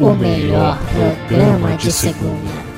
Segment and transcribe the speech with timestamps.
[0.00, 2.70] o melhor programa de segunda.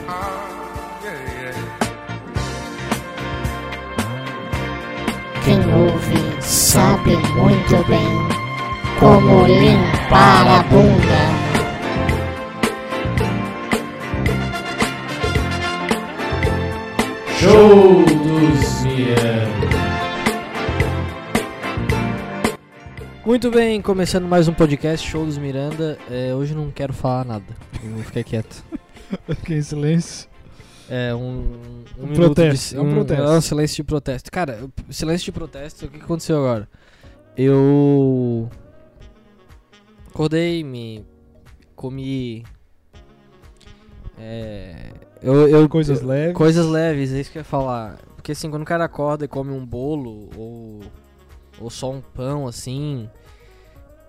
[5.45, 8.29] Quem ouve sabe muito bem
[8.99, 11.42] como limpar a bunda.
[23.33, 25.99] Muito bem, começando mais um podcast, Show dos Miranda.
[26.11, 27.47] É, hoje não quero falar nada,
[27.83, 28.63] eu vou ficar quieto.
[29.41, 30.29] Fiquei em silêncio.
[30.87, 31.47] É um,
[31.99, 33.23] um, minuto protesto, de, é um protesto.
[33.23, 34.31] É um silêncio de protesto.
[34.31, 36.69] Cara, silêncio de protesto, o que aconteceu agora?
[37.35, 38.51] Eu
[40.09, 41.03] acordei, me
[41.75, 42.45] comi.
[44.19, 44.91] É,
[45.23, 46.37] eu, eu, Coisas eu- leves.
[46.37, 47.97] Coisas leves, é isso que eu ia falar.
[48.15, 50.81] Porque assim, quando o cara acorda e come um bolo ou,
[51.59, 53.09] ou só um pão assim,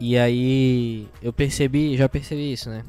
[0.05, 2.83] e aí eu percebi, já percebi isso, né?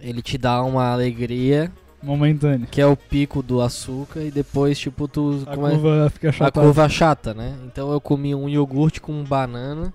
[0.00, 1.70] Ele te dá uma alegria,
[2.02, 2.66] Momentâneo.
[2.66, 6.60] que é o pico do açúcar, e depois, tipo, tu A curva fica a chata.
[6.60, 7.56] curva chata, né?
[7.64, 9.94] Então eu comi um iogurte com banana,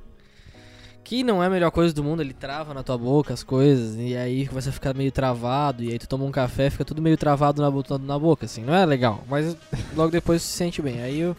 [1.03, 3.97] que não é a melhor coisa do mundo, ele trava na tua boca as coisas,
[3.97, 7.02] e aí começa a ficar meio travado, e aí tu toma um café, fica tudo
[7.02, 9.57] meio travado na, na boca, assim, não é legal, mas
[9.94, 11.02] logo depois se sente bem.
[11.02, 11.35] Aí eu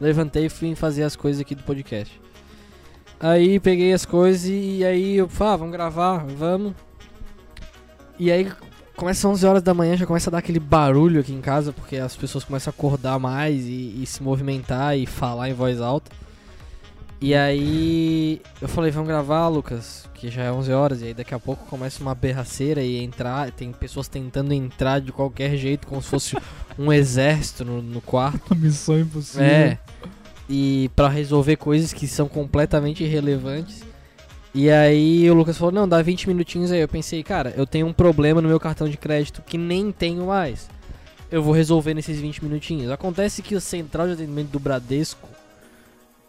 [0.00, 2.20] levantei e fui fazer as coisas aqui do podcast.
[3.20, 6.72] Aí peguei as coisas e aí eu falei, ah, vamos gravar, vamos.
[8.18, 8.50] E aí
[8.96, 11.96] começa 11 horas da manhã, já começa a dar aquele barulho aqui em casa, porque
[11.96, 16.10] as pessoas começam a acordar mais e, e se movimentar e falar em voz alta.
[17.20, 21.34] E aí eu falei, vamos gravar, Lucas, que já é 11 horas, e aí daqui
[21.34, 26.00] a pouco começa uma berraceira e entrar, tem pessoas tentando entrar de qualquer jeito, como
[26.00, 26.36] se fosse
[26.78, 28.54] um exército no, no quarto.
[28.54, 29.44] Missão impossível.
[29.44, 29.78] É.
[30.48, 33.82] E pra resolver coisas que são completamente irrelevantes.
[34.54, 36.80] E aí o Lucas falou, não, dá 20 minutinhos aí.
[36.80, 40.26] Eu pensei, cara, eu tenho um problema no meu cartão de crédito que nem tenho
[40.26, 40.68] mais.
[41.30, 42.90] Eu vou resolver nesses 20 minutinhos.
[42.90, 45.28] Acontece que o central de atendimento do Bradesco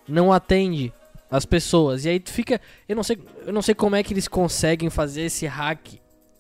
[0.07, 0.91] não atende
[1.31, 2.06] as pessoas.
[2.06, 2.59] E aí tu fica.
[2.88, 5.80] Eu não sei, eu não sei como é que eles conseguem fazer esse hack.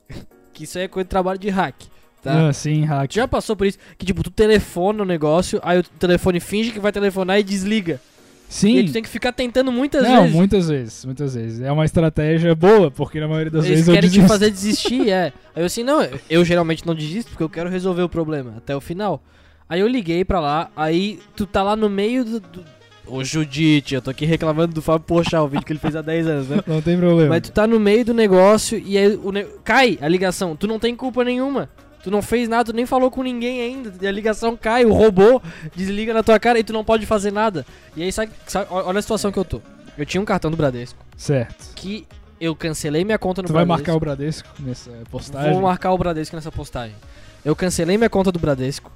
[0.51, 1.75] que isso aí é coisa de trabalho de hack.
[2.21, 2.49] Tá?
[2.49, 3.09] Ah, sim, hack.
[3.11, 3.77] Tu já passou por isso?
[3.97, 7.93] Que tipo, tu telefona o negócio, aí o telefone finge que vai telefonar e desliga.
[7.93, 8.85] E aí Sim.
[8.87, 10.35] tu tem que ficar tentando muitas Não, vezes.
[10.35, 11.61] muitas vezes, muitas vezes.
[11.61, 14.27] É uma estratégia boa, porque na maioria das Eles vezes eu querem te desisto.
[14.27, 15.25] fazer desistir, é.
[15.55, 18.75] Aí eu assim, não, eu geralmente não desisto porque eu quero resolver o problema até
[18.75, 19.21] o final.
[19.69, 22.39] Aí eu liguei pra lá, aí tu tá lá no meio do.
[22.39, 22.65] do...
[23.05, 26.01] Ô Judite, eu tô aqui reclamando do Fábio Pochá, o vídeo que ele fez há
[26.01, 26.57] 10 anos, né?
[26.65, 27.29] Não tem problema.
[27.29, 30.55] Mas tu tá no meio do negócio e aí o ne- cai a ligação.
[30.55, 31.69] Tu não tem culpa nenhuma.
[32.03, 33.93] Tu não fez nada, tu nem falou com ninguém ainda.
[34.01, 35.41] E a ligação cai, o robô
[35.75, 37.65] desliga na tua cara e tu não pode fazer nada.
[37.95, 39.61] E aí, sabe, sabe- olha a situação que eu tô.
[39.97, 41.73] Eu tinha um cartão do Bradesco Certo.
[41.75, 42.07] que
[42.39, 43.87] eu cancelei minha conta no Tu vai Bradesco.
[43.89, 45.51] marcar o Bradesco nessa postagem?
[45.53, 46.95] Vou marcar o Bradesco nessa postagem.
[47.43, 48.91] Eu cancelei minha conta do Bradesco,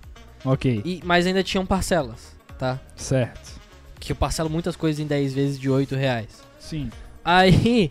[0.46, 2.80] Ok, e, mas ainda tinham parcelas, tá?
[2.96, 3.62] certo.
[4.00, 6.42] Que eu parcelo muitas coisas em 10 vezes de 8 reais.
[6.60, 6.90] Sim.
[7.24, 7.90] Aí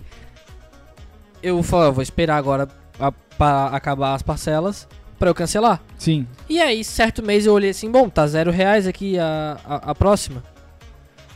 [1.43, 2.69] eu falei, eu vou esperar agora
[2.99, 4.87] a- pra acabar as parcelas
[5.23, 5.81] pra eu cancelar.
[5.97, 6.27] Sim.
[6.49, 9.95] E aí, certo mês eu olhei assim, bom, tá zero reais aqui a, a, a
[9.95, 10.43] próxima.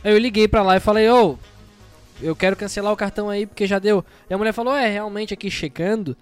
[0.03, 1.37] Aí eu liguei pra lá e falei, ô,
[2.21, 4.03] eu quero cancelar o cartão aí porque já deu.
[4.29, 6.17] E a mulher falou, é, realmente aqui checando,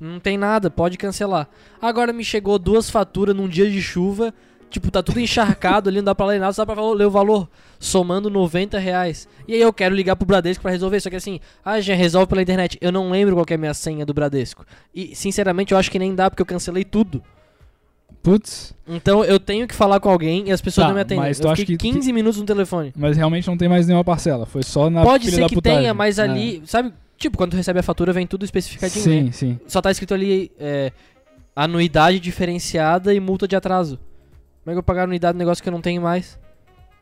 [0.00, 1.46] não tem nada, pode cancelar.
[1.78, 4.32] Agora me chegou duas faturas num dia de chuva,
[4.70, 7.48] tipo, tá tudo encharcado ali, não dá pra ler nada, só pra ler o valor,
[7.78, 9.28] somando 90 reais.
[9.46, 12.28] E aí eu quero ligar pro Bradesco pra resolver, só que assim, ah, já resolve
[12.28, 12.78] pela internet.
[12.80, 14.64] Eu não lembro qual é a minha senha do Bradesco.
[14.94, 17.22] E, sinceramente, eu acho que nem dá porque eu cancelei tudo.
[18.22, 21.24] Putz, Então eu tenho que falar com alguém e as pessoas Tá, não me atendem.
[21.24, 22.92] mas tu eu acha fiquei que- 15 minutos no telefone.
[22.94, 24.44] mas realmente não tem mais nenhuma parcela.
[24.44, 25.78] Foi só na Pode ser da que putagem.
[25.80, 26.24] tenha, mas Ah.
[26.24, 26.92] ali, sabe?
[27.16, 29.02] Tipo, quando tu recebe a fatura, vem tudo especificadinho.
[29.04, 29.32] Sim, né?
[29.32, 29.58] sim.
[29.66, 30.92] Só tá escrito ali é,
[31.56, 33.98] anuidade diferenciada e multa de atraso.
[34.70, 36.38] Como é que eu vou pagar a anuidade do negócio que eu não tenho mais?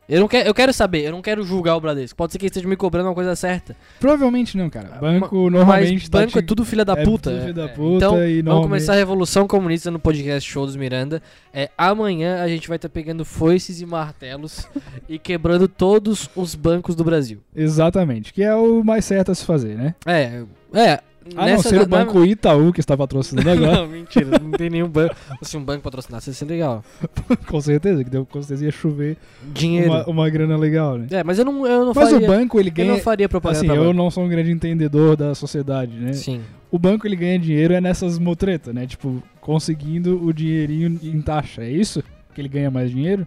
[0.09, 2.17] Eu, não quero, eu quero saber, eu não quero julgar o Bradesco.
[2.17, 3.77] Pode ser que ele esteja me cobrando uma coisa certa.
[4.01, 4.97] Provavelmente não, cara.
[4.99, 7.31] Banco Ma- normalmente mas tá banco te- é tudo filha da é puta.
[7.31, 7.69] tudo filho da É.
[7.69, 11.21] puta então, e vamos começar a Revolução Comunista no podcast Show dos Miranda.
[11.53, 14.67] É, amanhã a gente vai estar pegando foices e martelos
[15.07, 17.41] e quebrando todos os bancos do Brasil.
[17.55, 19.95] Exatamente, que é o mais certo a se fazer, né?
[20.07, 20.43] É,
[20.73, 21.01] é.
[21.37, 24.71] A não ser o na- Banco Itaú, que está patrocinando agora, Não, mentira, não tem
[24.71, 25.15] nenhum banco.
[25.43, 26.85] Se um banco patrocinasse, ia ser legal.
[27.47, 29.17] com certeza, que deu, com certeza ia chover
[29.53, 29.91] Dinheiro.
[29.91, 31.07] uma, uma grana legal, né?
[31.11, 32.27] É, mas eu não, eu não Mas faria.
[32.27, 32.93] o banco, ele eu ganha...
[32.93, 33.93] não faria propaganda Assim, eu banco.
[33.97, 36.13] não sou um grande entendedor da sociedade, né?
[36.13, 36.41] Sim.
[36.71, 38.87] O banco, ele ganha dinheiro é nessas motretas, né?
[38.87, 42.03] Tipo, conseguindo o dinheirinho em taxa, é isso?
[42.35, 43.27] Que ele ganha mais dinheiro?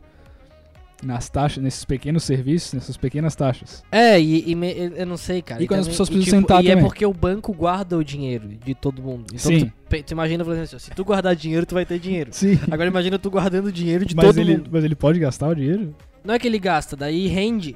[1.02, 3.84] Nas taxas, nesses pequenos serviços, nessas pequenas taxas.
[3.92, 5.62] É, e, e me- eu não sei, cara.
[5.64, 6.86] E quando as também- pessoas e, precisam sentar E é também.
[6.86, 9.26] porque o banco guarda o dinheiro de todo mundo.
[9.34, 9.72] Então Sim.
[9.90, 12.30] Tu, tu imagina falando assim, ó, se tu guardar dinheiro, tu vai ter dinheiro.
[12.34, 12.60] Sim.
[12.70, 14.70] Agora imagina tu guardando dinheiro de mas, todo ele, mundo.
[14.72, 15.96] mas ele pode gastar o dinheiro?
[16.24, 17.76] Não é que ele gasta, daí rende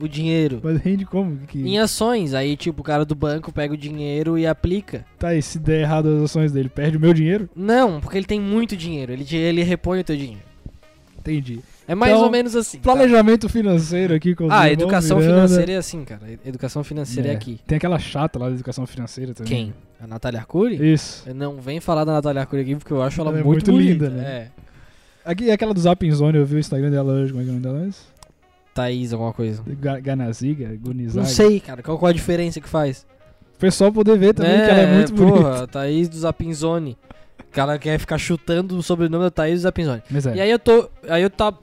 [0.00, 0.60] o dinheiro.
[0.62, 1.38] Mas rende como?
[1.46, 1.58] Que...
[1.58, 5.04] Em ações, aí tipo, o cara do banco pega o dinheiro e aplica.
[5.18, 7.48] Tá, e se der errado as ações dele, perde o meu dinheiro?
[7.54, 10.42] Não, porque ele tem muito dinheiro, ele, ele repõe o teu dinheiro.
[11.18, 11.60] Entendi.
[11.88, 12.78] É mais Então, ou menos assim.
[12.78, 12.82] tá?
[12.92, 15.46] Planejamento financeiro aqui com Ah, educação Miranda.
[15.46, 16.20] financeira é assim, cara.
[16.44, 17.34] Educação financeira é, É.
[17.36, 17.60] aqui.
[17.66, 19.52] Tem aquela chata lá da educação financeira também.
[19.52, 19.74] Quem?
[20.00, 20.92] A Natália Arcuri?
[20.92, 21.24] Isso.
[21.34, 23.72] Não vem falar da Natália Arcuri aqui porque eu acho ela, Ela é muito, muito
[23.72, 24.04] bonita.
[24.06, 24.24] linda, né?
[24.28, 24.48] É.
[25.24, 27.52] Aqui, aquela do Zapping Zone, eu vi o Instagram dela hoje, como é que é
[27.52, 27.90] o nome dela?
[28.74, 29.62] Thaís, alguma coisa.
[29.80, 31.20] Ga- Ganaziga, Gunizaga.
[31.26, 31.82] Não sei, cara.
[31.82, 33.06] Qual, qual a diferença que faz?
[33.54, 35.66] O pessoal poder ver também que ela é muito porra, bonita.
[35.68, 36.96] Thaís do Zapinzone.
[37.40, 40.02] O cara quer ficar chutando o sobrenome da Thaís do Zapinzone.
[40.10, 40.36] Mas é.
[40.36, 40.90] E aí eu tô.
[41.08, 41.54] Aí eu tá.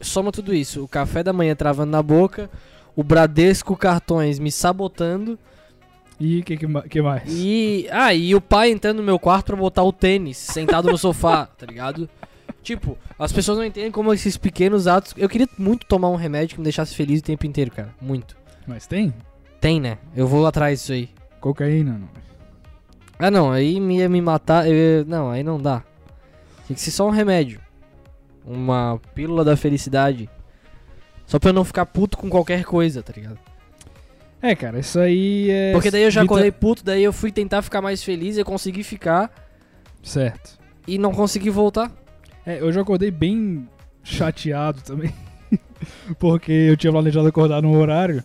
[0.00, 0.82] Soma tudo isso.
[0.84, 2.50] O café da manhã travando na boca.
[2.96, 5.38] O Bradesco cartões me sabotando.
[6.20, 7.22] E o que, que, ma- que mais?
[7.28, 7.86] E.
[7.92, 11.46] Ah, e o pai entrando no meu quarto pra botar o tênis, sentado no sofá,
[11.56, 12.08] tá ligado?
[12.62, 15.14] Tipo, as pessoas não entendem como esses pequenos atos.
[15.16, 17.94] Eu queria muito tomar um remédio que me deixasse feliz o tempo inteiro, cara.
[18.00, 18.36] Muito.
[18.66, 19.14] Mas tem?
[19.60, 19.98] Tem, né?
[20.16, 21.08] Eu vou atrás disso aí.
[21.40, 22.08] Cocaína, não.
[23.18, 24.68] Ah, não, aí me ia me matar.
[24.68, 25.82] eu- não, aí não dá.
[26.66, 27.60] Tem que ser só um remédio.
[28.48, 30.28] Uma pílula da felicidade.
[31.26, 33.38] Só pra eu não ficar puto com qualquer coisa, tá ligado?
[34.40, 35.72] É, cara, isso aí é.
[35.72, 38.44] Porque daí eu já acordei puto, daí eu fui tentar ficar mais feliz e eu
[38.44, 39.30] consegui ficar
[40.02, 40.58] Certo.
[40.86, 41.92] e não consegui voltar.
[42.46, 43.68] É, eu já acordei bem
[44.02, 45.12] chateado também.
[46.18, 48.22] porque eu tinha planejado acordar num horário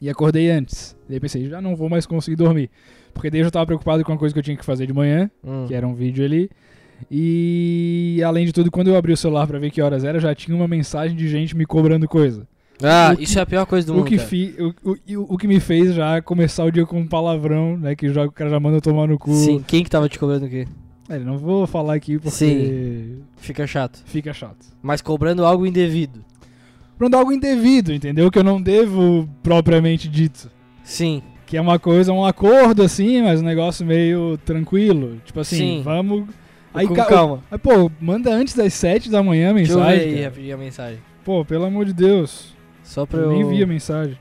[0.00, 0.96] e acordei antes.
[1.08, 2.70] Daí pensei, já não vou mais conseguir dormir.
[3.12, 4.92] Porque daí eu já tava preocupado com a coisa que eu tinha que fazer de
[4.92, 5.66] manhã, Hum.
[5.66, 6.48] que era um vídeo ali.
[7.10, 10.34] E além de tudo, quando eu abri o celular pra ver que horas era, já
[10.34, 12.46] tinha uma mensagem de gente me cobrando coisa.
[12.82, 14.06] Ah, que- isso é a pior coisa do O mundo.
[14.06, 17.06] que, fi, o, o, o, o que me fez já começar o dia com um
[17.06, 17.94] palavrão, né?
[17.94, 19.32] Que já, o cara já manda eu tomar no cu.
[19.34, 20.66] Sim, quem que tava te cobrando o quê?
[21.08, 23.18] É, não vou falar aqui porque Sim.
[23.36, 24.00] Fica chato.
[24.06, 24.64] fica chato.
[24.82, 26.24] Mas cobrando algo indevido.
[26.96, 28.30] Pra algo indevido, entendeu?
[28.30, 30.50] Que eu não devo propriamente dito.
[30.84, 31.22] Sim.
[31.46, 35.16] Que é uma coisa, um acordo assim, mas um negócio meio tranquilo.
[35.24, 35.82] Tipo assim, Sim.
[35.82, 36.24] vamos.
[36.72, 37.42] Aí, com ca- calma.
[37.50, 40.14] Aí, pô, manda antes das 7 da manhã a Deixa eu ver mensagem.
[40.14, 40.98] aí rapidinho a mensagem.
[41.24, 42.54] Pô, pelo amor de Deus.
[42.84, 43.30] Só pra Eu eu.
[43.32, 44.16] nem vi a mensagem.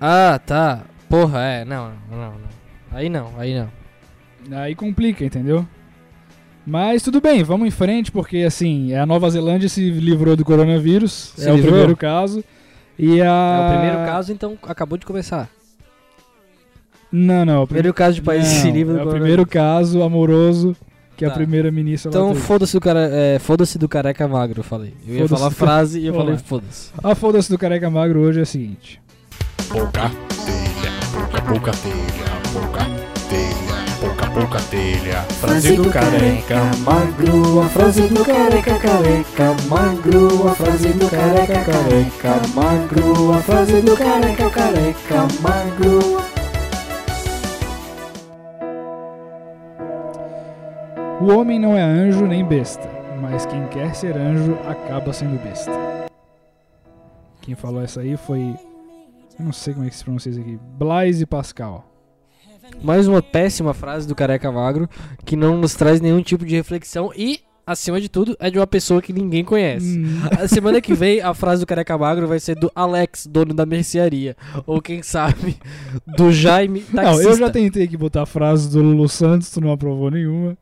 [0.00, 0.82] Ah, tá.
[1.08, 1.64] Porra, é.
[1.64, 2.34] Não, não, não.
[2.92, 4.58] Aí não, aí não.
[4.58, 5.66] Aí complica, entendeu?
[6.66, 11.32] Mas tudo bem, vamos em frente, porque assim, a Nova Zelândia se livrou do coronavírus.
[11.36, 11.72] Se é o livrou?
[11.72, 12.42] primeiro caso.
[12.98, 13.26] E a...
[13.26, 15.48] É o primeiro caso, então acabou de começar.
[17.16, 17.62] Não, não.
[17.62, 19.20] o prim- Primeiro caso de país não, se livre do É o coronavírus.
[19.20, 20.76] primeiro caso amoroso
[21.16, 21.34] que a Tá.
[21.36, 22.40] primeira-ministra lá Então teve.
[22.40, 24.94] foda-se do, cara, é, foda do careca magro, eu falei.
[25.06, 26.90] Eu ia falar a frase e eu falei foda-se.
[27.02, 29.00] A foda-se do careca magro hoje é a seguinte.
[29.68, 30.10] pouca
[30.44, 32.84] telha, pouca pouca telha, pouca
[33.28, 35.20] telha, pouca pouca telha.
[35.40, 42.40] Frase do careca magro, a frase do careca careca magro, a frase do careca careca
[42.54, 46.33] magro, a frase do careca careca magro.
[51.24, 52.86] O homem não é anjo nem besta,
[53.18, 55.72] mas quem quer ser anjo acaba sendo besta.
[57.40, 58.54] Quem falou essa aí foi.
[59.38, 60.58] Eu não sei como é que se pronuncia isso aqui.
[60.78, 61.90] Blaise Pascal.
[62.82, 64.86] Mais uma péssima frase do careca magro
[65.24, 68.66] que não nos traz nenhum tipo de reflexão e, acima de tudo, é de uma
[68.66, 69.98] pessoa que ninguém conhece.
[69.98, 73.54] Hum, A semana que vem, a frase do careca magro vai ser do Alex, dono
[73.54, 74.36] da mercearia.
[74.66, 75.56] Ou quem sabe,
[76.18, 77.02] do Jaime, taxista.
[77.02, 80.54] Não, eu já tentei aqui botar frases do Lulu Santos, tu não aprovou nenhuma.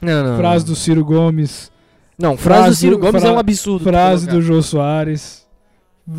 [0.00, 0.36] Não, não.
[0.38, 0.72] Frase não.
[0.72, 1.70] do Ciro Gomes.
[2.18, 3.84] Não, frase do frase Ciro do- Gomes fra- é um absurdo.
[3.84, 5.40] Frase do Jô Soares.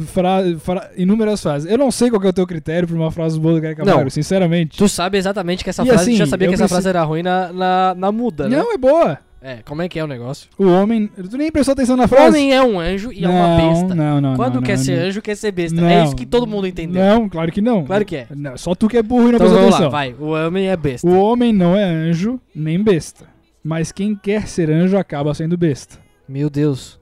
[0.08, 1.70] Fra, fra- inúmeras frases.
[1.70, 3.96] Eu não sei qual que é o teu critério pra uma frase boa do Não.
[3.98, 4.78] Magro, sinceramente.
[4.78, 7.04] Tu sabe exatamente que essa E frase, assim, já sabia que essa preciso- frase era
[7.04, 8.58] ruim na, na, na muda, né?
[8.58, 9.18] Não, é boa.
[9.44, 10.48] É, como é que é o negócio?
[10.58, 11.08] O homem.
[11.08, 12.28] Tu nem prestou atenção na O frase.
[12.28, 13.96] homem é um anjo e é não, uma besta.
[13.96, 15.82] Não, não, Quando não, quer não, ser anjo, quer ser besta.
[15.82, 17.04] É isso que todo mundo entendeu.
[17.04, 17.84] Não, claro que não.
[17.84, 18.28] Claro que é.
[18.56, 19.82] Só tu que é burro e não Então prestou atenção.
[19.86, 20.16] lá, vai.
[20.18, 21.08] O homem é besta.
[21.08, 23.26] O homem não é anjo nem besta.
[23.64, 26.00] Mas quem quer ser anjo acaba sendo besta.
[26.28, 27.00] Meu Deus.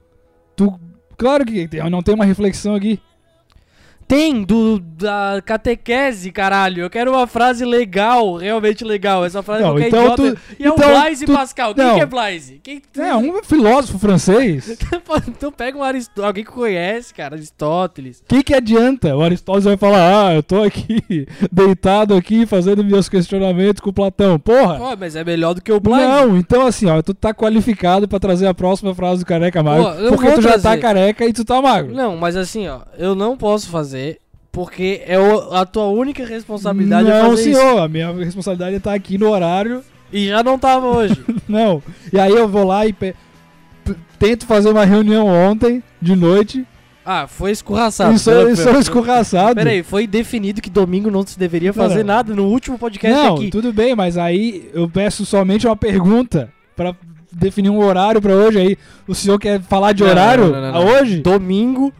[0.56, 0.78] Tu.
[1.16, 3.00] Claro que não tem uma reflexão aqui.
[4.10, 6.82] Tem do da catequese, caralho.
[6.82, 9.24] Eu quero uma frase legal, realmente legal.
[9.24, 10.22] Essa frase Não, qualquer então idiota.
[10.34, 11.74] tu- e é o então Blaise tu- Pascal.
[11.76, 11.94] Quem não.
[11.94, 12.60] que é Blaise?
[12.60, 12.82] Quem...
[12.98, 14.76] É, um filósofo francês.
[15.28, 18.18] então pega um Aristóteles, alguém que conhece, cara, Aristóteles.
[18.18, 19.16] O que, que adianta?
[19.16, 23.94] O Aristóteles vai falar: Ah, eu tô aqui, deitado aqui, fazendo meus questionamentos com o
[23.94, 24.40] Platão.
[24.40, 24.76] Porra!
[24.76, 26.04] Pô, mas é melhor do que o Blaise.
[26.08, 29.84] Não, então assim, ó, tu tá qualificado pra trazer a próxima frase do careca magro.
[30.08, 31.94] Pô, porque tu já tá careca e tu tá magro.
[31.94, 33.99] Não, mas assim, ó, eu não posso fazer
[34.52, 35.16] porque é
[35.52, 37.44] a tua única responsabilidade é não, isso.
[37.44, 39.82] senhor, a minha responsabilidade é tá aqui no horário.
[40.12, 41.16] E já não tava hoje.
[41.48, 41.80] Não.
[42.12, 43.14] E aí eu vou lá e pe-
[44.18, 46.66] tento fazer uma reunião ontem, de noite,
[47.04, 48.14] ah, foi escorraçado.
[48.14, 49.54] e sou, Pera- e sou pera- escorraçado.
[49.54, 52.14] Peraí, foi definido que domingo não se deveria fazer Não, não.
[52.16, 53.50] nada no último podcast Não, aqui.
[53.50, 56.94] tudo bem, mas aí eu peço somente uma pergunta pra
[57.32, 58.58] definir um horário pra hoje.
[58.58, 58.76] Aí
[59.06, 60.92] o senhor quer falar de Não, horário não, não, não, não.
[61.00, 61.20] hoje?
[61.20, 61.92] Domingo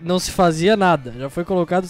[0.00, 1.12] não se fazia nada.
[1.18, 1.86] Já foi colocado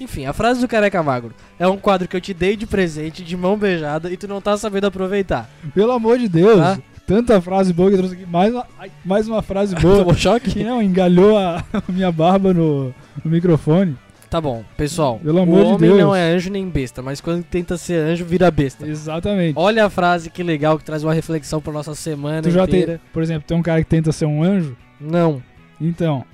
[0.00, 3.22] Enfim, a frase do Careca Magro é um quadro que eu te dei de presente,
[3.24, 5.48] de mão beijada, e tu não tá sabendo aproveitar.
[5.74, 6.58] Pelo amor de Deus.
[6.58, 6.78] Tá.
[7.06, 8.26] Tanta frase boa que eu trouxe aqui.
[8.26, 9.98] Mais uma, ai, mais uma frase boa.
[10.04, 10.50] Tomou choque?
[10.50, 13.96] que não, engalhou a, minha barba no, no microfone.
[14.30, 15.20] Tá bom, pessoal.
[15.22, 16.00] Pelo o amor de homem Deus.
[16.00, 18.86] não é anjo nem besta, mas quando tenta ser anjo, vira besta.
[18.86, 19.54] Exatamente.
[19.56, 22.98] Olha a frase que legal, que traz uma reflexão pra nossa semana tu já inteira.
[22.98, 24.76] tem, por exemplo, tem um cara que tenta ser um anjo.
[25.00, 25.42] Não.
[25.80, 26.24] Então.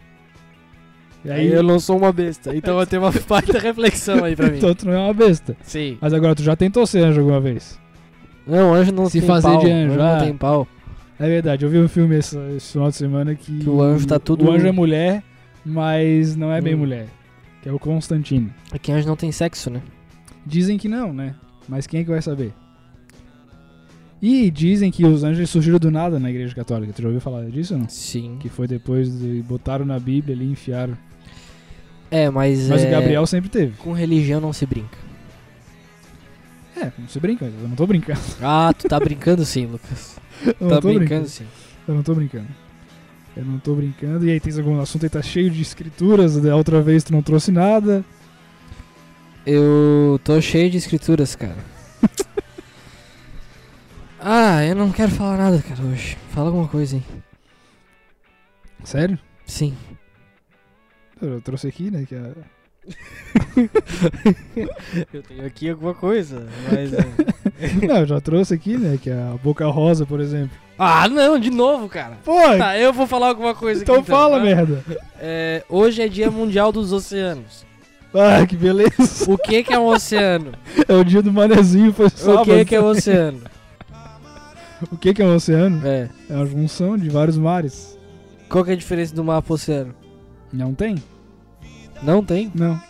[1.25, 2.55] E Aí aí, eu não sou uma besta.
[2.57, 4.57] Então eu tenho uma baita reflexão aí pra mim.
[4.59, 5.57] então tu não é uma besta.
[5.63, 5.99] Sim.
[6.01, 7.79] Mas agora tu já tentou ser anjo alguma vez?
[8.47, 9.61] Não, anjo não Se tem fazer pau.
[9.61, 10.19] de anjo, não ah.
[10.21, 10.67] tem pau.
[11.19, 13.59] É verdade, eu vi um filme esse, esse final de semana que.
[13.59, 15.23] Que o anjo tá tudo- O anjo é mulher,
[15.65, 16.79] mas não é bem Hum.
[16.79, 17.07] mulher.
[17.63, 18.51] Que é o Constantino.
[18.73, 19.83] Aqui anjo não tem sexo, né?
[20.47, 21.35] Dizem que não, né?
[21.69, 22.55] Mas quem é que vai saber?
[24.23, 26.93] E dizem que os anjos surgiram do nada na igreja católica.
[26.93, 27.89] Tu já ouviu falar disso ou não?
[27.89, 28.37] Sim.
[28.41, 30.97] Que foi depois de botaram na Bíblia ali e enfiaram.
[32.11, 32.69] É, mas.
[32.69, 33.77] Mas é, o Gabriel sempre teve.
[33.77, 34.99] Com religião não se brinca.
[36.77, 38.21] É, não se brinca, eu não tô brincando.
[38.41, 40.17] Ah, tu tá brincando sim, Lucas.
[40.59, 41.47] Eu tá tô brincando sim.
[41.87, 42.49] Eu não tô brincando.
[43.37, 44.27] Eu não tô brincando.
[44.27, 47.23] E aí tem algum assunto aí tá cheio de escrituras, da outra vez tu não
[47.23, 48.05] trouxe nada.
[49.47, 51.57] Eu tô cheio de escrituras, cara.
[54.21, 56.17] ah, eu não quero falar nada, cara, hoje.
[56.31, 57.05] Fala alguma coisa, hein?
[58.85, 59.19] Sério?
[59.47, 59.75] Sim.
[61.23, 62.05] Eu trouxe aqui, né?
[62.09, 62.33] Que é...
[65.13, 66.93] Eu tenho aqui alguma coisa, mas.
[66.93, 67.07] é.
[67.87, 68.99] Não, eu já trouxe aqui, né?
[69.01, 70.57] Que é a Boca Rosa, por exemplo.
[70.79, 72.17] ah, não, de novo, cara.
[72.25, 74.07] Pô, Tá, eu vou falar alguma coisa então aqui.
[74.09, 74.45] fala, tá?
[74.45, 74.83] merda.
[75.21, 77.67] É, hoje é Dia Mundial dos Oceanos.
[78.15, 79.31] Ah, que beleza.
[79.31, 80.53] O que que é um oceano?
[80.89, 82.51] É o dia do manezinho, foi sábado.
[82.51, 83.41] O que que é um oceano?
[84.91, 85.87] O que que é um oceano?
[85.87, 86.09] É.
[86.31, 87.97] É uma junção de vários mares.
[88.49, 89.95] Qual que é a diferença do mar pro oceano?
[90.53, 90.97] Não tem?
[92.03, 92.51] Não tem.
[92.55, 92.81] Não.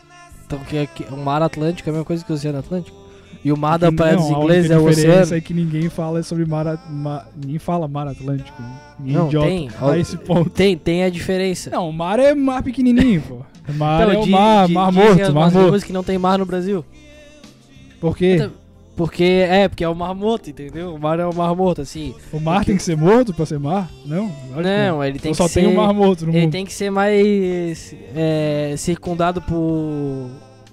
[0.46, 2.98] Então que é que o mar Atlântico é a mesma coisa que o oceano Atlântico?
[3.42, 5.34] E o mar da Praia dos Ingleses é o diferença oceano?
[5.36, 8.60] é que ninguém fala sobre mar, a- ma- ninguém fala mar Atlântico.
[8.98, 9.70] Ninguém Não, idiota tem.
[9.80, 10.50] a esse ponto.
[10.50, 11.70] Tem, tem a diferença.
[11.70, 13.36] Não, o mar é mar pequenininho, pô.
[13.68, 15.86] O mar Então, é o mar, di- mar morto, mar morto.
[15.86, 16.84] que não tem mar no Brasil.
[18.00, 18.50] Por quê?
[19.00, 20.94] Porque é, porque é o mar morto, entendeu?
[20.94, 22.14] O mar é o mar morto, assim.
[22.30, 23.88] O mar porque- tem que ser morto pra ser mar?
[24.04, 24.30] Não,
[24.62, 25.62] Não, ele tem que só ser.
[25.62, 26.52] tem o mar morto no ele mundo.
[26.52, 30.28] tem que ser mais é, circundado por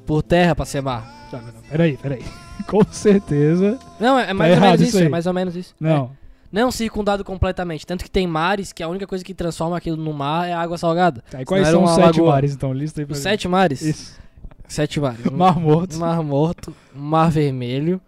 [0.05, 1.09] por terra pra ser mar.
[1.31, 2.21] Tá, não, não, Peraí, peraí.
[2.67, 3.79] Com certeza.
[3.97, 5.73] Não, é, é mais ou errado menos isso é mais ou menos isso.
[5.79, 6.11] Não.
[6.23, 6.27] É.
[6.51, 10.11] Não circundado completamente, tanto que tem mares que a única coisa que transforma aquilo no
[10.11, 11.23] mar é água salgada.
[11.31, 12.31] Tá, e quais são os sete lagoa.
[12.33, 12.73] mares, então?
[12.73, 13.81] Lista aí pra Os sete mares?
[13.81, 14.19] Isso.
[14.67, 15.23] Sete mares.
[15.31, 15.97] Mar morto.
[15.97, 18.01] Mar Morto, Mar Vermelho,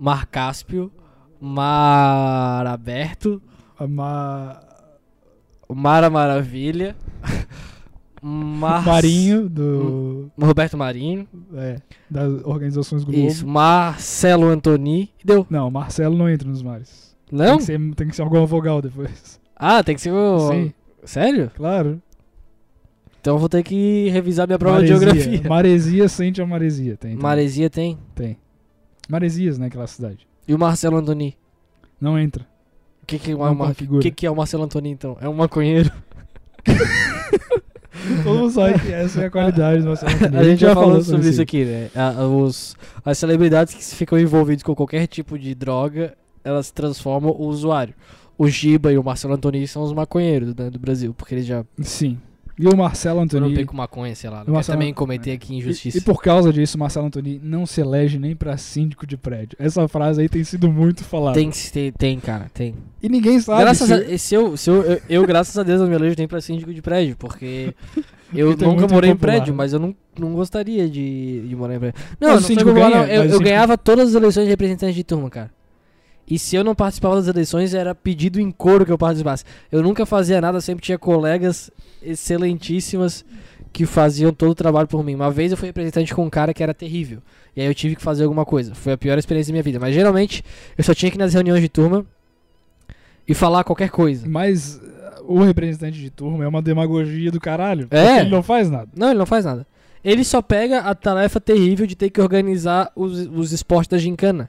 [0.00, 0.90] Mar Cáspio,
[1.40, 3.40] Mar Aberto,
[3.88, 4.62] Mar...
[5.68, 6.94] Mar Maravilha,
[8.22, 10.30] Mar Marinho do...
[10.40, 13.18] Roberto Marinho, É, das organizações Globo.
[13.26, 15.46] isso, Marcelo Antoni, deu.
[15.48, 17.14] Não, Marcelo não entra nos mares.
[17.32, 17.46] Não?
[17.46, 19.40] Tem que ser, tem que ser alguma vogal depois.
[19.56, 20.50] Ah, tem que ser o...
[20.50, 20.72] Sim,
[21.04, 21.50] Sério?
[21.54, 22.00] claro.
[23.20, 24.98] Então eu vou ter que revisar minha prova Maresia.
[24.98, 25.48] de geografia.
[25.48, 26.94] Maresia sente a maresia.
[26.98, 27.20] Tem, tem.
[27.22, 27.98] Maresia tem.
[28.14, 28.36] Tem.
[29.08, 30.26] Maresias, né, aquela cidade.
[30.46, 31.36] E o Marcelo Antoni?
[32.00, 32.46] Não entra.
[33.02, 34.02] O que, que, é configura.
[34.02, 35.16] que, que é o Marcelo Antoni, então?
[35.20, 35.90] É um maconheiro?
[38.22, 40.36] Todo mundo sabe que essa é a qualidade do Marcelo Antoni.
[40.36, 41.90] A gente já falou sobre isso aqui, né?
[41.94, 47.46] A- os, as celebridades que ficam envolvidas com qualquer tipo de droga, elas transformam o
[47.46, 47.94] usuário.
[48.36, 51.64] O Giba e o Marcelo Antoni são os maconheiros né, do Brasil, porque eles já.
[51.82, 52.18] Sim.
[52.56, 53.52] E o Marcelo eu Antoni.
[53.54, 54.44] pego maconha, sei lá.
[54.44, 55.98] Não O Marcelo- também cometer aqui injustiça.
[55.98, 59.56] E, e por causa disso, Marcelo Antoni não se elege nem pra síndico de prédio.
[59.58, 61.34] Essa frase aí tem sido muito falada.
[61.36, 62.74] Tem, tem, tem, cara, tem.
[63.02, 63.60] E ninguém sabe.
[63.62, 66.14] graças se- a, se eu, se eu, eu, eu, graças a Deus, eu me elejo
[66.16, 67.74] nem pra síndico de prédio, porque
[68.32, 69.36] eu é nunca morei em impopular.
[69.36, 72.00] prédio, mas eu não, não gostaria de, de morar em prédio.
[72.20, 73.00] Não, o não popular, não.
[73.00, 75.50] ganha, Eu, o eu síndico- ganhava todas as eleições de representantes de turma, cara.
[76.26, 79.44] E se eu não participava das eleições, era pedido em coro que eu participasse.
[79.70, 81.70] Eu nunca fazia nada, sempre tinha colegas
[82.02, 83.24] excelentíssimas
[83.72, 85.14] que faziam todo o trabalho por mim.
[85.14, 87.20] Uma vez eu fui representante com um cara que era terrível.
[87.56, 88.74] E aí eu tive que fazer alguma coisa.
[88.74, 89.80] Foi a pior experiência da minha vida.
[89.80, 90.44] Mas geralmente
[90.78, 92.06] eu só tinha que ir nas reuniões de turma
[93.26, 94.26] e falar qualquer coisa.
[94.28, 97.88] Mas uh, o representante de turma é uma demagogia do caralho.
[97.90, 98.20] É.
[98.20, 98.88] Ele não faz nada.
[98.96, 99.66] Não, ele não faz nada.
[100.04, 104.48] Ele só pega a tarefa terrível de ter que organizar os, os esportes da gincana.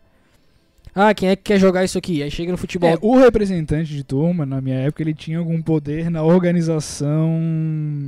[0.97, 2.23] Ah, quem é que quer jogar isso aqui?
[2.23, 2.89] Aí chega no futebol.
[2.89, 7.39] É, o representante de turma, na minha época, ele tinha algum poder na organização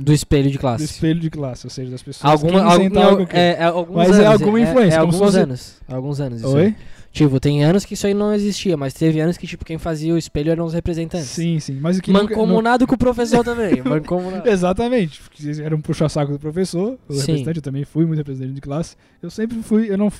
[0.02, 0.84] Do espelho de do classe.
[0.84, 4.20] espelho de classe, ou seja, das pessoas Alguma, algum, com- é, é, alguns Mas anos,
[4.20, 5.76] é alguma influência, É, como se alguns fosse- anos.
[5.88, 6.44] Alguns anos.
[6.44, 6.62] Oi?
[6.66, 6.76] aí.
[7.10, 10.12] Tipo, tem anos que isso aí não existia, mas teve anos que, tipo, quem fazia
[10.14, 11.26] o espelho eram os representantes.
[11.28, 11.78] Sim, sim.
[11.80, 13.80] Mas o que nunca- Mancomunado com o professor também.
[13.82, 14.48] Mancomunado.
[14.48, 15.20] Exatamente.
[15.22, 17.20] porque Era um puxa-saco do professor, o Sim.
[17.20, 18.94] representante, eu também fui muito representante de classe.
[19.22, 20.12] Eu sempre fui, eu não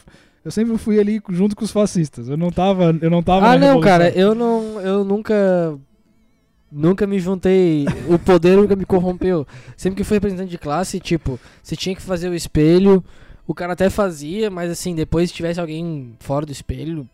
[0.44, 2.28] eu sempre fui ali junto com os fascistas.
[2.28, 4.80] Eu não tava, eu não tava Ah, não, cara, eu não.
[4.80, 5.78] Eu nunca.
[6.70, 7.86] Nunca me juntei.
[8.08, 9.46] O poder nunca me corrompeu.
[9.76, 13.02] Sempre que fui representante de classe, tipo, você tinha que fazer o espelho.
[13.46, 17.08] O cara até fazia, mas assim, depois se tivesse alguém fora do espelho.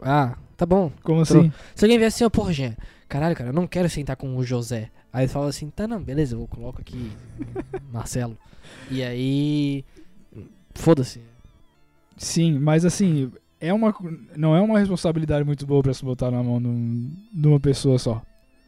[0.00, 0.90] Ah, tá bom.
[1.02, 1.52] Como assim?
[1.74, 2.74] Se alguém viesse assim, ó, porra, Jean,
[3.06, 4.90] caralho, cara, eu não quero sentar com o José.
[5.12, 7.12] Aí ele fala assim, tá não, beleza, eu coloco aqui
[7.92, 8.36] Marcelo.
[8.90, 9.84] E aí.
[10.74, 11.20] Foda-se.
[12.16, 13.30] Sim, mas assim,
[13.60, 13.94] é uma,
[14.36, 17.10] não é uma responsabilidade muito boa pra se botar na mão de, um-
[17.48, 18.22] uma pessoa só.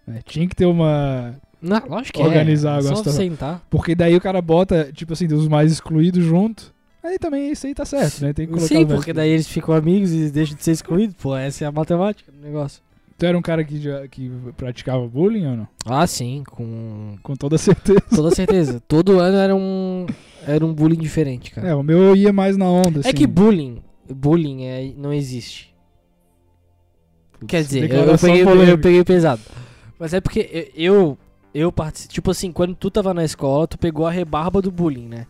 [0.06, 0.20] né?
[0.24, 1.34] Tinha que ter uma.
[1.60, 2.82] Não, lógico que Organizar é.
[2.82, 3.62] Só sentar.
[3.70, 6.74] Porque daí o cara bota, tipo assim, os mais excluídos junto.
[7.02, 8.32] Aí também isso aí tá certo, né?
[8.32, 11.14] Tem que colocar Sim, porque daí eles ficam amigos e deixam de ser excluídos.
[11.20, 12.82] Pô, essa é a matemática do negócio.
[13.18, 15.68] Tu era um cara que, já, que praticava bullying ou não?
[15.87, 18.00] Ah, sim, com Com toda certeza.
[18.14, 18.80] toda certeza.
[18.87, 20.06] Todo ano era um
[20.46, 21.68] era um bullying diferente, cara.
[21.68, 23.08] É, o meu eu ia mais na onda, assim.
[23.08, 25.75] É que bullying, bullying é, não existe.
[27.46, 28.42] Quer dizer, eu, eu peguei,
[28.73, 29.40] eu peguei pesado.
[29.99, 31.18] Mas é porque eu, eu,
[31.54, 35.06] eu partici- Tipo assim, quando tu tava na escola, tu pegou a rebarba do bullying,
[35.08, 35.26] né?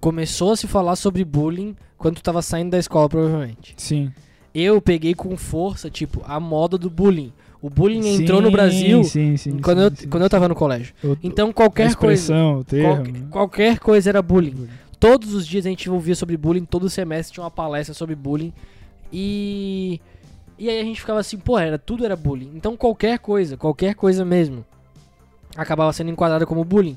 [0.00, 3.74] Começou a se falar sobre bullying quando tu tava saindo da escola, provavelmente.
[3.78, 4.12] Sim.
[4.58, 7.30] Eu peguei com força, tipo, a moda do bullying.
[7.60, 10.48] O bullying entrou no Sim, Brasil sim, sim, quando, sim, eu, sim, quando eu tava
[10.48, 10.94] no colégio.
[11.04, 12.32] O- Então qualquer coisa.
[12.66, 12.94] termo.
[12.94, 14.66] Qualquer, qualquer coisa era bullying.
[14.98, 18.50] Todos os dias a gente ouvia sobre bullying, todo semestre tinha uma palestra sobre bullying.
[19.12, 20.00] E.
[20.58, 22.50] E aí a gente ficava assim, pô, era, tudo era bullying.
[22.54, 24.64] Então qualquer coisa, qualquer coisa mesmo,
[25.54, 26.96] acabava sendo enquadrada como bullying.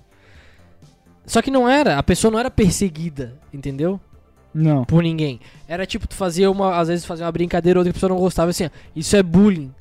[1.25, 3.99] Só que não era, a pessoa não era perseguida, entendeu?
[4.53, 4.83] Não.
[4.85, 5.39] Por ninguém.
[5.67, 8.65] Era tipo, tu fazia uma, às vezes fazia uma brincadeira, outra pessoa não gostava, assim,
[8.65, 9.71] ó, isso é bullying.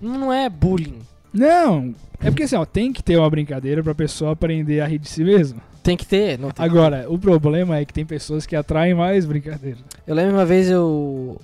[0.00, 0.98] Não, é bullying.
[1.32, 1.94] Não.
[2.20, 5.08] É porque assim, ó, tem que ter uma brincadeira pra pessoa aprender a rir de
[5.08, 5.60] si mesma.
[5.82, 6.38] Tem que ter.
[6.38, 9.78] Não tem Agora, o problema é que tem pessoas que atraem mais brincadeira.
[10.06, 11.40] Eu lembro uma vez eu.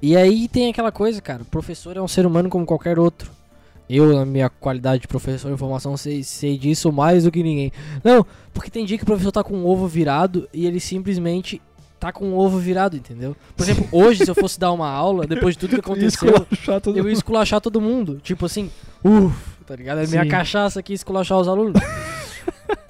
[0.00, 1.42] E aí tem aquela coisa, cara.
[1.42, 3.30] O professor é um ser humano como qualquer outro.
[3.88, 7.72] Eu, na minha qualidade de professor de informação, sei, sei disso mais do que ninguém.
[8.04, 11.60] Não, porque tem dia que o professor tá com o ovo virado e ele simplesmente
[11.98, 13.36] tá com o ovo virado, entendeu?
[13.56, 16.46] Por exemplo, hoje, se eu fosse dar uma aula, depois de tudo que aconteceu,
[16.94, 18.20] eu ia esculachar todo mundo.
[18.22, 18.70] Tipo assim,
[19.04, 19.98] uff, tá ligado?
[19.98, 20.28] É minha Sim.
[20.28, 21.80] cachaça aqui esculachar os alunos.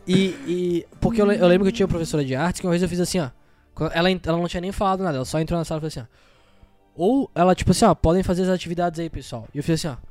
[0.07, 0.87] e, e.
[1.01, 2.89] Porque eu, eu lembro que eu tinha uma professora de artes que uma vez eu
[2.89, 3.31] fiz assim, ó.
[3.93, 6.01] Ela, ela não tinha nem falado nada, ela só entrou na sala e falou assim,
[6.01, 6.29] ó.
[6.95, 9.47] Ou ela, tipo assim, ó, podem fazer as atividades aí, pessoal.
[9.55, 10.09] E eu fiz assim, ó.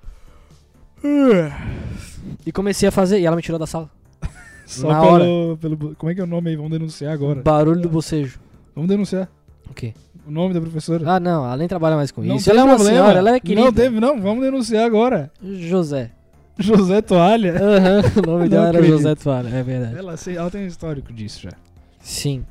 [2.45, 3.89] E comecei a fazer, e ela me tirou da sala.
[4.65, 5.95] Só na pelo, pelo.
[5.95, 6.55] Como é que é o nome aí?
[6.55, 7.41] Vamos denunciar agora.
[7.41, 8.39] Barulho do bocejo.
[8.77, 9.27] Vamos denunciar.
[9.67, 9.91] O quê?
[10.27, 11.03] O nome da professora.
[11.15, 12.47] Ah, não, ela nem trabalha mais com não isso.
[12.47, 13.65] Ela é uma senhora, ela é querida.
[13.65, 14.21] Não teve, não.
[14.21, 15.31] Vamos denunciar agora.
[15.41, 16.11] José.
[16.59, 17.55] José Toalha.
[17.55, 18.83] Aham, o nome dela era.
[18.83, 19.97] José Toalha, é verdade.
[19.97, 21.53] Ela, ela tem um histórico disso já.
[21.99, 22.45] Sim.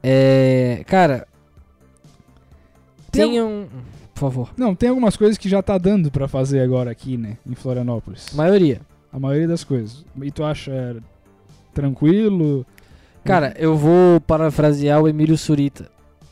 [0.00, 0.84] É.
[0.86, 1.26] Cara.
[3.10, 3.66] Tem Tem um.
[4.14, 4.50] Por favor.
[4.56, 7.36] Não, tem algumas coisas que já tá dando pra fazer agora aqui, né?
[7.44, 8.28] Em Florianópolis.
[8.32, 8.80] Maioria.
[9.12, 10.04] A maioria das coisas.
[10.22, 10.96] E tu acha
[11.72, 12.64] tranquilo?
[13.24, 15.86] Cara, eu vou parafrasear o Emílio Surita.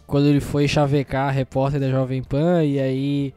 [0.06, 3.34] Quando ele foi chavecar a repórter da Jovem Pan e aí.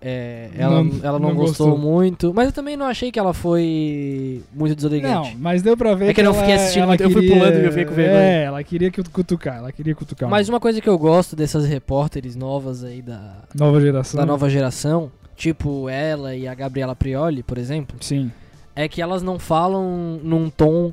[0.00, 1.76] é, ela, Não- ela não, não gostou, gostou.
[1.92, 2.32] muito.
[2.32, 5.36] Mas eu também não achei que ela foi muito Não, deselegante.
[5.36, 7.22] mas deu pra ver É que eu não ela- fiquei assistindo ela muito, eu fui
[7.22, 8.20] queria- pulando e eu fiquei com vergonha.
[8.22, 10.28] É, ela queria que cutucar, ela queria cutucar.
[10.28, 14.20] Mas uma coisa que eu gosto dessas repórteres novas aí da, Nova geração.
[14.20, 17.96] da nova geração, tipo ela e a Gabriela Prioli, por exemplo.
[18.00, 18.30] Sim.
[18.76, 20.92] é que elas não falam num tom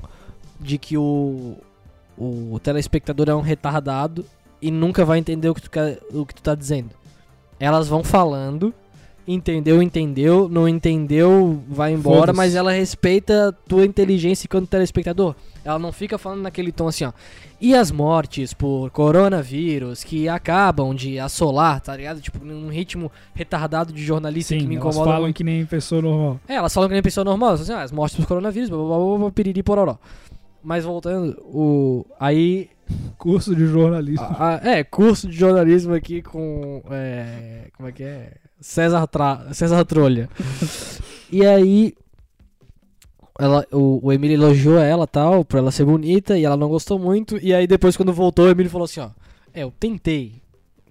[0.59, 1.55] de que o,
[2.17, 4.25] o telespectador é um retardado
[4.61, 6.89] e nunca vai entender o que tu, quer, o que tu tá dizendo.
[7.59, 8.73] Elas vão falando,
[9.27, 15.35] entendeu, entendeu, não entendeu, vai embora, mas ela respeita a tua inteligência enquanto telespectador.
[15.63, 17.11] Ela não fica falando naquele tom assim, ó.
[17.59, 22.21] E as mortes por coronavírus que acabam de assolar, tá ligado?
[22.21, 25.37] Tipo, num ritmo retardado de jornalista Sim, que me elas incomoda falam muito.
[25.37, 26.39] que nem pessoa normal.
[26.47, 28.97] É, elas falam que nem pessoa normal, assim, ah, as mortes por coronavírus, blá, blá,
[28.97, 29.97] blá, blá, piriri pororó.
[30.65, 32.69] Mas voltando, o aí
[33.17, 34.25] Curso de jornalismo.
[34.25, 36.81] a- a- é, curso de jornalismo aqui com.
[36.89, 38.33] é, como é que é?
[38.59, 40.27] César, Tra, César Trolha.
[41.31, 41.93] e aí.
[43.37, 46.97] Ela, o, o Emílio elogiou ela tal, pra ela ser bonita, e ela não gostou
[46.97, 47.37] muito.
[47.37, 49.09] E aí depois, quando voltou, o Emílio falou assim: ó.
[49.53, 50.41] É, eu tentei.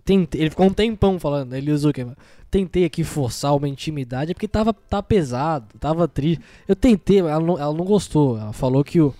[0.04, 2.06] tentei ele ficou um tempão falando, ele usou que
[2.50, 6.40] Tentei aqui forçar uma intimidade, é porque tava tá pesado, tava triste.
[6.68, 8.38] Eu tentei, ela não, ela não gostou.
[8.38, 9.12] Ela falou que o,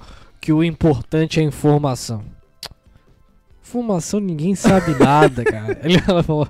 [0.44, 2.22] que o importante é a informação.
[3.62, 5.80] Informação ninguém sabe nada, cara.
[6.06, 6.46] Ela falou,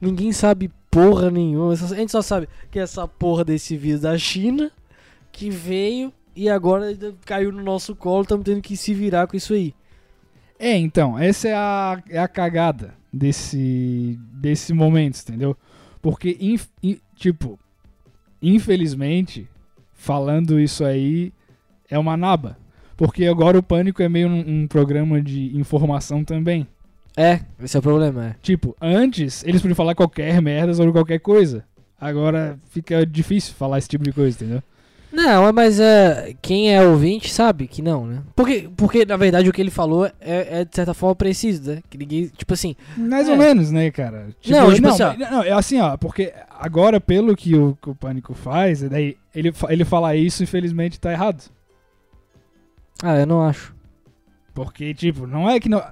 [0.00, 1.74] ninguém sabe porra nenhuma.
[1.74, 4.68] A gente só sabe que essa porra desse vírus da China
[5.30, 6.92] que veio e agora
[7.24, 9.72] caiu no nosso colo, estamos tendo que se virar com isso aí.
[10.58, 15.56] É, então, essa é a, é a cagada desse, desse momento, entendeu?
[16.02, 17.56] Porque, inf- in- tipo,
[18.42, 19.48] infelizmente,
[19.92, 21.32] falando isso aí,
[21.88, 22.58] é uma naba.
[22.96, 26.66] Porque agora o Pânico é meio um, um programa de informação também.
[27.16, 28.34] É, esse é o problema, é.
[28.42, 31.64] Tipo, antes eles podiam falar qualquer merda sobre qualquer coisa.
[32.00, 34.62] Agora fica difícil falar esse tipo de coisa, entendeu?
[35.12, 38.20] Não, mas é, quem é ouvinte sabe que não, né?
[38.34, 41.82] Porque, porque na verdade, o que ele falou é, é, de certa forma preciso, né?
[41.88, 43.30] Que ninguém, tipo assim, Mais É.
[43.30, 44.26] ou menos, né, cara?
[44.48, 45.14] Não, tipo assim, ó.
[45.16, 48.88] mas- não, é assim, ó, porque agora, pelo que o, que o Pânico faz, é
[48.88, 51.44] daí ele, ele falar isso, infelizmente, tá errado.
[53.02, 53.74] Ah, eu não acho.
[54.54, 55.82] Porque, tipo, não é que não.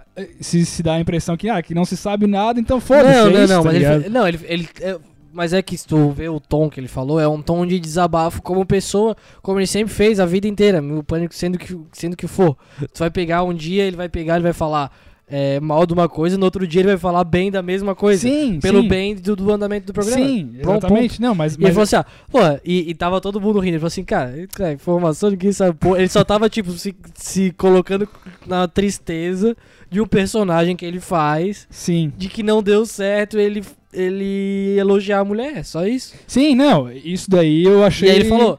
[0.41, 3.09] Se, se dá a impressão que, ah, que não se sabe nada, então foda-se.
[3.09, 4.11] não, é não, isso, não, tá mas ele, ligado?
[4.11, 4.99] não, ele, ele é,
[5.33, 7.81] mas é que se tu vê o tom que ele falou, é um tom de
[7.81, 12.17] desabafo como pessoa, como ele sempre fez a vida inteira, o pânico sendo que, sendo
[12.17, 12.57] que for.
[12.93, 14.93] Tu vai pegar um dia, ele vai pegar, ele vai falar
[15.35, 18.21] é, mal de uma coisa, no outro dia ele vai falar bem da mesma coisa.
[18.21, 18.89] Sim, pelo sim.
[18.89, 20.23] bem do, do andamento do programa.
[20.23, 21.23] Sim, Pronto, exatamente.
[21.23, 21.55] Não, mas.
[21.55, 23.73] E ele mas falou assim, ah, pô, e, e tava todo mundo rindo.
[23.73, 25.75] Ele falou assim, cara, cara, informação ninguém sabe.
[25.79, 28.07] Pô, ele só tava, tipo, se, se colocando
[28.47, 29.57] na tristeza
[29.91, 32.13] de um personagem que ele faz, Sim.
[32.15, 36.15] de que não deu certo ele, ele elogiar a mulher, só isso.
[36.27, 38.09] Sim, não, isso daí eu achei.
[38.09, 38.59] E aí ele falou.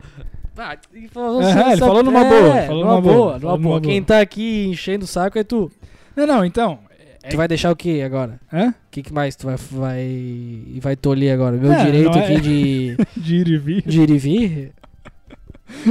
[0.57, 3.57] Ah, ele falou, "Você ele falou numa é, boa, falou numa numa boa, boa, numa
[3.57, 3.81] boa.
[3.81, 5.71] Quem tá aqui enchendo o saco é tu.
[6.15, 6.79] Não, não, então.
[7.23, 8.39] É- Tu vai deixar o que agora?
[8.51, 8.69] Hã?
[8.69, 11.55] O que, que mais tu vai, vai, vai tolir agora?
[11.57, 13.81] Meu É, direito é- aqui de, De ir e vir.
[13.83, 14.73] de ir e vir?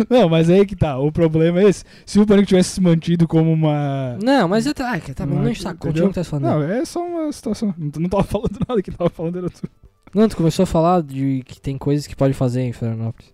[0.08, 0.98] Não, mas aí que tá.
[0.98, 1.84] O problema é esse.
[2.06, 4.16] Se o Pânico tivesse se mantido como uma.
[4.22, 4.72] Não, mas é.
[4.80, 5.88] Ai, tá, Não, não enche saco.
[5.88, 6.44] o que tá falando.
[6.44, 7.74] Não, é só uma situação.
[7.76, 9.68] Não, não tava falando nada, que tava falando era tu.
[10.14, 13.32] Não, tu começou a falar de que tem coisas que pode fazer em Florianópolis.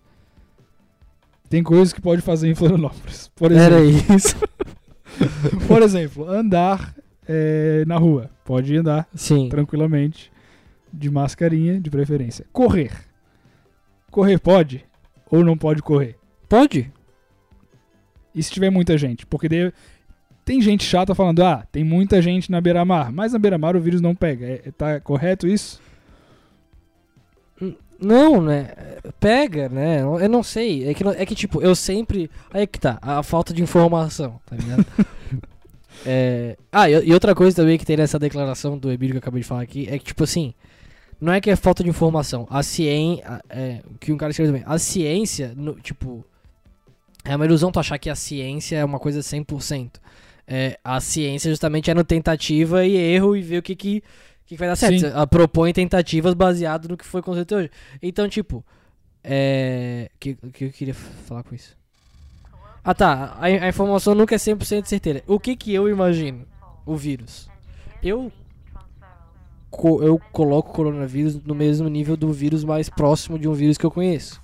[1.51, 3.31] Tem coisas que pode fazer em Florianópolis.
[3.35, 4.37] Por exemplo, Era isso.
[5.67, 6.95] por exemplo andar
[7.29, 8.31] é, na rua.
[8.45, 9.49] Pode andar Sim.
[9.49, 10.33] tranquilamente.
[10.91, 12.47] De mascarinha, de preferência.
[12.51, 12.93] Correr.
[14.11, 14.85] Correr pode?
[15.31, 16.17] Ou não pode correr?
[16.49, 16.91] Pode?
[18.35, 19.27] E se tiver muita gente?
[19.27, 19.71] Porque daí
[20.45, 23.13] tem gente chata falando, ah, tem muita gente na beira-mar.
[23.13, 24.47] Mas na beira-mar o vírus não pega.
[24.47, 25.79] É, é- tá correto isso?
[28.01, 28.69] Não, né?
[29.19, 30.03] Pega, né?
[30.03, 30.89] Eu não sei.
[30.89, 32.31] É que, é que tipo, eu sempre.
[32.53, 34.87] Aí que tá, a falta de informação, tá ligado?
[36.07, 39.43] É, Ah, e, outra coisa também que tem nessa declaração do Emílio que eu acabei
[39.43, 40.55] de falar aqui é que, tipo assim,
[41.21, 42.47] não é que é falta de informação.
[42.51, 43.43] A ciência.
[43.51, 44.65] É, que um cara escreveu também.
[44.73, 46.25] A ciência, no- tipo.
[47.25, 50.01] É uma ilusão tu achar que a ciência é uma coisa 100%.
[50.47, 54.03] É, a ciência justamente é no tentativa e erro e ver o que que,
[54.49, 55.05] que que vai dar certo.
[55.07, 57.71] Ela propõe tentativas baseado no que foi conceito hoje.
[58.03, 58.65] Então, tipo,
[59.23, 60.11] é.
[60.15, 61.77] O que, que eu queria falar com isso?
[62.83, 65.23] Ah tá, a, a informação nunca é 100% certeira.
[65.27, 66.47] O que que eu imagino?
[66.87, 67.49] O vírus.
[68.03, 68.33] Eu.
[69.71, 73.77] co- eu coloco o coronavírus no mesmo nível do vírus mais próximo de um vírus
[73.77, 74.41] que eu conheço.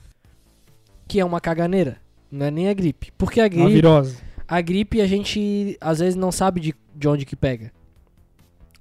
[1.08, 1.96] Que é uma caganeira.
[2.30, 3.10] Não é nem a gripe.
[3.16, 3.72] Porque a Uma gripe.
[3.72, 4.18] virose.
[4.46, 7.72] A gripe a gente às vezes não sabe de, de onde que pega.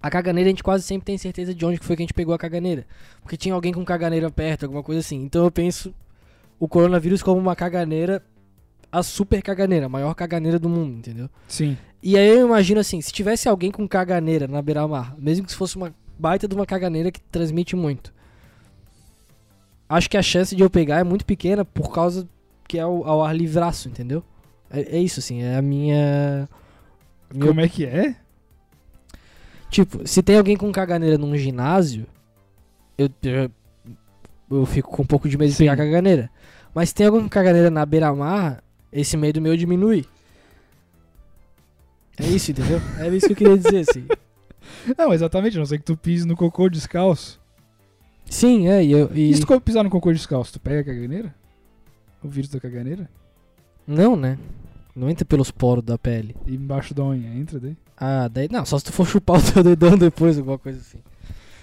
[0.04, 2.14] A caganeira a gente quase sempre tem certeza de onde que foi que a gente
[2.14, 2.86] pegou a caganeira.
[3.22, 5.24] Porque tinha alguém com caganeira perto, alguma coisa assim.
[5.24, 5.96] Então eu penso
[6.60, 8.22] o coronavírus como uma caganeira,
[8.92, 11.30] a super caganeira, a maior caganeira do mundo, entendeu?
[11.48, 11.78] Sim.
[12.02, 15.58] E aí eu imagino assim, se tivesse alguém com caganeira na beira-mar, mesmo que se
[15.58, 18.14] fosse uma baita de uma caganeira que transmite muito.
[19.88, 22.28] Acho que a chance de eu pegar é muito pequena por causa
[22.68, 24.22] que é ao, ao ar livraço, entendeu?
[24.70, 26.50] É, é isso, assim, é a minha.
[27.34, 28.18] minha Como é que é?
[29.74, 32.06] Tipo, se tem alguém com caganeira num ginásio,
[32.96, 33.52] eu, eu,
[34.52, 35.64] eu fico com um pouco de medo de Sim.
[35.64, 36.30] pegar caganeira.
[36.76, 40.06] Mas se tem alguém com caganeira na beira-mar, esse medo meu diminui.
[42.20, 42.80] É isso, entendeu?
[43.00, 44.06] É isso que eu queria dizer, assim.
[44.96, 47.42] Não, exatamente, a não sei que tu pise no cocô descalço.
[48.26, 49.10] Sim, é, e eu.
[49.12, 49.32] E...
[49.32, 51.34] E se tu pisar no cocô descalço, tu pega a caganeira?
[52.24, 53.10] O vírus da caganeira?
[53.88, 54.38] Não, né?
[54.96, 56.36] Não entra pelos poros da pele.
[56.46, 57.76] E embaixo da unha, entra daí?
[57.98, 58.48] Ah, daí.
[58.52, 61.00] Não, só se tu for chupar o teu dedão depois, alguma coisa assim.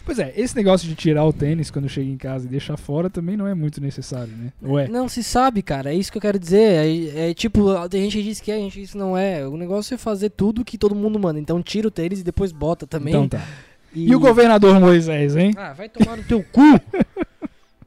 [0.05, 3.09] Pois é, esse negócio de tirar o tênis quando chega em casa e deixar fora
[3.09, 4.53] também não é muito necessário, né?
[4.63, 4.89] Ou é?
[4.89, 5.93] Não se sabe, cara.
[5.93, 6.59] É isso que eu quero dizer.
[6.59, 9.47] É, é tipo, tem gente que diz que é, gente que diz que não é.
[9.47, 11.39] O negócio é fazer tudo que todo mundo manda.
[11.39, 13.15] Então tira o tênis e depois bota também.
[13.15, 13.47] Então tá.
[13.95, 14.15] E...
[14.15, 15.53] o governador Moisés, hein?
[15.57, 16.61] Ah, vai tomar no teu cu!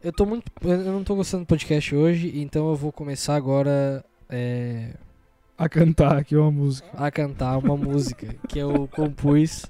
[0.04, 0.44] Eu tô muito.
[0.62, 4.90] Eu não tô gostando do podcast hoje, então eu vou começar agora é,
[5.58, 6.90] A cantar aqui uma música.
[6.94, 9.66] a cantar uma música que eu compus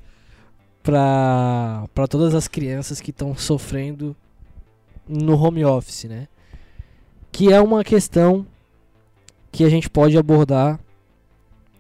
[0.82, 4.16] pra, pra todas as crianças que estão sofrendo
[5.08, 6.28] no home office, né?
[7.32, 8.46] Que é uma questão
[9.52, 10.80] que a gente pode abordar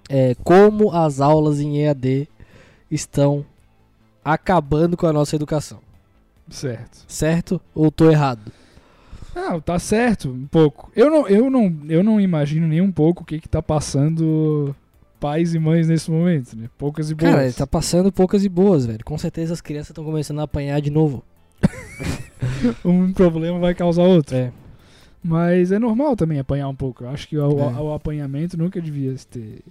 [0.09, 2.27] é, como as aulas em EAD
[2.91, 3.45] estão
[4.23, 5.79] acabando com a nossa educação.
[6.49, 7.05] Certo.
[7.07, 8.51] Certo ou tô errado?
[9.35, 10.91] Não, tá certo, um pouco.
[10.95, 14.75] Eu não, eu não, eu não imagino nem um pouco o que que tá passando
[15.19, 16.69] pais e mães nesse momento, né?
[16.77, 17.31] Poucas e boas.
[17.33, 19.03] Cara, tá passando poucas e boas, velho.
[19.03, 21.23] Com certeza as crianças estão começando a apanhar de novo.
[22.83, 24.35] Um problema vai causar outro.
[24.35, 24.51] É.
[25.23, 27.03] Mas é normal também apanhar um pouco.
[27.05, 27.79] Eu acho que o, É.
[27.79, 29.61] o- apanhamento nunca devia ter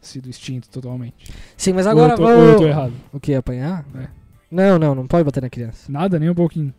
[0.00, 1.30] sido extinto totalmente.
[1.56, 2.32] Sim, mas Ou agora eu tô, vou...
[2.32, 2.92] ou eu tô errado.
[3.12, 3.34] O que?
[3.34, 3.84] Apanhar?
[3.94, 4.08] É.
[4.50, 5.90] Não, não, não pode bater na criança.
[5.92, 6.72] Nada, nem um pouquinho.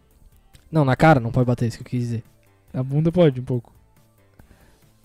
[0.71, 2.23] Não, na cara não pode bater, isso que eu quis dizer.
[2.73, 3.71] Na bunda pode um pouco.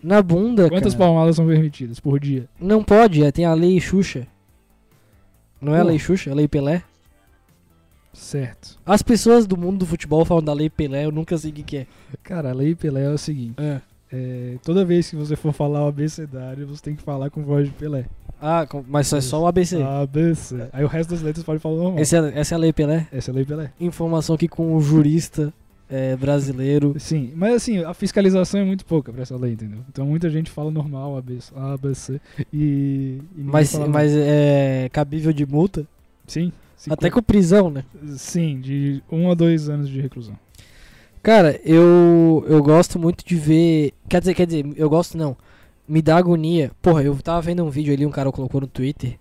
[0.03, 2.49] Na bunda, Quantas cara, palmadas são permitidas por dia?
[2.59, 4.27] Não pode, é, tem a lei Xuxa.
[5.61, 5.89] Não é a Pô.
[5.89, 6.83] lei Xuxa, é a lei Pelé.
[8.13, 8.79] Certo.
[8.87, 11.63] As pessoas do mundo do futebol falam da lei Pelé, eu nunca sei o que,
[11.63, 11.87] que é.
[12.23, 13.55] Cara, a lei Pelé é o seguinte.
[13.59, 13.81] É.
[14.13, 17.67] é, toda vez que você for falar o abecedário, você tem que falar com voz
[17.67, 18.07] de Pelé.
[18.41, 19.83] Ah, mas só é só o ABC.
[19.83, 20.69] ABC.
[20.73, 21.99] Aí o resto das letras pode falar normal.
[22.01, 23.09] Esse é- essa é a lei Pelé?
[23.13, 23.73] Essa é a lei Pelé.
[23.81, 25.53] Informação aqui com o jurista
[25.89, 26.95] é, brasileiro.
[26.99, 29.81] Sim, mas assim, a fiscalização é muito pouca pra essa lei, entendeu?
[29.89, 32.21] Então muita gente fala normal, ABC, ABC
[32.53, 33.21] e...
[33.37, 35.87] e Mas, mas é cabível de multa?
[36.27, 36.53] Sim.
[36.77, 37.85] sim, Até com prisão, né?
[38.17, 40.37] Sim, de um a dois anos de reclusão.
[41.23, 43.93] Cara, eu eu gosto muito de ver.
[44.09, 45.37] Quer dizer, quer dizer, eu gosto não.
[45.87, 46.71] Me dá agonia.
[46.81, 49.19] Porra, eu tava vendo um vídeo ali, um cara colocou no Twitter.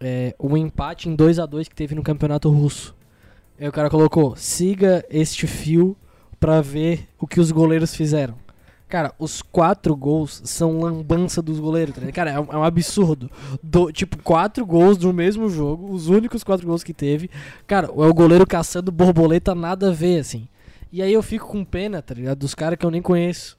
[0.00, 2.94] É, um empate em 2 a 2 que teve no campeonato russo.
[3.60, 5.96] Aí o cara colocou: siga este fio
[6.38, 8.34] pra ver o que os goleiros fizeram.
[8.88, 12.10] Cara, os quatro gols são lambança dos goleiros, tá?
[12.10, 13.30] Cara, é um, é um absurdo.
[13.62, 17.28] Do- tipo, quatro gols no mesmo jogo, os únicos quatro gols que teve.
[17.66, 20.48] Cara, é o goleiro caçando borboleta, nada a ver, assim.
[20.90, 22.38] E aí eu fico com pena, tá ligado?
[22.38, 23.58] Dos caras que eu nem conheço.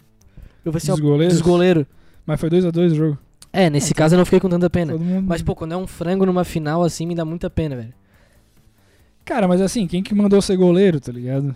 [0.66, 1.34] Eu falei assim, Dos ó, goleiros?
[1.36, 1.86] Dos goleiros.
[2.26, 3.18] Mas foi 2 a 2 o jogo.
[3.54, 4.98] É, nesse caso eu não fiquei com tanta pena.
[4.98, 5.28] Mundo...
[5.28, 7.94] Mas, pô, quando é um frango numa final assim, me dá muita pena, velho.
[9.30, 11.56] Cara, mas assim, quem que mandou ser goleiro, tá ligado?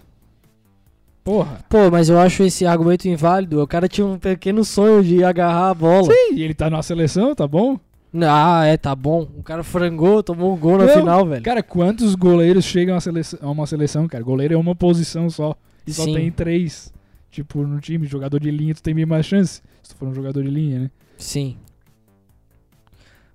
[1.23, 1.65] Porra.
[1.67, 3.63] Pô, mas eu acho esse argumento inválido.
[3.63, 6.03] O cara tinha um pequeno sonho de agarrar a bola.
[6.03, 7.79] Sim, e ele tá na seleção, tá bom?
[8.21, 9.27] Ah, é, tá bom.
[9.35, 11.41] O cara frangou, tomou um gol na Não, final, velho.
[11.41, 14.23] Cara, quantos goleiros chegam a, seleção, a uma seleção, cara?
[14.23, 15.55] Goleiro é uma posição só.
[15.87, 16.13] E só Sim.
[16.13, 16.93] tem três.
[17.31, 19.63] Tipo, no time, jogador de linha, tu tem bem mais chance.
[19.81, 20.91] Se tu for um jogador de linha, né?
[21.17, 21.57] Sim.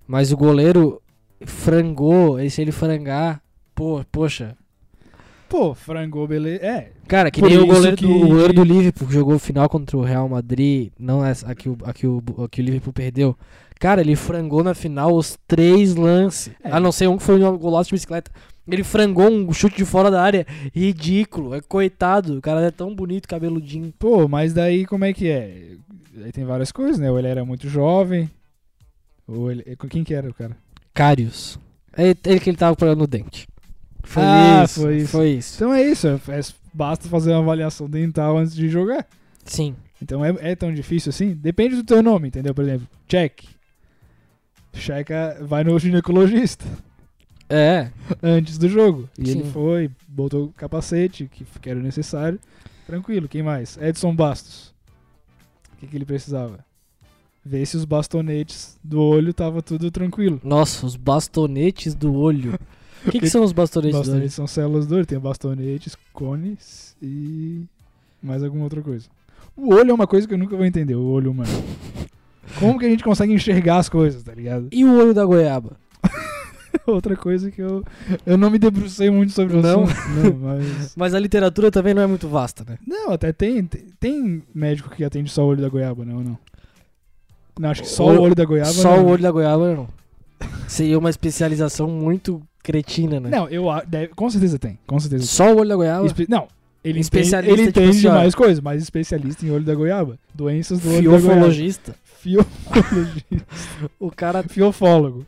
[0.06, 1.02] Mas o goleiro
[1.44, 3.42] frangou, e se ele frangar,
[3.78, 4.56] pô, poxa.
[5.48, 6.66] Pô, frangou, beleza.
[6.66, 9.38] É, Cara, que Por nem o goleiro, que- do, o goleiro do Liverpool que jogou
[9.38, 12.60] final contra o Real Madrid, não é a que o, a que o, a que
[12.60, 13.38] o Liverpool perdeu.
[13.78, 16.52] Cara, ele frangou na final os três lances.
[16.62, 16.72] É.
[16.72, 18.32] A não ser um que foi um golaço de bicicleta.
[18.66, 20.44] Ele frangou um chute de fora da área.
[20.74, 21.54] Ridículo.
[21.54, 22.36] É coitado.
[22.38, 23.94] O cara é tão bonito, cabeludinho.
[23.96, 25.76] Pô, mas daí como é que é?
[26.24, 27.08] Aí tem várias coisas, né?
[27.10, 28.28] Ou ele era muito jovem.
[29.28, 29.62] Ou ele.
[29.88, 30.56] Quem que era o cara?
[30.92, 31.56] Cários.
[31.96, 33.46] É ele que ele tava procurando no dente.
[34.08, 34.80] Foi Ah, isso.
[34.80, 35.08] foi isso.
[35.08, 35.54] Foi isso.
[35.56, 36.06] Então é isso.
[36.08, 36.40] é- é-
[36.72, 39.06] basta fazer uma avaliação dental antes de jogar.
[39.44, 39.76] Sim.
[40.00, 41.34] Então é, é tão difícil assim?
[41.34, 42.54] Depende do teu nome, entendeu?
[42.54, 43.42] Por exemplo, check.
[44.72, 46.64] Checa, vai no ginecologista
[47.48, 47.90] É.
[48.22, 49.08] antes do jogo.
[49.18, 49.50] E ele Sim.
[49.52, 52.38] foi, botou o capacete, que, que era necessário.
[52.86, 53.76] Tranquilo, quem mais?
[53.80, 54.72] Edson Bastos.
[55.74, 56.64] O que, que ele precisava?
[57.44, 60.40] Ver se os bastonetes do olho tava tudo tranquilo.
[60.44, 62.58] Nossa, os bastonetes do olho.
[63.06, 63.98] O que, que são os bastonetes?
[63.98, 65.06] Bastonetes são células do olho.
[65.06, 67.62] Tem bastonetes, cones e
[68.22, 69.06] mais alguma outra coisa.
[69.56, 71.50] O olho é uma coisa que eu nunca vou entender, o olho humano.
[72.58, 74.68] Como que a gente consegue enxergar as coisas, tá ligado?
[74.72, 75.76] E o olho da goiaba?
[76.86, 77.84] Outra coisa que eu,
[78.24, 79.84] eu não me debrucei muito sobre o Não?
[79.84, 79.98] assunto.
[80.24, 80.94] Não, mas...
[80.96, 82.78] Mas a literatura também não é muito vasta, né?
[82.86, 86.38] Não, até tem, tem, tem médico que atende só o olho da goiaba, não, não.
[87.58, 89.04] Não, acho que só O- o olho da goiaba Só não.
[89.04, 89.88] o olho da goiaba não.
[90.68, 93.30] Seria uma especialização muito cretina, né?
[93.30, 95.28] Não, eu deve, com certeza tem, com certeza tem.
[95.28, 96.04] Só o olho da goiaba?
[96.04, 96.46] Espe- não,
[96.84, 98.12] ele entende, Especialista, ele tipo entende assim, de ó.
[98.12, 100.18] mais coisas, mas especialista em olho da goiaba.
[100.34, 101.20] Doenças do olho da goiaba.
[101.20, 101.94] Fiofologista.
[102.20, 103.46] Fiofologista.
[103.98, 105.26] O cara Fiofólogo.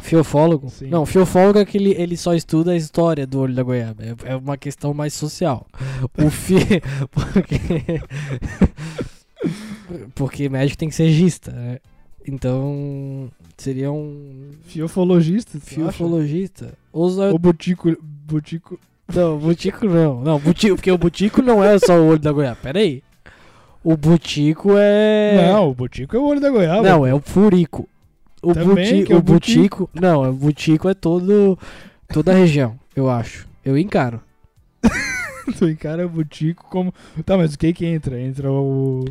[0.00, 0.68] Fiofólogo?
[0.70, 0.88] Sim.
[0.88, 4.02] Não, fiofólogo é que ele, ele só estuda a história do olho da goiaba.
[4.02, 5.66] É, é uma questão mais social.
[6.18, 6.56] O fi...
[7.12, 8.00] Porque...
[10.14, 11.78] Porque médico tem que ser gista, né?
[12.26, 15.58] Então, seria um Fiofologista.
[15.60, 16.74] fiofologista.
[16.92, 18.78] Ou só- Ou butico, butico.
[19.12, 20.20] Não, butico não.
[20.22, 22.56] Não, butico, porque o butico não é só o olho da goiaba.
[22.62, 23.02] Pera aí.
[23.84, 25.48] O butico é...
[25.52, 26.82] Não, o butico é o olho da goiaba.
[26.82, 27.88] Não, é o furico.
[28.40, 29.90] O, Também, buti, que é o o butico.
[29.94, 31.58] Não, o butico é todo.
[32.12, 33.46] toda a região, eu acho.
[33.64, 34.20] Eu encaro.
[35.58, 36.92] Tu encara o butico como.
[37.24, 38.20] Tá, mas o que que entra?
[38.20, 39.04] Entra o.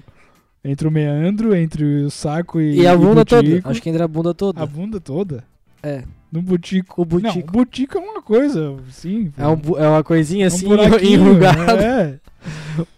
[0.63, 2.81] Entre o meandro, entre o saco e.
[2.81, 3.41] E, a bunda toda.
[3.41, 3.69] butico.
[3.69, 4.61] Acho que entra a bunda toda.
[4.61, 5.43] A bunda toda?
[5.81, 6.03] É.
[6.31, 7.01] No butico.
[7.01, 7.51] O Não, o butico.
[7.51, 9.33] butico é uma coisa, sim.
[9.37, 10.67] É, um é uma coisinha é assim,
[11.03, 11.83] enrugada.
[11.83, 12.19] É.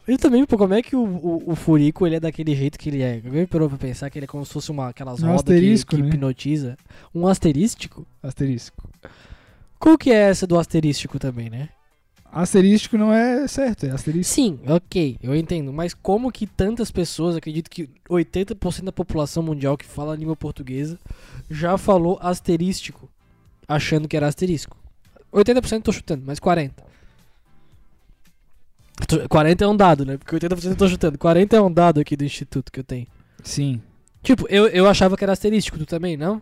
[0.07, 2.89] E também, pô, como é que o, o, o furico ele é daquele jeito que
[2.89, 3.21] ele é?
[3.25, 5.43] Alguém parou pra pensar que ele é como se fosse uma, aquelas Um rodas
[5.83, 6.07] que, que né?
[6.07, 6.77] hipnotiza?
[7.13, 8.05] Um asterístico?
[8.21, 8.89] Asterístico.
[9.79, 11.69] Qual que é essa do asterístico também, né?
[12.33, 14.33] Asterístico não é certo, é asterístico.
[14.33, 15.71] Sim, ok, eu entendo.
[15.71, 20.35] Mas como que tantas pessoas, acredito que 80% da população mundial que fala a língua
[20.35, 20.99] portuguesa
[21.49, 23.07] já falou asterístico,
[23.67, 24.75] achando que era asterisco?
[25.31, 26.71] 80% tô chutando, mas 40%.
[29.07, 30.17] Tô- 40 é um dado, né?
[30.17, 31.17] Porque 80% eu tô chutando.
[31.17, 33.07] 40 é um dado aqui do instituto que eu tenho.
[33.43, 33.81] Sim.
[34.23, 36.41] Tipo, eu, eu achava que era asterístico, tu também, não?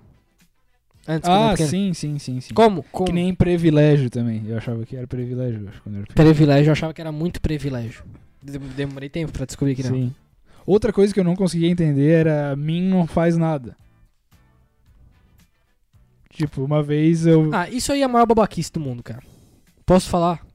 [1.08, 2.54] Antes, Ah, sim, sim, sim, sim.
[2.54, 2.84] Como?
[2.92, 3.08] Como?
[3.08, 4.44] Que nem privilégio também.
[4.48, 6.06] Eu achava que era privilégio, acho, quando era.
[6.14, 8.04] Privilégio, eu achava que era muito privilégio.
[8.42, 9.90] Dem- Demorei tempo pra descobrir que não.
[9.92, 10.14] Sim.
[10.66, 13.76] Outra coisa que eu não conseguia entender era mim não faz nada.
[16.30, 17.50] Tipo, uma vez eu.
[17.54, 19.22] Ah, isso aí é a maior babaquice do mundo, cara.
[19.86, 20.46] Posso falar?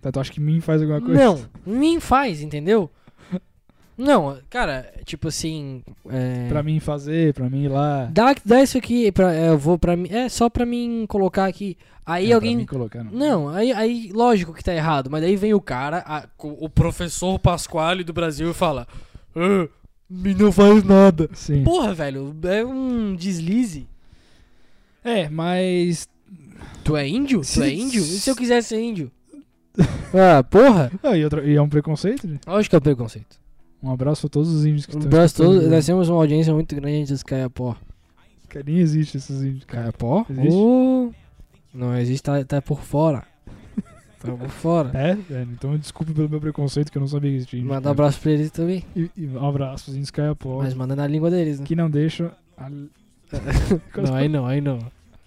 [0.00, 1.20] Tá, tu acha que mim faz alguma coisa?
[1.20, 2.90] Não, nem faz, entendeu?
[3.96, 5.82] Não, cara, tipo assim.
[6.08, 6.48] É...
[6.48, 8.06] Pra mim fazer, pra mim ir lá.
[8.12, 10.08] Dá, dá isso aqui, pra, é, eu vou pra mim.
[10.10, 11.76] É só pra mim colocar aqui.
[12.04, 12.64] Aí Não, alguém.
[12.66, 13.12] Colocar, não.
[13.12, 17.38] Não, aí, aí lógico que tá errado, mas daí vem o cara, a- o professor
[17.38, 18.88] Pasquale do Brasil e fala:
[19.36, 19.68] ah,
[20.10, 21.28] me não faz nada.
[21.34, 21.62] Sim.
[21.62, 23.86] Porra, velho, é um deslize.
[25.04, 26.08] É, mas.
[26.82, 27.40] Tu é índio?
[27.40, 28.02] Tu Se- é índio?
[28.02, 29.10] E se eu quiser ser índio?
[30.14, 30.92] Ah, porra.
[31.02, 32.28] Ah, e, outra- e é um preconceito?
[32.46, 33.40] Lógico que é preconceito.
[33.82, 35.60] Um abraço a todos os índios que Um estão abraço escutando.
[35.62, 37.76] todo, nós temos uma audiência muito grande dos Caiapó.
[38.64, 39.64] Nem existe esses índios.
[39.64, 40.24] Caiapó?
[40.30, 40.50] Existe?
[40.52, 41.10] Oh,
[41.74, 43.24] não existe, tá, tá por fora.
[44.22, 44.90] Tá por fora.
[44.94, 45.18] É?
[45.34, 47.72] É, então desculpe pelo meu preconceito que eu não sabia que existia índio.
[47.74, 48.84] Manda um abraço pra eles também.
[48.94, 50.58] E, e um abraço aos índios Caiapó.
[50.58, 51.66] Mas manda na língua deles, né?
[51.66, 52.30] Que não deixam.
[52.56, 52.70] a-
[54.00, 54.78] Não, aí não, aí não.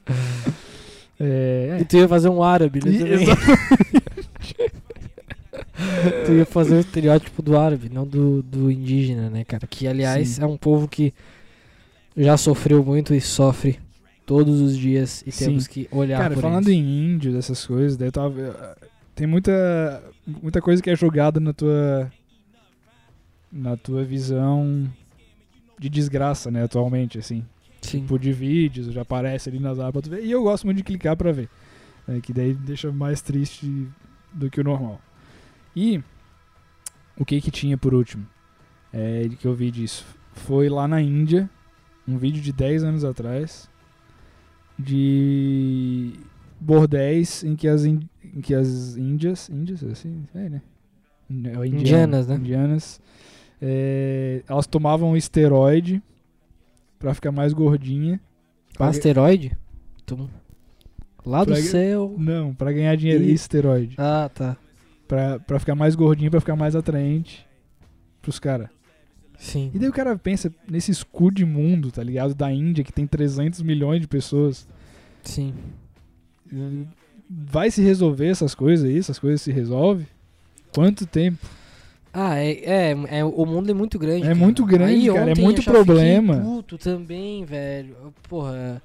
[1.20, 2.91] É, E tu ia fazer um árabe, né?
[2.91, 3.26] E-?
[6.26, 9.68] Tu ia fazer o estereótipo do árabe, não do, do indígena, né, cara?
[9.68, 10.44] Que, aliás, Sim.
[10.44, 11.14] é um povo que
[12.16, 13.80] já sofreu muito e sofre
[14.26, 15.46] todos os dias e Sim.
[15.46, 16.80] temos que olhar Cara, por falando eles.
[16.80, 18.78] em índio, dessas coisas, daí eu tava.
[19.14, 20.04] Tem muita.
[20.42, 22.12] Muita coisa que é jogada na tua.
[23.52, 24.90] Na tua visão
[25.80, 27.44] de desgraça, né, atualmente, assim.
[27.82, 28.02] Sim.
[28.02, 30.06] Tipo, de vídeos, já aparece ali nas abas.
[30.22, 31.48] E eu gosto muito de clicar pra ver.
[32.08, 33.88] né, que daí deixa mais triste
[34.34, 35.00] do que o normal.
[35.76, 36.02] E
[37.18, 38.26] o que que tinha por último?
[38.94, 40.06] É, que eu vi disso.
[40.34, 41.50] Foi lá na Índia,
[42.08, 43.70] um vídeo de 10 anos atrás,
[44.78, 46.14] de
[46.60, 50.62] bordéis em que as, in- em que as índias, índias, assim, é, né?
[51.30, 52.36] É, indiana- Indianas, né?
[52.36, 53.02] Indianas,
[53.62, 56.02] é, elas tomavam esteroide
[57.00, 58.20] pra ficar mais gordinha.
[58.78, 59.58] Pra Asteroide?
[60.06, 60.28] Tum.
[61.26, 62.14] Lá do Pra- céu.
[62.18, 63.96] Não, pra ganhar dinheiro, E- esteroide.
[63.98, 64.56] Ah, tá.
[65.08, 67.46] Pra, pra ficar mais gordinha, pra ficar mais atraente
[68.22, 68.70] pros caras.
[69.38, 69.70] Sim.
[69.74, 72.34] E daí o cara pensa nesse escudo de mundo, tá ligado?
[72.34, 74.68] Da Índia, que tem 300 milhões de pessoas.
[75.24, 75.54] Sim.
[77.30, 78.98] Vai se resolver essas coisas aí?
[78.98, 80.08] Essas coisas se resolvem?
[80.74, 81.46] Quanto tempo?
[82.13, 82.52] Ah, é,
[82.91, 84.22] é, é- O mundo é muito grande.
[84.24, 84.36] É cara.
[84.36, 86.38] muito grande, Aí cara, é muito problema.
[86.39, 87.96] Puto também, velho.
[88.30, 88.82] Porra.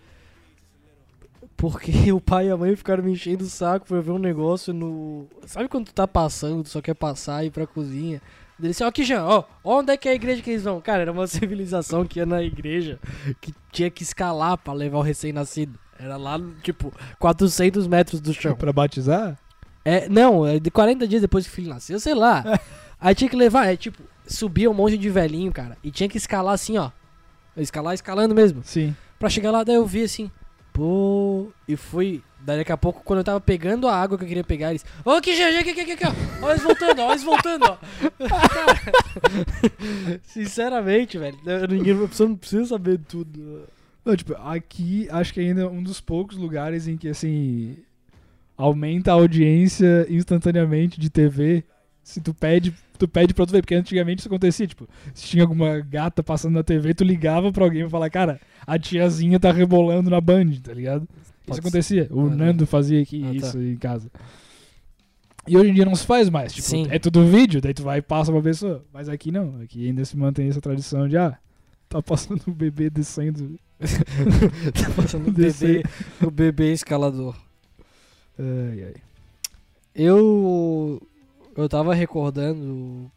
[1.60, 4.72] Porque o pai e a mãe ficaram me enchendo o saco pra ver um negócio
[4.72, 5.26] no.
[5.46, 8.20] Sabe quando tu tá passando, tu só quer passar e ir pra cozinha?
[8.58, 10.80] Ele disse, ó, aqui já, ó, onde é que é a igreja que eles vão?
[10.80, 12.98] Cara, era uma civilização que ia na igreja
[13.40, 15.78] que tinha que escalar pra levar o recém-nascido.
[15.98, 18.56] Era lá, tipo, 400 metros do chão.
[18.56, 19.38] Pra batizar?
[19.84, 22.42] É, não, é de 40 dias depois que o filho nasceu, sei lá.
[22.98, 26.16] Aí tinha que levar, é tipo, subia um monte de velhinho, cara, e tinha que
[26.16, 26.90] escalar assim, ó.
[27.54, 28.62] Escalar escalando mesmo.
[28.64, 28.96] Sim.
[29.18, 30.30] Pra chegar lá, daí eu vi assim,
[30.80, 32.22] pô, e fui.
[32.40, 34.82] Daqui a pouco, quando eu tava pegando a água que eu queria pegar, eles.
[35.04, 36.04] Ô, já, aqui, aqui, aqui, aqui,
[36.40, 36.50] ó.
[36.50, 37.76] Eles voltando, ó, eles voltando, ó.
[40.24, 41.36] Sinceramente, velho,
[41.68, 43.68] ninguém, não precisa saber tudo.
[44.02, 47.76] Não, tipo, aqui acho que ainda é um dos poucos lugares em que, assim,
[48.56, 51.62] aumenta a audiência instantaneamente de TV.
[52.02, 55.42] Se tu pede, tu pede pra tu ver, porque antigamente isso acontecia, tipo, se tinha
[55.42, 59.50] alguma gata passando na TV, tu ligava pra alguém e falar, cara, a tiazinha tá
[59.50, 61.08] rebolando na Band, tá ligado?
[61.46, 62.06] Pode isso acontecia.
[62.10, 62.36] O Ah, tá.
[62.36, 63.46] Nando fazia aqui Ah, tá.
[63.46, 64.10] isso em casa.
[65.48, 66.86] E hoje em dia não se faz mais, tipo, Sim.
[66.90, 68.84] é tudo vídeo, daí tu vai e passa pra pessoa.
[68.92, 71.36] Mas aqui não, aqui ainda se mantém essa tradição de, ah,
[71.88, 73.58] tá passando o bebê descendo.
[73.80, 75.82] tá passando o bebê,
[76.22, 77.34] o bebê escalador.
[78.38, 78.94] Ai, ai.
[79.94, 81.02] Eu.
[81.60, 83.10] Eu tava recordando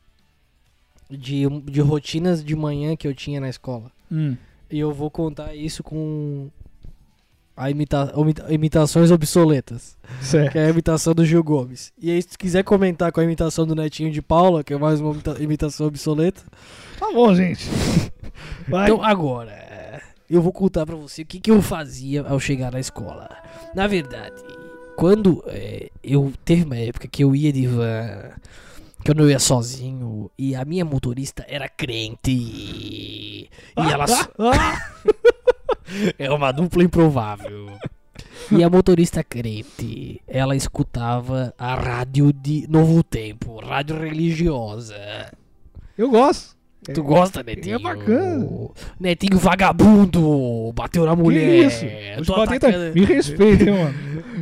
[1.10, 3.92] de, de rotinas de manhã que eu tinha na escola.
[4.12, 4.36] Hum,
[4.70, 6.50] E eu vou contar isso com.
[7.56, 8.12] A imita,
[8.50, 9.96] imitações obsoletas.
[10.22, 10.54] certo.
[10.54, 11.94] Que é a imitação do Gil Gomes.
[12.02, 14.78] E aí, se tu quiser comentar com a imitação do Netinho de Paula, que é
[14.78, 16.42] mais uma imita- imitação obsoleta.
[16.98, 17.68] Tá bom, gente.
[18.68, 18.86] Vai.
[18.90, 22.80] Então, agora, eu vou contar pra você o que, que eu fazia ao chegar na
[22.80, 23.30] escola.
[23.76, 24.42] Na verdade,
[24.96, 28.32] quando é, eu teve uma época que eu ia de van,
[29.04, 32.32] que eu não ia sozinho, e a minha motorista era crente.
[32.32, 34.06] E ela
[36.18, 37.78] é uma dupla improvável.
[38.52, 44.96] E a motorista crente, ela escutava a rádio de Novo Tempo, rádio religiosa.
[45.98, 46.56] Eu gosto.
[46.94, 47.76] Tu gosta, Netinho?
[47.76, 48.50] é bacana.
[49.00, 51.70] Netinho vagabundo, bateu na mulher.
[51.70, 52.34] que isso?
[52.34, 53.96] Atacando- Me respeita, hein, mano.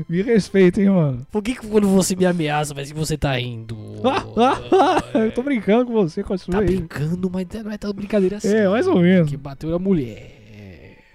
[0.10, 1.28] Me respeita, hein, mano.
[1.32, 3.78] Por que, que quando você me ameaça, parece que você tá indo?
[5.14, 6.76] eu tô brincando com você, continua Tá aí.
[6.78, 8.54] brincando, mas não é tão brincadeira assim.
[8.56, 9.30] É, mais ou menos.
[9.30, 10.39] Que bateu na mulher.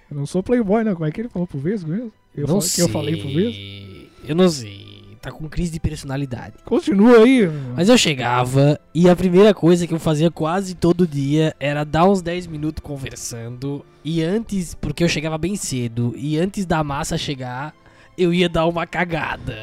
[0.09, 0.93] Eu não sou playboy, não.
[0.93, 2.11] Como é que ele falou pro Vesgo mesmo?
[2.35, 2.83] Eu não falei, que sei.
[2.85, 4.07] eu falei pro Vesgo?
[4.25, 4.86] Eu não sei.
[5.21, 6.55] Tá com crise de personalidade.
[6.63, 7.49] Continua aí.
[7.75, 12.05] Mas eu chegava e a primeira coisa que eu fazia quase todo dia era dar
[12.05, 13.85] uns 10 minutos conversando.
[14.03, 17.73] E antes, porque eu chegava bem cedo, e antes da massa chegar,
[18.17, 19.55] eu ia dar uma cagada.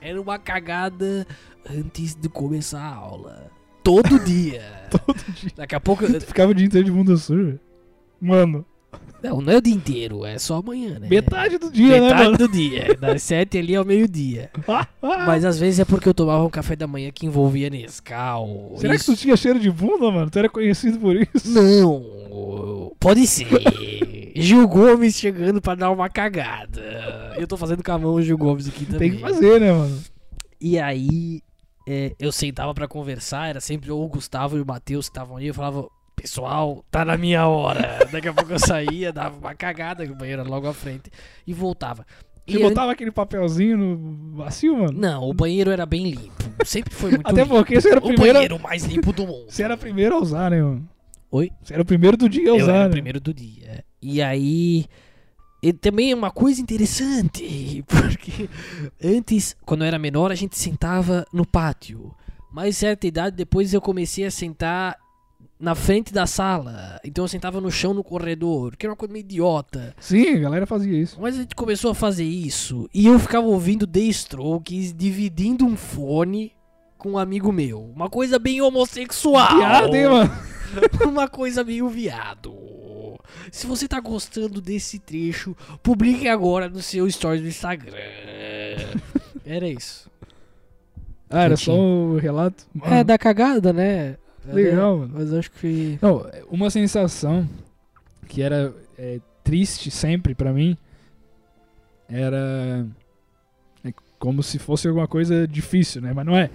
[0.00, 1.26] Era uma cagada
[1.70, 3.50] antes de começar a aula.
[3.84, 4.62] Todo dia.
[4.90, 5.50] Todo dia.
[5.56, 6.04] Daqui a pouco.
[6.04, 7.60] eu- Ficava o dia inteiro de bunda suja.
[8.20, 8.64] Mano,
[9.22, 11.06] Não, não é o dia inteiro, é só amanhã, né?
[11.08, 12.96] metade do dia, né, Metade do dia.
[13.00, 14.50] Das 7 ali ao meio-dia.
[15.00, 18.74] Mas às vezes é porque eu tomava um café da manhã que envolvia Nescau.
[18.78, 20.28] Será que isso- tu tinha cheiro de bunda, mano?
[20.28, 21.48] Tu era conhecido por isso?
[21.50, 23.46] Não, pode ser.
[24.34, 26.82] Gil Gomes chegando pra dar uma cagada.
[27.38, 29.10] Eu tô fazendo com a mão o Gil Gomes aqui também.
[29.10, 30.00] Tem que fazer, né, mano?
[30.60, 31.42] E aí,
[31.88, 35.36] é, eu sentava pra conversar, era sempre ou o Gustavo e o Matheus que estavam
[35.36, 35.46] ali.
[35.48, 35.86] Eu falava,
[36.22, 37.98] pessoal, tá na minha hora.
[38.10, 41.10] Daqui a pouco eu saía, dava uma cagada, que o banheiro era logo à frente,
[41.46, 42.06] e voltava.
[42.46, 44.92] Você E an- botava aquele papelzinho no vacio, mano?
[44.98, 46.44] Não, o banheiro era bem limpo.
[46.64, 47.54] Sempre foi muito Até limpo.
[47.56, 48.34] porque você era o o primeiro.
[48.34, 49.46] banheiro mais limpo do mundo.
[49.48, 50.88] Você era o primeiro a usar, né, mano?
[51.30, 51.50] Oi?
[51.62, 52.72] Você era o primeiro do dia a Eu usar.
[52.72, 52.90] era o né?
[52.90, 53.84] primeiro do dia.
[54.00, 54.86] E aí.
[55.62, 58.48] E também é uma coisa interessante, porque
[59.02, 62.12] antes, quando eu era menor, a gente sentava no pátio.
[62.52, 64.96] Mas certa idade depois eu comecei a sentar
[65.62, 67.00] na frente da sala.
[67.04, 69.94] Então eu sentava no chão no corredor, que era uma coisa meio idiota.
[70.00, 71.16] Sim, a galera fazia isso.
[71.20, 75.76] Mas a gente começou a fazer isso e eu ficava ouvindo The Strokes dividindo um
[75.76, 76.52] fone
[76.98, 77.80] com um amigo meu.
[77.94, 79.56] Uma coisa bem homossexual.
[79.56, 80.32] Piada, hein, mano?
[81.06, 82.52] uma coisa meio viado.
[83.52, 87.94] Se você tá gostando desse trecho, publique agora no seu stories do Instagram.
[89.46, 90.10] Era isso.
[91.30, 92.66] Ah, era só o relato?
[92.74, 94.18] Mano, É, da cagada, né?
[94.46, 95.12] Legal, mano.
[95.14, 95.98] Mas acho que.
[96.00, 97.48] Não, uma sensação
[98.28, 100.76] que era é, triste sempre pra mim
[102.08, 102.86] era
[103.84, 106.12] é como se fosse alguma coisa difícil, né?
[106.12, 106.50] Mas não é.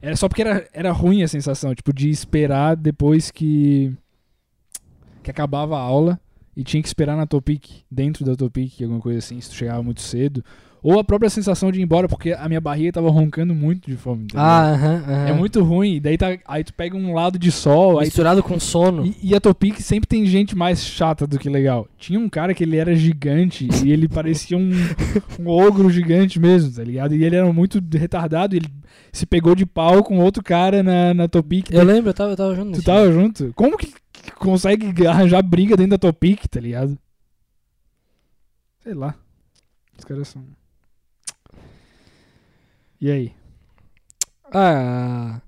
[0.00, 3.92] Era só porque era, era ruim a sensação, tipo, de esperar depois que
[5.22, 6.20] que acabava a aula
[6.54, 9.82] e tinha que esperar na Topic, dentro da Topic, alguma coisa assim, se tu chegava
[9.82, 10.44] muito cedo,
[10.84, 13.96] Ou a própria sensação de ir embora, porque a minha barriga tava roncando muito de
[13.96, 14.26] fome.
[14.26, 15.28] tá Ah, aham, aham.
[15.28, 15.98] É muito ruim.
[15.98, 19.06] Daí tá, aí tu pega um lado de sol, aí Misturado com sono.
[19.06, 21.88] E, e a Topic sempre tem gente mais chata do que legal.
[21.96, 24.72] Tinha um cara que ele era gigante e ele parecia um,
[25.40, 27.14] um ogro gigante mesmo, tá ligado?
[27.14, 28.68] E ele era muito retardado e ele
[29.10, 31.70] se pegou de pau com outro cara na, na Topic.
[31.70, 32.78] Eu lembro, eu tava, eu tava junto.
[32.78, 33.54] Tu tava junto?
[33.54, 36.98] Como que, que consegue arranjar briga dentro da Topic, tá ligado?
[38.82, 39.14] Sei lá.
[39.96, 40.44] Os caras são.
[43.00, 43.32] E aí?
[44.52, 45.40] Ah.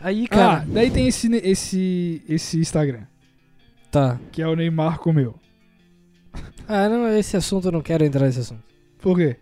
[0.00, 0.64] Aí, Ah, cara.
[0.68, 3.04] daí tem esse, esse, esse Instagram,
[3.90, 4.20] Tá.
[4.30, 5.34] que é o Neymar comeu.
[6.68, 8.62] Ah, não, esse assunto eu não quero entrar nesse assunto.
[8.98, 9.36] Por quê?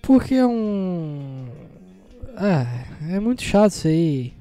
[0.00, 1.48] Porque é um.
[2.36, 2.66] Ah,
[3.10, 4.32] é muito chato isso aí.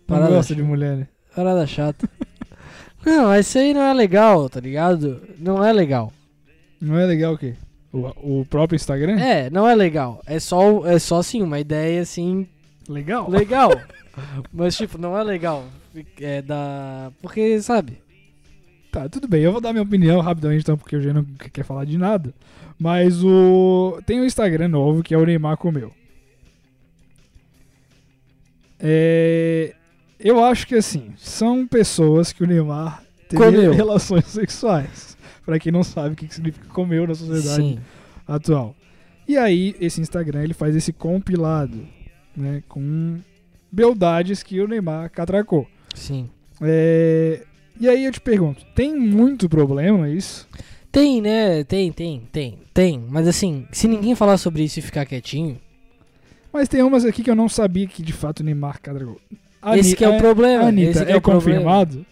[0.00, 1.08] Não Parada, gosta de mulher, né?
[1.34, 2.08] parada chata.
[3.04, 5.22] não, mas isso aí não é legal, tá ligado?
[5.38, 6.12] Não é legal.
[6.80, 7.54] Não é legal o quê?
[7.94, 9.20] O, o próprio Instagram?
[9.20, 10.20] É, não é legal.
[10.26, 12.48] É só, é só assim, uma ideia assim,
[12.88, 13.30] Legal?
[13.30, 13.70] legal.
[14.52, 15.64] mas, tipo, não é legal.
[16.20, 17.12] É da.
[17.22, 17.98] Porque, sabe?
[18.90, 19.42] Tá, tudo bem.
[19.42, 22.34] Eu vou dar minha opinião rapidamente, então, porque o G não quer falar de nada.
[22.76, 24.00] Mas o.
[24.04, 25.92] Tem um Instagram novo que é o Neymar Comeu.
[28.80, 29.72] É.
[30.18, 33.72] Eu acho que assim, são pessoas que o Neymar teve Comeu.
[33.72, 35.13] relações sexuais.
[35.44, 37.78] Pra quem não sabe o que que significa comeu na sociedade Sim.
[38.26, 38.74] atual.
[39.28, 41.86] E aí, esse Instagram, ele faz esse compilado,
[42.36, 43.18] né, com
[43.70, 45.66] beldades que o Neymar catracou.
[45.94, 46.28] Sim.
[46.60, 47.42] É,
[47.80, 50.48] E aí eu te pergunto, tem muito problema isso?
[50.92, 51.64] Tem, né?
[51.64, 53.04] Tem, tem, tem, tem.
[53.08, 55.58] Mas assim, se ninguém falar sobre isso e ficar quietinho,
[56.52, 59.20] Mas tem umas aqui que eu não sabia que de fato o Neymar catracou.
[59.76, 60.68] esse que é o problema.
[60.68, 62.06] Anitta, esse que é, o problema, confirmado?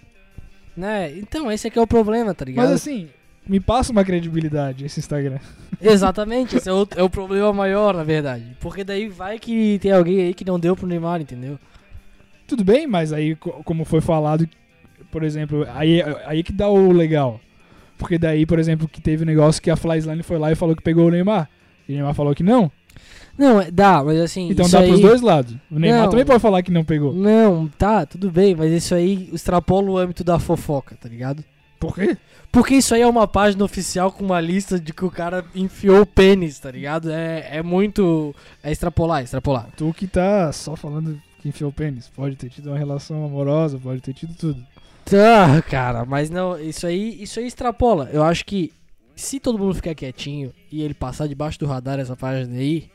[0.77, 1.17] Né?
[1.19, 2.65] Então, esse aqui é o problema, tá ligado?
[2.65, 3.09] Mas assim,
[3.47, 5.39] me passa uma credibilidade esse Instagram.
[5.81, 8.45] Exatamente, esse é o, é o problema maior, na verdade.
[8.61, 11.59] Porque daí vai que tem alguém aí que não deu pro Neymar, entendeu?
[12.47, 14.49] Tudo bem, mas aí, co- como foi falado,
[15.11, 17.41] por exemplo, aí, aí que dá o legal.
[17.99, 20.75] Porque daí, por exemplo, que teve um negócio que a Flyslane foi lá e falou
[20.77, 21.49] que pegou o Neymar.
[21.89, 22.71] E o Neymar falou que não.
[23.39, 24.51] Não, é- dá, mas assim.
[24.51, 24.89] Então dá aí...
[24.89, 25.55] pros dois lados.
[25.71, 26.11] O Neymar Não.
[26.11, 27.13] também pode falar que não pegou.
[27.15, 31.43] Não, tá, tudo bem, mas isso aí extrapola o âmbito da fofoca, tá ligado?
[31.83, 32.17] Por quê?
[32.53, 36.03] Porque isso aí é uma página oficial com uma lista de que o cara enfiou
[36.03, 37.11] o pênis, tá ligado?
[37.11, 38.33] É, é muito.
[38.63, 39.69] É extrapolar, extrapolar.
[39.77, 42.09] Tu que tá só falando que enfiou o pênis.
[42.09, 44.65] Pode ter tido uma relação amorosa, pode ter tido tudo.
[45.05, 48.09] Tá, cara, mas não, isso aí, isso aí extrapola.
[48.13, 48.73] Eu acho que
[49.17, 52.89] se todo mundo ficar quietinho e ele passar debaixo do radar essa página aí,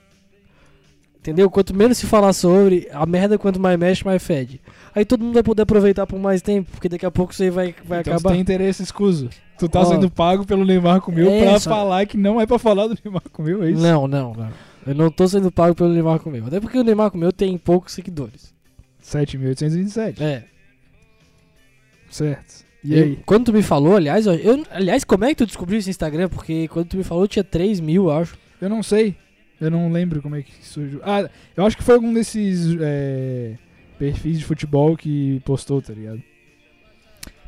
[1.30, 1.50] entendeu?
[1.50, 4.62] Quanto menos se falar sobre, a merda quanto mais mexe, mais fede.
[4.96, 7.50] Aí todo mundo vai poder aproveitar por mais tempo, porque daqui a pouco isso aí
[7.50, 8.32] vai, vai então acabar.
[8.32, 9.30] tem interesse escuso.
[9.60, 9.86] Tu tá Ó.
[9.86, 12.98] sendo pago pelo Neymar comeu É, pra só- falar que não é pra falar do
[13.04, 13.82] Neymar comeu, é isso?
[13.82, 14.50] Não, não, não.
[14.86, 16.46] Eu não tô sendo pago pelo Neymar Comeu.
[16.48, 18.54] Até porque o Neymar Comeu tem poucos seguidores.
[19.04, 20.22] 7.827.
[20.22, 20.44] É.
[22.10, 22.66] Certo.
[22.84, 23.20] E aí?
[23.26, 26.30] Quando tu me falou, aliás, eu, aliás, como é que tu descobriu esse Instagram?
[26.30, 28.38] Porque quando tu me falou tinha 3 mil, acho.
[28.62, 29.16] Eu não sei.
[29.60, 31.02] Eu não lembro como é que surgiu.
[31.04, 33.56] Ah, eu acho que foi algum desses é,
[33.98, 36.22] perfis de futebol que postou, tá ligado?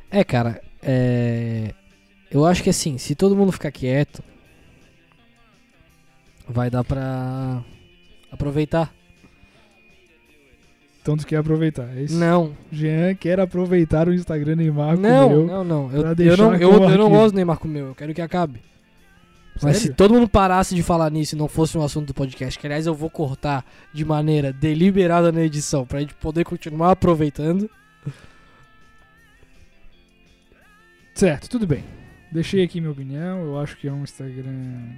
[0.09, 1.73] É, cara, é.
[2.31, 4.23] Eu acho que assim, se todo mundo ficar quieto,
[6.47, 7.63] vai dar pra
[8.31, 8.93] aproveitar.
[11.01, 12.15] Então tu quer aproveitar, é isso?
[12.15, 15.47] Não, Jean quer aproveitar o Instagram Neymar não, comeu.
[15.47, 15.91] não, não.
[15.91, 18.61] Eu, eu não, eu, eu não gosto do Neymar Comeu, eu quero que acabe.
[19.61, 19.95] Mas se Sério?
[19.97, 22.85] todo mundo parasse de falar nisso e não fosse um assunto do podcast, que aliás
[22.85, 27.69] eu vou cortar de maneira deliberada na edição pra gente poder continuar aproveitando.
[31.13, 31.83] Certo, tudo bem.
[32.31, 33.43] Deixei aqui minha opinião.
[33.43, 34.93] Eu acho que é um Instagram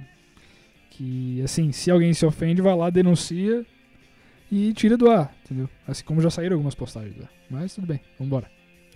[0.90, 3.66] que, assim, se alguém se ofende, vai lá, denuncia
[4.50, 5.68] e tira do ar, entendeu?
[5.88, 7.28] Assim como já saíram algumas postagens lá.
[7.50, 8.50] Mas tudo bem, vambora.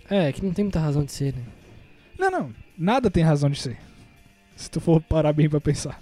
[0.09, 1.41] É, que não tem muita razão de ser, né?
[2.17, 3.77] Não, não, nada tem razão de ser.
[4.57, 5.99] Se tu for parar bem pra pensar,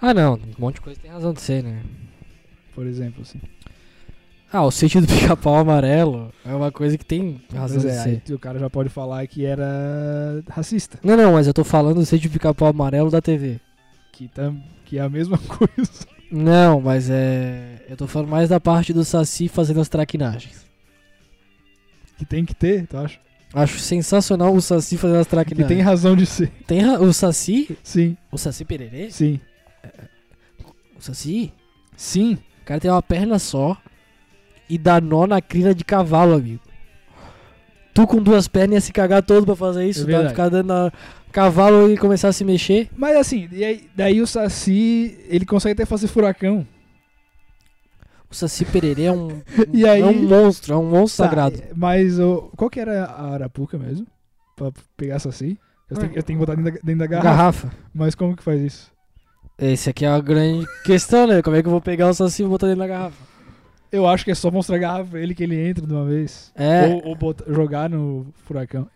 [0.00, 1.82] Ah, não, um monte de coisa tem razão de ser, né?
[2.74, 3.40] por exemplo, assim.
[4.52, 8.02] Ah, o sítio do pica-pau amarelo é uma coisa que tem razão Mas de é,
[8.02, 8.22] ser.
[8.28, 10.98] aí o cara já pode falar que era racista.
[11.02, 13.60] Não, não, mas eu tô falando do sítio do pica-pau amarelo da TV.
[14.12, 15.90] Que, tam, que é a mesma coisa.
[16.30, 17.84] Não, mas é.
[17.88, 20.64] Eu tô falando mais da parte do Saci fazendo as traquinagens.
[22.16, 23.18] Que tem que ter, tu acha?
[23.54, 25.68] Acho sensacional o Saci fazendo as traquinagens.
[25.68, 26.50] tem razão de ser.
[26.66, 27.76] Tem ra- o Saci?
[27.82, 29.10] Sim, O Saci Pererê?
[29.10, 29.40] sim.
[30.98, 31.52] O Saci?
[31.96, 32.34] Sim.
[32.62, 33.76] O cara tem uma perna só
[34.68, 36.60] e dá nó na crina de cavalo, amigo.
[37.94, 40.28] tu com duas pernas ia se cagar todo pra fazer isso, É tá?
[40.28, 40.92] ficar dando a
[41.32, 42.88] cavalo e começar a se mexer.
[42.96, 46.64] Mas assim, e aí- daí o Saci, ele consegue até fazer furacão.
[48.30, 49.40] O Saci Pererê é um,
[49.72, 51.62] E aí- é um monstro, é um monstro Tá, sagrado.
[51.74, 54.06] Mas o, qual que era a arapuca mesmo?
[54.56, 55.58] Pra pegar Saci?
[55.90, 57.28] Eu, tenho, eu tenho que botar dentro da, dentro da garrafa.
[57.30, 57.70] Garrafa.
[57.94, 58.92] Mas como que faz isso?
[59.58, 61.40] Esse aqui é a grande questão, né?
[61.42, 63.16] Como é que eu vou pegar o Saci e botar dentro da garrafa?
[63.90, 66.04] Eu acho que é só mostrar a garrafa pra ele que ele entra de uma
[66.04, 66.52] vez.
[66.54, 66.86] É.
[66.88, 68.86] Ou, ou botar- jogar no furacão.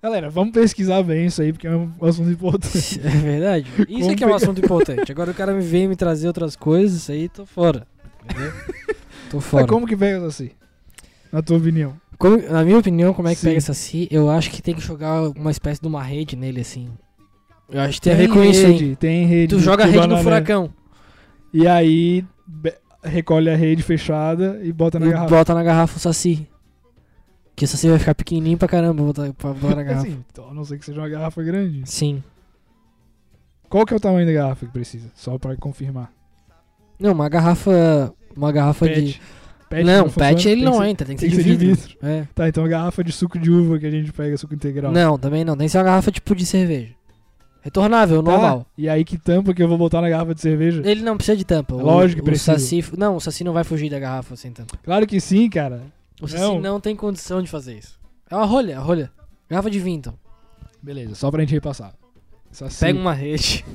[0.00, 3.00] Galera, vamos pesquisar bem isso aí, porque é um assunto importante.
[3.04, 3.66] É verdade.
[3.88, 5.10] Isso aqui é um assunto importante.
[5.10, 7.84] Agora o cara me vem me trazer outras coisas, isso aí tô fora.
[8.30, 8.52] Entendeu?
[9.30, 9.66] tô Mas fora.
[9.66, 10.52] como que pega Saci?
[11.32, 11.94] Na tua opinião?
[12.18, 13.48] Como- na minha opinião, como é que Sim.
[13.48, 14.08] pega Saci?
[14.10, 16.88] Eu acho que tem que jogar uma espécie de uma rede nele, assim.
[17.68, 18.72] Eu acho que tem, a ver com isso aí.
[18.72, 19.54] rede, Tem rede.
[19.56, 20.22] Tu joga a rede no né?
[20.22, 20.72] furacão
[21.52, 22.24] E aí
[23.02, 25.30] recolhe a rede fechada e bota na e garrafa.
[25.34, 26.48] bota na garrafa o Saci.
[27.56, 30.06] Que o Saci vai ficar pequenininho pra caramba botar, pra botar na garrafa.
[30.06, 31.82] Assim, então, a não ser que seja uma garrafa grande.
[31.86, 32.22] Sim.
[33.68, 35.10] Qual que é o tamanho da garrafa que precisa?
[35.14, 36.12] Só pra confirmar.
[37.00, 38.12] Não, uma garrafa.
[38.36, 39.20] Uma garrafa de.
[39.68, 40.28] Pet não, funciona?
[40.28, 41.74] pet ele não que ser- entra, tem que ser que de ser de vidro.
[41.82, 41.98] vidro.
[42.06, 42.28] É.
[42.34, 44.92] Tá, então a garrafa de suco de uva que a gente pega, suco integral.
[44.92, 45.56] Não, também não.
[45.56, 46.90] Tem que ser uma garrafa tipo de cerveja.
[47.62, 48.66] Retornável, Tá, normal.
[48.78, 50.82] E aí que tampa que eu vou botar na garrafa de cerveja?
[50.84, 51.74] Ele não precisa de tampa.
[51.74, 52.52] É O- lógico que o precisa.
[52.56, 54.78] Saci, não, o Saci não vai fugir da garrafa sem tampa.
[54.84, 55.82] Claro que sim, cara.
[56.22, 56.60] O Saci Não.
[56.60, 57.98] não, tem condição de fazer isso.
[58.30, 59.10] É uma rolha, a rolha.
[59.50, 60.14] Garrafa de vinho, então.
[60.80, 61.92] Beleza, só pra gente repassar.
[62.52, 62.78] Saci.
[62.78, 63.64] Pega uma rede.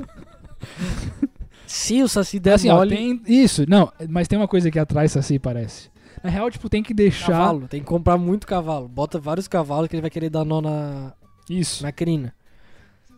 [1.72, 3.64] Se o Saci der Assim, ó, mole, tem isso.
[3.68, 5.90] Não, mas tem uma coisa que atrás Saci parece.
[6.22, 7.68] Na real, tipo, tem que deixar cavalo.
[7.68, 8.90] Tem que comprar muito cavalo.
[8.90, 11.14] Bota vários cavalos que ele vai querer dar nó na,
[11.50, 11.82] isso.
[11.82, 12.36] na crina.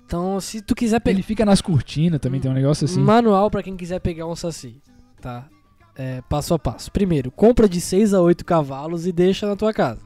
[0.05, 1.15] Então, se tu quiser pegar...
[1.15, 2.99] Ele fica nas cortinas também, tem um negócio assim.
[2.99, 4.79] Manual pra quem quiser pegar um Saci,
[5.19, 5.47] tá?
[5.95, 6.91] É, passo a passo.
[6.91, 10.01] Primeiro, compra de 6 a 8 cavalos e deixa na tua casa.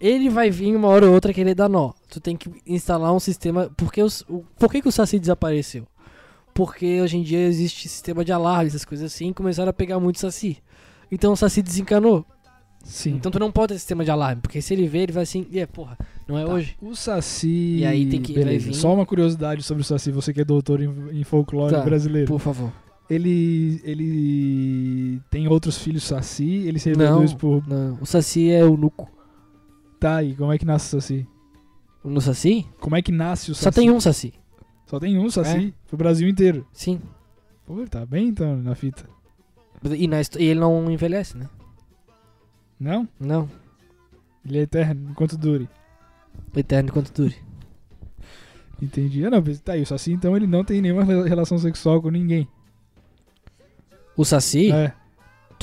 [0.00, 1.92] Ele vai vir uma hora ou outra querer dar nó.
[2.08, 3.70] Tu tem que instalar um sistema.
[3.76, 5.86] Porque os, o, por que, que o Saci desapareceu?
[6.54, 9.98] Porque hoje em dia existe sistema de alarme, essas coisas assim, e começaram a pegar
[9.98, 10.58] muito Saci.
[11.10, 12.24] Então o Saci desencanou.
[12.84, 13.14] Sim.
[13.14, 15.46] Então tu não pode ter sistema de alarme, porque se ele ver, ele vai assim,
[15.50, 15.96] e é, porra,
[16.28, 16.52] não é Tá.
[16.52, 16.76] hoje?
[16.82, 17.78] O Saci.
[17.78, 18.66] E aí tem que- Beleza.
[18.66, 21.80] vir- Só uma curiosidade sobre o Saci, você que é doutor em, em folclore Tá.
[21.82, 22.28] brasileiro.
[22.28, 22.70] Por favor.
[23.10, 23.80] Ele.
[23.84, 25.20] Ele.
[25.30, 27.66] Tem outros filhos Saci, ele se reproduz por.
[27.66, 29.10] Não, o Saci é o nuco.
[29.98, 31.26] Tá, e como é que nasce o Saci?
[32.04, 32.66] No Saci?
[32.80, 33.64] Como é que nasce o Saci?
[33.64, 34.32] Só tem um Saci.
[34.94, 35.88] Só tem um Saci É.
[35.88, 36.64] pro Brasil inteiro.
[36.72, 37.00] Sim.
[37.66, 39.04] Pô, ele tá bem então na fita.
[39.84, 41.48] E, na e ele não envelhece, né?
[42.78, 43.08] Não?
[43.18, 43.48] Não.
[44.46, 45.68] Ele é eterno, enquanto dure.
[46.54, 47.34] Eterno enquanto dure.
[48.80, 49.24] Entendi.
[49.24, 52.10] Ah, não, tá aí, o Saci então ele não tem nenhuma rela- relação sexual com
[52.10, 52.46] ninguém.
[54.16, 54.70] O Saci?
[54.70, 54.92] É.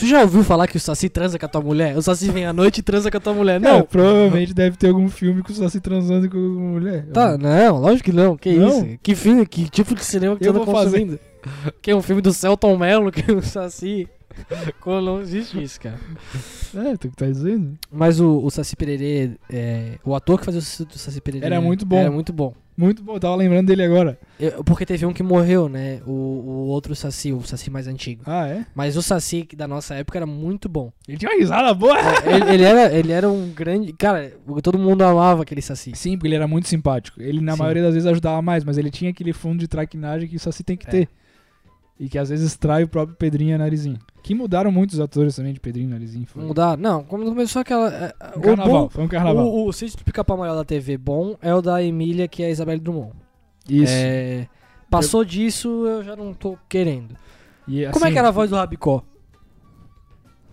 [0.01, 1.95] Tu já ouviu falar que o Saci transa com a tua mulher?
[1.95, 3.59] O Saci vem à noite e transa com a tua mulher?
[3.61, 3.83] Não, Não.
[3.85, 7.05] provavelmente deve ter algum filme com o Saci transando com uma mulher.
[7.13, 8.35] Tá, não, lógico que não.
[8.35, 8.67] Que Não?
[8.67, 8.97] isso?
[9.03, 10.89] Que filme, que tipo de cinema que tu Eu anda fazer.
[10.97, 11.19] consumindo?
[11.83, 14.07] Que é um filme do Celton Mello, que é o Saci.
[14.83, 15.99] Não existe isso, cara.
[16.75, 17.77] É, tu que tá dizendo?
[17.91, 21.45] Mas o, o Saci Pererê, é, o ator que fazia o Saci- o Saci Pererê...
[21.45, 21.97] Era muito bom.
[21.97, 22.55] Era muito bom.
[22.75, 24.17] Muito bom, tava lembrando dele agora.
[24.39, 25.99] Eu- porque teve um que morreu, né?
[26.05, 28.23] O, o outro Saci, o Saci mais antigo.
[28.25, 28.65] Ah, é?
[28.73, 30.91] Mas o Saci da nossa época era muito bom.
[31.07, 31.95] Ele tinha uma risada boa.
[32.25, 33.93] ele, ele era, ele era um grande.
[33.93, 34.31] Cara,
[34.63, 35.91] todo mundo amava aquele Saci.
[35.95, 37.21] Sim, porque ele era muito simpático.
[37.21, 37.59] Ele, na Sim.
[37.59, 40.63] maioria das vezes, ajudava mais, mas ele tinha aquele fundo de traquinagem que o Saci
[40.63, 40.89] tem que É.
[40.89, 41.09] ter.
[42.01, 43.99] E que às vezes trai o próprio Pedrinho e Narizinho.
[44.23, 46.25] Que mudaram muitos atores também de Pedrinho e Narizinho.
[46.25, 46.75] Foi Mudar?
[46.75, 47.93] Não, quando começou aquela.
[47.93, 49.45] é, é, um o carnaval, bom- foi um carnaval.
[49.45, 52.47] O, o sítio do Pica-Pau Maior da TV bom é o da Emília, que é
[52.47, 53.13] a Isabelle Drummond.
[53.69, 53.93] Isso.
[53.95, 54.47] É,
[54.89, 57.15] passou disso, eu já não tô querendo.
[57.67, 59.03] E, Como é assim, que era a voz do Rabicó?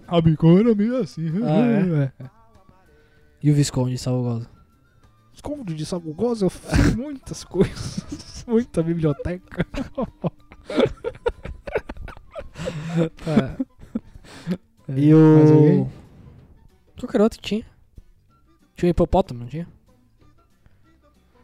[0.07, 1.26] A Bicô era meio assim.
[1.42, 2.28] Ah, é.
[3.42, 4.49] E o Visconde de Salgosa?
[5.32, 8.05] Esconde de Sabugosa, eu fiz muitas coisas.
[8.49, 9.64] Muita biblioteca.
[14.88, 15.80] E Mais alguém?
[15.82, 15.90] o.
[16.98, 17.64] Qualquer outro tinha.
[18.74, 19.66] Tinha um hipopótamo, não tinha?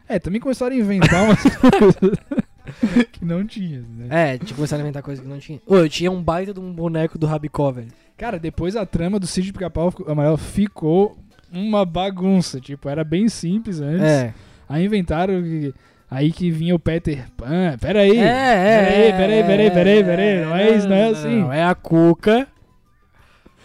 [0.08, 2.18] É, também começaram a inventar umas coisas
[3.12, 4.34] que não tinha, né?
[4.34, 5.60] É, tinha começado a inventar coisa que não tinha.
[5.66, 7.88] Ô, eu tinha um baita de um boneco do Rabicó, velho.
[8.16, 11.16] Cara, depois a trama do Sítio de Pica-Pau ficou- amarelo ficou
[11.52, 12.60] uma bagunça.
[12.60, 14.02] Tipo, era bem simples antes.
[14.02, 14.34] É.
[14.68, 15.74] Aí inventaram que-
[16.14, 17.76] aí que vinha o Peter Pan.
[17.80, 18.16] Pera aí.
[18.18, 19.12] É, é.
[19.12, 20.44] Peraí, peraí, peraí, peraí, peraí.
[20.44, 21.40] Não é isso, não é assim.
[21.40, 22.48] Não, é a Cuca.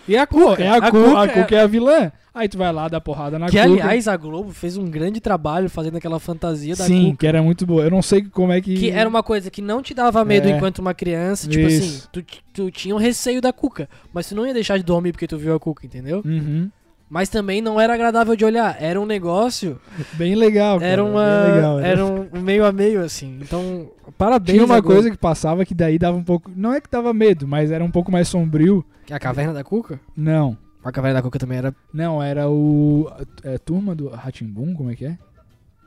[0.08, 0.64] E a Pô, Cuca.
[0.64, 2.12] é a, Cuca, a Cuca é a vilã.
[2.34, 3.70] Aí tu vai lá dar porrada na Que, Cuca.
[3.84, 7.18] aliás, a Globo fez um grande trabalho fazendo aquela fantasia da Sim, Cuca.
[7.18, 7.84] que era muito boa.
[7.84, 8.76] Eu não sei como é que.
[8.76, 10.52] Que era uma coisa que não te dava medo É.
[10.52, 11.48] enquanto uma criança.
[11.50, 12.10] Tipo assim, Isso.
[12.12, 12.24] tu,
[12.54, 13.90] tu tinha um receio da Cuca.
[14.14, 16.22] Mas tu não ia deixar de dormir porque tu viu a Cuca, entendeu?
[16.26, 16.70] Uhum.
[17.10, 18.78] Mas também não era agradável de olhar.
[18.80, 19.80] Era um negócio.
[20.14, 20.92] Bem legal, cara.
[20.92, 21.44] Era uma.
[21.56, 21.90] Legal, né?
[21.90, 23.40] era um meio a meio, assim.
[23.42, 24.56] Então, parabéns.
[24.58, 24.94] Tinha uma a Globo.
[24.96, 26.52] coisa que passava que daí dava um pouco.
[26.56, 28.86] Não é que dava medo, mas era um pouco mais sombrio.
[29.08, 30.00] Que é A Caverna da Cuca?
[30.16, 30.56] Não.
[30.84, 31.76] A Caverna da Cuca também era.
[31.92, 33.10] Não, era o.
[33.44, 35.18] É, turma do Ratimbum, como é que é?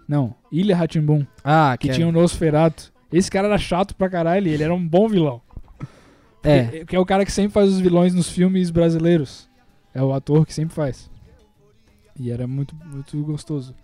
[0.08, 2.92] Não, Ilha Ratimbum, Ah, que é- tinha o Nosferatu.
[3.12, 5.40] Esse cara era chato pra caralho, ele era um bom vilão.
[6.42, 6.84] É.
[6.84, 9.48] Que é o cara que sempre faz os vilões nos filmes brasileiros.
[9.95, 11.11] É o ator que sempre faz.
[12.18, 13.74] E era muito, muito gostoso.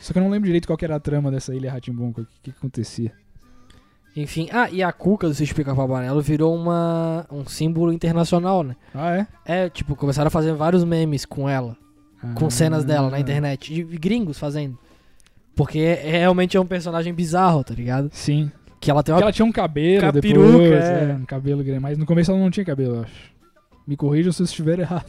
[0.00, 2.14] Só que eu não lembro direito qual que era a trama dessa Ilha Ratimbum, o
[2.14, 3.12] que, que acontecia.
[4.16, 4.48] Enfim.
[4.50, 8.74] Ah, e a Cuca do Sítio Pica-Pau Amarelo virou uma, um símbolo internacional, né?
[8.94, 9.26] Ah, é?
[9.44, 11.76] É, tipo, começaram a fazer vários memes com ela.
[12.34, 13.20] Com cenas dela na Ah.
[13.20, 13.72] internet.
[13.74, 14.78] De gringos fazendo.
[15.54, 18.08] Porque é- realmente é um personagem bizarro, tá ligado?
[18.12, 18.50] Sim.
[18.80, 19.26] Que ela tem Porque uma.
[19.26, 21.10] ela tinha um cabelo depois, peruca, é.
[21.10, 21.14] é.
[21.14, 21.80] um cabelo grande.
[21.80, 23.35] Mas no começo ela não tinha cabelo, eu acho.
[23.86, 25.06] Me corrijam se eu estiver errado.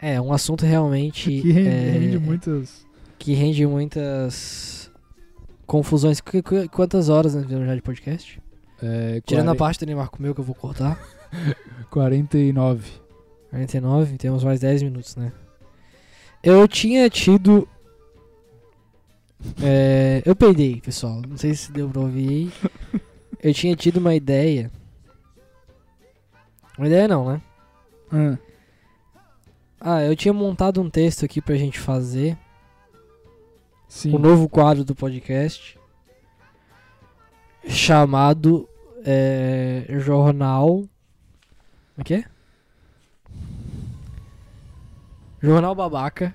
[0.00, 1.24] É, um assunto realmente.
[1.40, 2.86] Que rende, é, rende muitas...
[3.18, 4.90] Que rende muitas.
[5.66, 6.20] Confusões.
[6.20, 8.40] Qu- qu- Quantas horas nós fizemos já de podcast?
[8.82, 11.00] É, Tirando a quare- parte do Neymar comeu que eu vou cortar.
[11.90, 12.88] 49.
[13.50, 15.32] 49, temos mais 10 minutos, né?
[16.42, 17.66] Eu tinha tido.
[19.62, 21.22] É, eu peidei, pessoal.
[21.26, 22.52] Não sei se deu pra ouvir aí.
[23.42, 24.70] Eu tinha tido uma ideia.
[26.76, 27.40] Uma ideia não, né?
[28.12, 28.38] Ah,
[29.80, 32.36] Ah, eu tinha montado um texto aqui pra gente fazer.
[33.88, 34.14] sim.
[34.14, 35.78] um novo quadro do podcast
[37.68, 38.68] chamado
[39.04, 40.66] é, Jornal.
[40.68, 40.88] Como
[41.98, 42.24] é que é?
[45.40, 46.34] Jornal Babaca.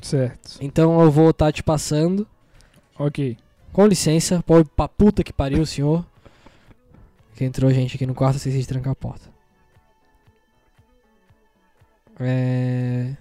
[0.00, 0.58] Certo.
[0.60, 2.26] Então eu vou estar te passando.
[2.98, 3.36] Ok.
[3.72, 6.04] Com licença, pode pra puta que pariu, senhor.
[7.34, 9.28] Que entrou gente aqui no quarto, esqueci de trancar a porta.
[12.20, 13.14] É.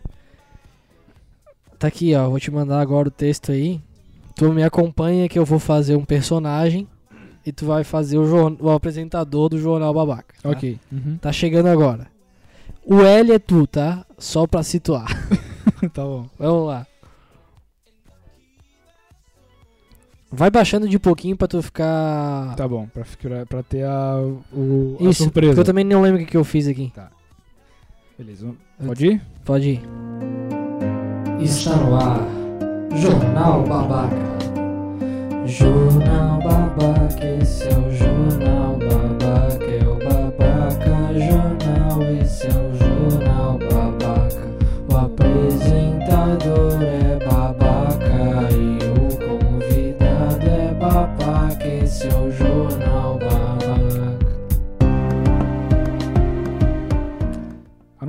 [1.80, 2.30] Tá aqui, ó.
[2.30, 3.82] Vou te mandar agora o texto aí.
[4.36, 6.88] Tu me acompanha que eu vou fazer um personagem.
[7.46, 10.34] E tu vai fazer o, jorn- o apresentador do Jornal Babaca.
[10.42, 10.50] tá?
[10.50, 10.80] Ok.
[10.92, 11.18] Uhum.
[11.22, 12.08] Tá chegando agora.
[12.84, 14.04] O L é tu, tá?
[14.18, 15.06] Só pra situar.
[15.94, 16.28] tá bom.
[16.40, 16.88] Vamos lá.
[20.32, 22.56] Vai baixando de pouquinho pra tu ficar.
[22.56, 24.18] Tá bom, pra, ficar, pra ter a,
[24.52, 25.52] o, a Isso, surpresa.
[25.52, 26.92] porque eu também não lembro o que, que eu fiz aqui.
[28.18, 28.54] Beleza.
[28.86, 29.22] Pode ir?
[29.44, 29.82] Pode ir.
[31.42, 32.20] Está no ar.
[32.96, 34.16] Jornal Babaca.
[35.46, 38.75] Jornal Babaca, esse é o Jornal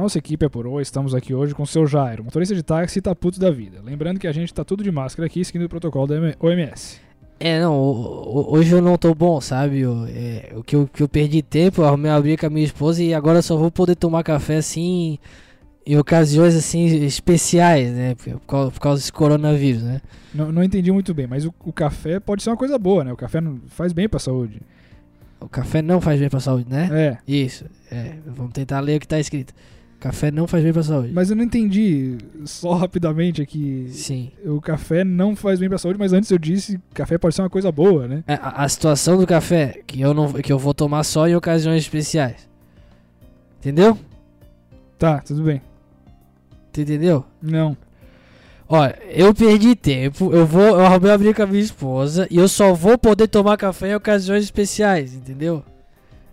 [0.06, 3.12] nossa equipe apurou, estamos aqui hoje com o seu Jairo, motorista de táxi e tá
[3.14, 3.78] puto da vida.
[3.84, 7.00] Lembrando que a gente tá tudo de máscara aqui, seguindo o protocolo da OMS.
[7.40, 7.92] É, não, ho-
[8.40, 9.80] ho- hoje eu não tô bom, sabe?
[9.80, 12.50] Eu, é, o que eu, que eu perdi tempo, eu arrumei a briga com a
[12.50, 15.18] minha esposa e agora só vou poder tomar café assim
[15.84, 18.14] em ocasiões assim especiais, né?
[18.14, 20.00] Por causa, por causa desse coronavírus, né?
[20.32, 23.12] Não, não entendi muito bem, mas o, o café pode ser uma coisa boa, né?
[23.12, 24.60] O café não- faz bem pra saúde.
[25.40, 26.88] O café não faz bem pra saúde, né?
[26.92, 27.18] É.
[27.30, 28.14] Isso, é.
[28.24, 29.52] Vamos tentar ler o que tá escrito.
[29.98, 31.10] Café não faz bem pra saúde.
[31.12, 33.86] Mas eu não entendi, só rapidamente aqui.
[33.90, 34.30] Sim.
[34.44, 37.42] O café não faz bem pra saúde, mas antes eu disse que café pode ser
[37.42, 38.22] uma coisa boa, né?
[38.26, 41.34] É, A, a situação do café, que eu, não, que eu vou tomar só em
[41.34, 42.46] ocasiões especiais.
[43.58, 43.98] Entendeu?
[44.98, 45.62] Tá, tudo bem.
[46.72, 47.24] Tu entendeu?
[47.40, 47.76] Não.
[48.68, 52.36] Olha, eu perdi tempo, eu vou, eu arrumei a briga com a minha esposa e
[52.36, 55.64] eu só vou poder tomar café em ocasiões especiais, entendeu?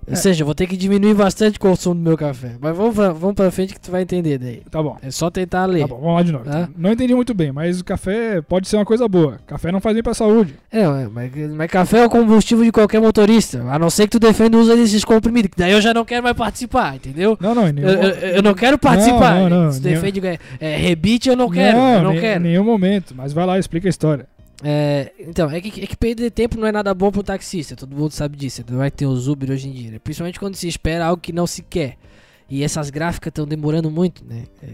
[0.09, 2.51] Ou seja, eu vou ter que diminuir bastante o consumo do meu café.
[2.59, 4.61] Mas vamos pra, vamos pra frente que tu vai entender daí.
[4.69, 4.97] Tá bom.
[5.01, 5.81] É só tentar ler.
[5.81, 6.45] Tá bom, vamos lá de novo.
[6.45, 6.69] Tá.
[6.77, 9.39] Não entendi muito bem, mas o café pode ser uma coisa boa.
[9.47, 10.55] Café não faz bem pra saúde.
[10.71, 13.63] É, mas, mas café é o combustível de qualquer motorista.
[13.69, 16.03] A não ser que tu defenda o uso desses comprimidos, que daí eu já não
[16.05, 17.37] quero mais participar, entendeu?
[17.39, 19.35] Não, não, nenhum Eu, eu- eu não quero participar.
[19.35, 21.77] Não, não, não, Se tu nenhum- defende é, é, rebite, eu não quero.
[21.77, 22.39] eu não quero.
[22.41, 23.13] Em nenhum momento.
[23.15, 24.25] Mas vai lá, explica a história.
[24.63, 27.95] É, então, é que, é que perder tempo não é nada bom pro taxista, todo
[27.95, 28.63] mundo sabe disso.
[28.69, 29.99] Não vai ter os Uber hoje em dia, né?
[29.99, 31.97] principalmente quando se espera algo que não se quer.
[32.49, 34.43] E essas gráficas estão demorando muito, né?
[34.61, 34.67] É,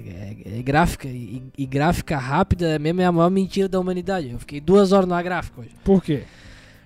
[0.55, 4.29] é- é gráfica e, e gráfica rápida mesmo é a maior mentira da humanidade.
[4.31, 5.69] Eu fiquei duas horas na gráfica hoje.
[5.83, 6.23] Por quê?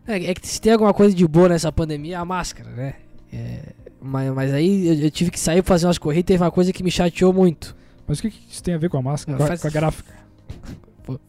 [0.08, 2.93] É, é que se tem alguma coisa de boa nessa pandemia, é a máscara, né?
[3.32, 3.60] É,
[4.01, 6.51] mas, mas aí eu, eu tive que sair pra fazer umas corridas e teve uma
[6.51, 7.76] coisa que me chateou muito.
[8.06, 9.38] Mas o que, que isso tem a ver com a máscara?
[9.38, 10.14] Com faz- com a gráfica?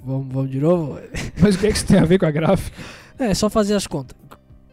[0.05, 0.99] Vamos, vamos de novo?
[1.41, 2.77] Mas o que, que isso tem a ver com a gráfica?
[3.18, 4.16] É, é só fazer as contas.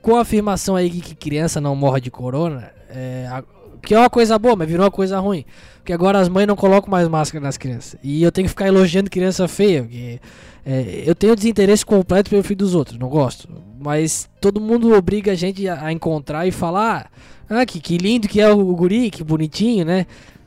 [0.02, 3.44] Com a afirmação aí que, que criança não morre de corona, é, a-
[3.84, 5.44] que é uma coisa boa, mas virou uma coisa ruim.
[5.78, 8.00] Porque agora as mães não colocam mais máscara nas crianças.
[8.04, 10.20] E eu tenho que ficar elogiando criança feia, porque
[10.66, 13.50] é, eu tenho desinteresse completo pelo filho dos outros, não gosto.
[13.80, 17.10] Mas todo mundo obriga a gente a, a encontrar e falar,
[17.50, 20.06] ah, que, que lindo que é o guri, que bonitinho, né?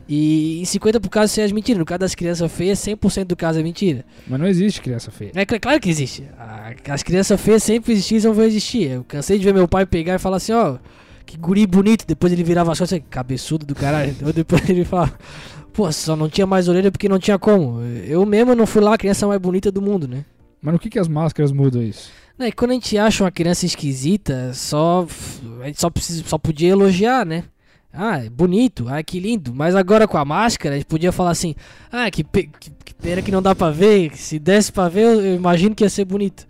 [0.09, 1.79] E em 50 por caso são as mentiras.
[1.79, 4.05] No caso das crianças feias, 100% do caso é mentira.
[4.27, 5.33] Mas não existe criança feia.
[5.35, 6.25] É cl- claro que existe.
[6.89, 8.91] As crianças feias sempre existiram e vão existir.
[8.91, 10.77] Eu cansei de ver meu pai pegar e falar assim, ó,
[11.25, 12.07] que guri bonito.
[12.07, 14.15] Depois ele virava as costas, assim, cabeçudo do caralho.
[14.25, 15.15] Ou depois ele falava,
[15.73, 17.81] pô, só não tinha mais orelha porque não tinha como.
[18.07, 20.25] Eu mesmo não fui lá a criança mais bonita do mundo, né?
[20.61, 22.11] Mas no que, que as máscaras mudam isso?
[22.39, 25.07] Não, e quando a gente acha uma criança esquisita, só
[25.63, 27.45] a gente só, precisa, só podia elogiar, né?
[27.97, 29.55] Ah, é bonito, ah, que lindo.
[29.55, 31.55] Mas agora com a máscara, a gente podia falar assim:
[31.93, 34.17] ah, que, pe- que, que pena que não dá pra ver.
[34.17, 36.47] Se desse pra ver, eu, imagino que ia ser bonito.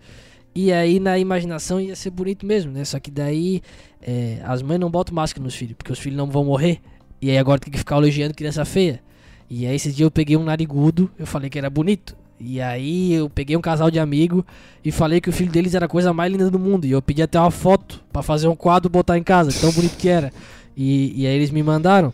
[0.55, 2.83] E aí na imaginação ia ser bonito mesmo, né?
[2.85, 3.61] Só que daí
[4.01, 6.79] é, as mães não botam máscara nos filhos, porque os filhos não vão morrer.
[7.21, 9.01] E aí agora tem que ficar elogiando criança feia.
[9.49, 12.15] E aí esse dia eu peguei um narigudo, eu falei que era bonito.
[12.39, 14.45] E aí eu peguei um casal de amigo
[14.83, 16.85] e falei que o filho deles era a coisa mais linda do mundo.
[16.85, 19.95] E eu pedi até uma foto pra fazer um quadro botar em casa, tão bonito
[19.97, 20.33] que era.
[20.75, 22.13] E, e aí eles me mandaram.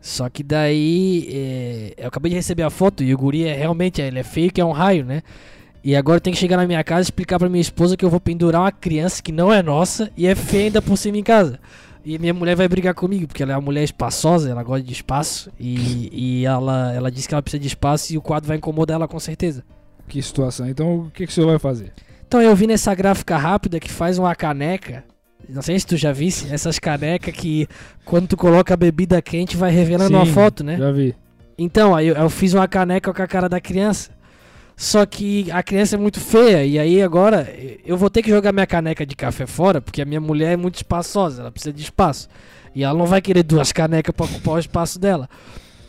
[0.00, 4.02] Só que daí é, eu acabei de receber a foto e o guri é realmente
[4.02, 5.22] ele é feio que é um raio, né?
[5.82, 8.10] E agora tem que chegar na minha casa e explicar pra minha esposa que eu
[8.10, 11.22] vou pendurar uma criança que não é nossa e é feia ainda por cima em
[11.22, 11.58] casa.
[12.04, 14.92] E minha mulher vai brigar comigo, porque ela é uma mulher espaçosa, ela gosta de
[14.92, 15.50] espaço.
[15.58, 18.96] E, e ela, ela disse que ela precisa de espaço e o quadro vai incomodar
[18.96, 19.64] ela com certeza.
[20.06, 20.68] Que situação.
[20.68, 21.92] Então o que, que o senhor vai fazer?
[22.26, 25.04] Então eu vi nessa gráfica rápida que faz uma caneca.
[25.48, 27.66] Não sei se tu já visse, essas canecas que
[28.04, 30.76] quando tu coloca a bebida quente vai revelando uma foto, né?
[30.76, 31.14] Já vi.
[31.56, 34.10] Então, aí eu, eu fiz uma caneca com a cara da criança.
[34.76, 36.64] Só que a criança é muito feia.
[36.64, 37.48] E aí agora
[37.84, 40.56] eu vou ter que jogar minha caneca de café fora, porque a minha mulher é
[40.56, 42.28] muito espaçosa, ela precisa de espaço.
[42.74, 45.28] E ela não vai querer duas canecas pra ocupar o espaço dela.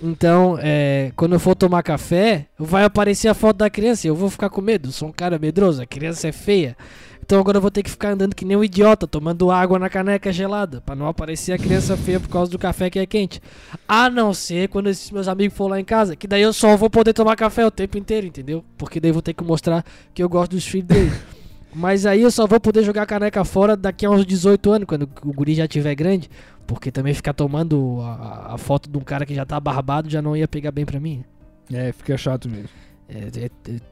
[0.01, 4.15] Então, é, quando eu for tomar café, vai aparecer a foto da criança e eu
[4.15, 4.91] vou ficar com medo.
[4.91, 6.77] Sou um cara medroso, a criança é feia.
[7.25, 9.89] Então agora eu vou ter que ficar andando que nem um idiota, tomando água na
[9.89, 13.41] caneca gelada, pra não aparecer a criança feia por causa do café que é quente.
[13.87, 16.77] A não ser quando esses meus amigos for lá em casa, que daí eu só
[16.77, 18.63] vou poder tomar café o tempo inteiro, entendeu?
[18.77, 21.11] Porque daí eu vou ter que mostrar que eu gosto dos filhos dele.
[21.73, 24.87] Mas aí eu só vou poder jogar a caneca fora daqui a uns 18 anos,
[24.87, 26.29] quando o guri já tiver grande.
[26.67, 30.21] Porque também ficar tomando a, a foto de um cara que já tá barbado já
[30.21, 31.25] não ia pegar bem pra mim.
[31.73, 32.69] É, fica chato mesmo.
[33.09, 33.49] É, é,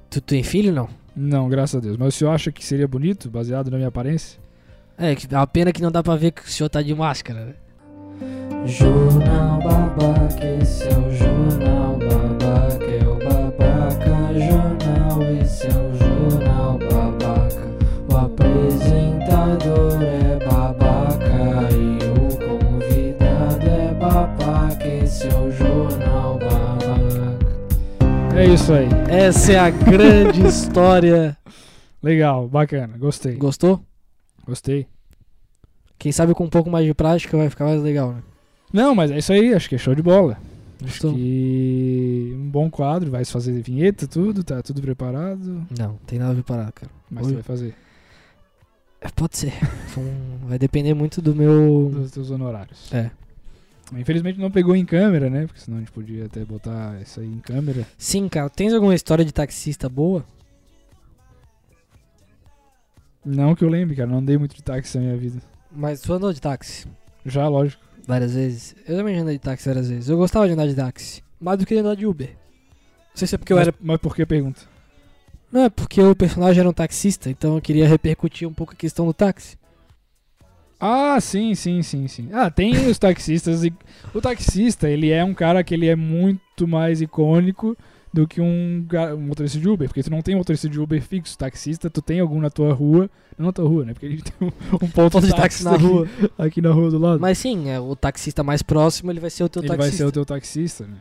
[0.09, 0.87] tu tem filho não?
[1.15, 1.97] Não, graças a Deus.
[1.97, 4.39] Mas o senhor acha que seria bonito, baseado na minha aparência?
[4.97, 7.45] É, que- a pena que não dá pra ver que o senhor tá de máscara,
[7.45, 7.53] né?
[8.65, 12.32] Jornal Babaca, esse é o Jornal Babaca,
[28.43, 28.89] É isso aí.
[29.09, 31.37] Essa é a grande história.
[32.01, 32.97] Legal, bacana.
[32.97, 33.37] Gostei.
[33.37, 33.79] Gostou?
[34.45, 34.85] Gostei.
[35.97, 38.21] Quem sabe com um pouco mais de prática vai ficar mais legal, né?
[38.73, 39.53] Não, mas é isso aí.
[39.53, 40.37] Acho que é show de bola.
[40.83, 41.13] Acho Gostou?
[41.13, 43.09] que um bom quadro.
[43.09, 44.43] Vai fazer vinheta, tudo.
[44.43, 45.65] Tá tudo preparado.
[45.79, 46.91] Não, tem nada parar, cara.
[47.09, 47.73] Mas você vai fazer
[48.99, 49.53] É, Pode ser.
[50.45, 51.89] Vai depender muito do meu.
[51.93, 52.91] dos teus honorários.
[52.91, 53.09] É.
[53.97, 55.45] Infelizmente não pegou em câmera, né?
[55.45, 57.85] Porque senão a gente podia até botar isso aí em câmera.
[57.97, 58.49] Sim, cara.
[58.49, 60.25] Tens alguma história de taxista boa?
[63.25, 64.09] Não que eu lembre, cara.
[64.09, 65.41] Não andei muito de táxi na minha vida.
[65.71, 66.87] Mas tu andou de táxi
[67.25, 67.81] Já, lógico.
[68.05, 68.75] várias vezes?
[68.87, 70.09] Eu também já andei de táxi várias vezes.
[70.09, 71.23] Eu gostava de andar de táxi.
[71.39, 72.29] Mais do que de andar de Uber.
[72.29, 73.77] Não sei se é porque eu mas, era.
[73.79, 74.61] mas por que pergunta?
[75.51, 78.75] Não, é porque o personagem era um taxista, então eu queria repercutir um pouco a
[78.75, 79.55] questão do táxi.
[80.85, 82.27] Ah, sim, sim, sim, sim.
[82.33, 83.73] Ah, tem os taxistas e
[84.13, 87.77] o taxista, ele é um cara que ele é muito mais icônico
[88.11, 91.37] do que um, um motorista de Uber, porque tu não tem motorista de Uber fixo,
[91.37, 93.93] taxista, tu tem algum na tua rua, não na tua rua, né?
[93.93, 94.51] Porque a gente tem um,
[94.85, 96.07] um ponto de táxi na aqui, rua.
[96.37, 97.21] aqui na rua do lado.
[97.21, 99.89] Mas sim, é, o taxista mais próximo ele vai ser o teu ele taxista.
[99.89, 100.97] vai ser o teu taxista, né?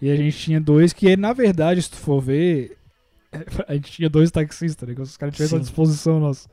[0.00, 2.78] E a gente tinha dois que, na verdade, se tu for ver,
[3.66, 4.94] a gente tinha dois taxistas, né?
[4.94, 6.48] Que os caras tivessem à disposição nossa.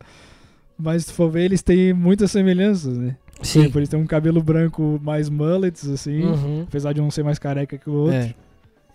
[0.78, 3.16] Mas se tu for ver, eles têm muitas semelhanças, né?
[3.42, 3.64] Sim.
[3.64, 6.64] Tipo, eles têm um cabelo branco mais mullets, assim, Uhum.
[6.68, 8.16] apesar de um ser mais careca que o outro.
[8.18, 8.34] É.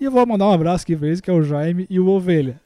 [0.00, 2.06] E eu vou mandar um abraço aqui pra eles, que é o Jaime e o
[2.06, 2.60] Ovelha.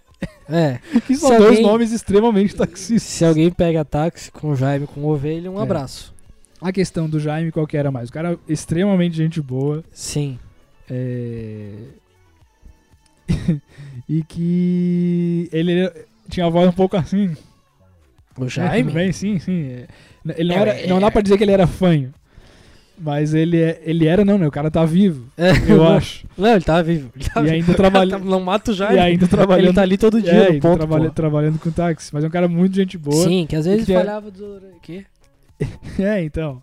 [0.49, 0.79] É.
[1.07, 3.03] Que são Se dois alguém- nomes extremamente taxistas.
[3.03, 5.63] Se alguém pega táxi com o Jaime com ovelha, um É.
[5.63, 6.15] abraço.
[6.61, 8.09] A questão do Jaime, qual que era mais?
[8.09, 9.83] O cara é extremamente gente boa.
[9.93, 10.39] Sim.
[10.89, 11.73] É...
[14.09, 15.91] e que ele
[16.29, 17.35] tinha a voz um pouco assim.
[18.39, 18.85] O É, Jaime?
[18.85, 19.67] tudo bem, sim, sim.
[19.71, 19.87] É,
[20.37, 22.13] Ele não, É, era, é, não dá pra dizer que ele era fanho.
[22.97, 24.47] Mas ele, é, ele era, não, né?
[24.47, 26.25] O cara tá vivo, É, eu não, acho.
[26.39, 27.11] Não, ele tá vivo.
[27.17, 27.55] Ele tá E vivo.
[27.57, 28.99] ainda trabalha- Não mata o E Jaime.
[29.01, 29.67] ainda trabalhando.
[29.67, 32.11] Ele tá ali todo dia é, no ponto, trabalha- trabalhando com táxi.
[32.15, 33.25] Mas é um cara muito gente boa.
[33.25, 34.61] Sim, que às vezes que é- falhava do...
[34.81, 35.05] Quê?
[35.99, 36.63] É, então.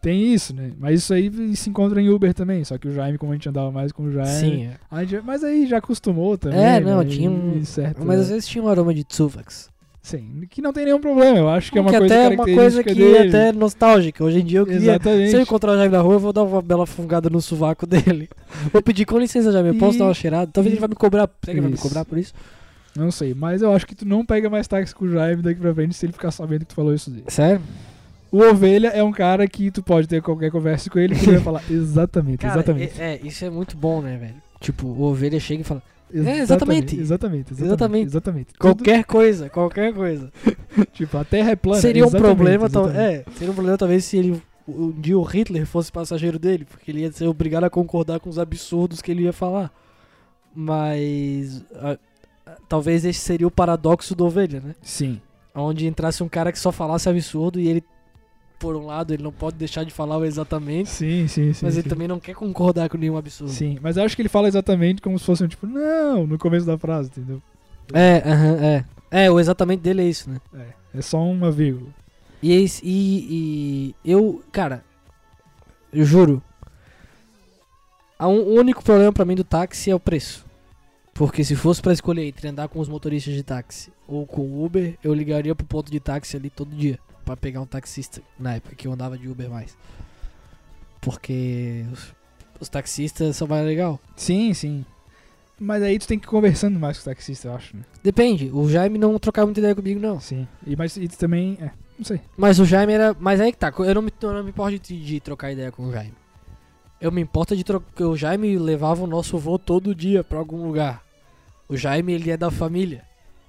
[0.00, 0.70] Tem isso, né?
[0.78, 2.64] Mas isso aí se encontra em Uber também.
[2.64, 4.30] Só que o Jaime, como a gente andava mais com o Jaime.
[4.30, 5.06] Sim, é.
[5.06, 6.58] gente- mas aí já acostumou também.
[6.58, 7.04] É, não, né?
[7.04, 8.22] tinha um- E certo, Mas né?
[8.22, 9.68] às vezes tinha um aroma de Tsuvax.
[10.02, 11.38] Sim, que não tem nenhum problema.
[11.38, 13.28] Eu acho que é uma que coisa até é uma coisa que é dele.
[13.28, 14.24] até nostálgica.
[14.24, 14.92] Hoje em dia eu queria...
[14.92, 15.30] Exatamente.
[15.30, 17.86] Se eu encontrar o Jaime na rua, eu vou dar uma bela fungada no sovaco
[17.86, 18.28] dele.
[18.72, 20.50] Vou pedir com licença, Jaime, eu posso E- dar uma cheirada?
[20.52, 21.28] Talvez e- ele vai me cobrar.
[21.28, 22.32] Será que ele vai me cobrar por isso?
[22.96, 25.60] Não sei, mas eu acho que tu não pega mais táxi com o Jaime daqui
[25.60, 27.24] pra frente se ele ficar sabendo que tu falou isso dele.
[27.28, 27.60] Sério?
[28.32, 31.32] O Ovelha é um cara que tu pode ter qualquer conversa com ele que ele
[31.32, 33.00] vai falar exatamente, Cara, exatamente.
[33.00, 34.34] É, é, isso é muito bom, né, velho?
[34.60, 35.82] Tipo, o ovelha chega e fala
[36.12, 36.42] exatamente.
[36.42, 37.00] exatamente.
[37.00, 37.62] Exatamente, exatamente.
[37.64, 38.06] Exatamente.
[38.08, 38.54] exatamente.
[38.58, 40.32] Qualquer coisa, qualquer coisa.
[40.92, 41.80] tipo, a Terra é plana.
[41.80, 42.98] seria um problema, exatamente.
[42.98, 46.90] é, seria um problema talvez se ele um dia o Hitler fosse passageiro dele, porque
[46.90, 49.72] ele ia ser obrigado a concordar com os absurdos que ele ia falar.
[50.54, 51.98] Mas a-
[52.46, 54.74] a- talvez esse seria o paradoxo do ovelha, né?
[54.82, 55.20] Sim.
[55.54, 57.84] Onde entrasse um cara que só falasse absurdo e ele,
[58.60, 61.64] por um lado, ele não pode deixar de falar o exatamente, Sim, sim, sim.
[61.64, 61.80] mas sim.
[61.80, 63.50] ele também não quer concordar com nenhum absurdo.
[63.50, 66.38] Sim, mas eu acho que ele fala exatamente como se fosse um tipo, não, no
[66.38, 67.42] começo da frase, entendeu?
[67.92, 68.84] É, aham, é.
[69.10, 70.40] É, o exatamente dele é isso, né?
[70.54, 71.88] É, é só uma vírgula.
[72.42, 74.84] E, é esse- e, e eu, cara,
[75.92, 76.42] eu juro,
[78.20, 78.26] o
[78.60, 80.44] único problema pra mim do táxi é o preço.
[81.14, 84.64] Porque se fosse pra escolher entre andar com os motoristas de táxi ou com o
[84.64, 88.54] Uber, eu ligaria pro ponto de táxi ali todo dia pra pegar um taxista na
[88.54, 89.76] época que eu andava de Uber mais.
[91.00, 92.14] Porque os,
[92.60, 93.98] os taxistas são mais legal.
[94.16, 94.84] Sim, sim.
[95.58, 97.82] Mas aí tu tem que ir conversando mais com o taxista, eu acho, né?
[98.02, 100.18] Depende, o Jaime não trocava muita ideia comigo não.
[100.18, 100.48] Sim.
[100.66, 102.20] E, mas e tu também, é, não sei.
[102.34, 103.14] Mas o Jaime era.
[103.20, 105.70] Mas aí que tá, eu não me, eu não me importo de, de trocar ideia
[105.70, 106.14] com o Jaime.
[106.98, 107.86] Eu me importo de trocar.
[107.86, 111.02] Porque o Jaime levava o nosso voo todo dia pra algum lugar.
[111.68, 113.04] O Jaime, ele é da família.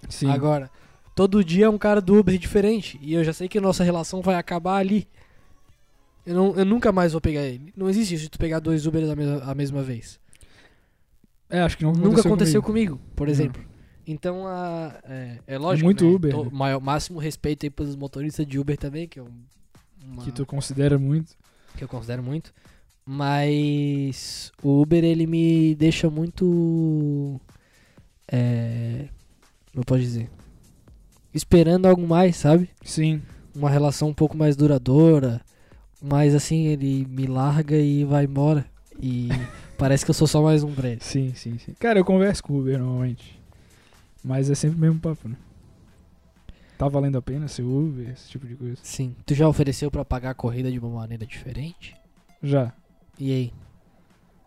[0.09, 0.29] Sim.
[0.29, 0.69] Agora,
[1.15, 2.97] todo dia é um cara do Uber diferente.
[3.01, 5.07] E eu já sei que nossa relação vai acabar ali.
[6.25, 7.73] Eu, não, eu nunca mais vou pegar ele.
[7.75, 10.19] Não existe isso de tu pegar dois Ubers a mesma, a mesma vez.
[11.49, 12.95] É, acho que não Nunca aconteceu aconteceu comigo.
[12.97, 13.61] comigo, por exemplo.
[14.07, 15.85] Então, a, é, é lógico.
[15.85, 16.11] muito né?
[16.11, 16.49] Uber, Tô- né?
[16.53, 19.29] maior, máximo respeito aí pelos motoristas de Uber também, que é um,
[20.05, 21.35] uma- Que tu considera muito.
[21.75, 22.53] que eu considero muito.
[23.05, 27.39] Mas o Uber ele me deixa muito.
[28.31, 29.07] É.
[29.71, 30.29] Como eu posso dizer?
[31.33, 32.69] Esperando algo mais, sabe?
[32.83, 33.21] Sim.
[33.55, 35.41] Uma relação um pouco mais duradoura.
[36.01, 38.65] Mas assim, ele me larga e vai embora.
[38.99, 39.29] E
[39.77, 41.01] parece que eu sou só mais um pra ele.
[41.01, 41.73] Sim, sim, sim.
[41.79, 43.39] Cara, eu converso com o Uber normalmente.
[44.23, 45.35] Mas é sempre o mesmo papo, né?
[46.77, 48.77] Tá valendo a pena ser Uber, esse tipo de coisa.
[48.81, 49.15] Sim.
[49.25, 51.95] Tu já ofereceu pra pagar a corrida de uma maneira diferente?
[52.41, 52.73] Já.
[53.19, 53.53] E aí?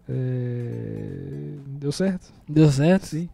[0.08, 1.54] É...
[1.78, 2.32] Deu certo?
[2.48, 3.06] Deu certo?
[3.06, 3.28] Sim.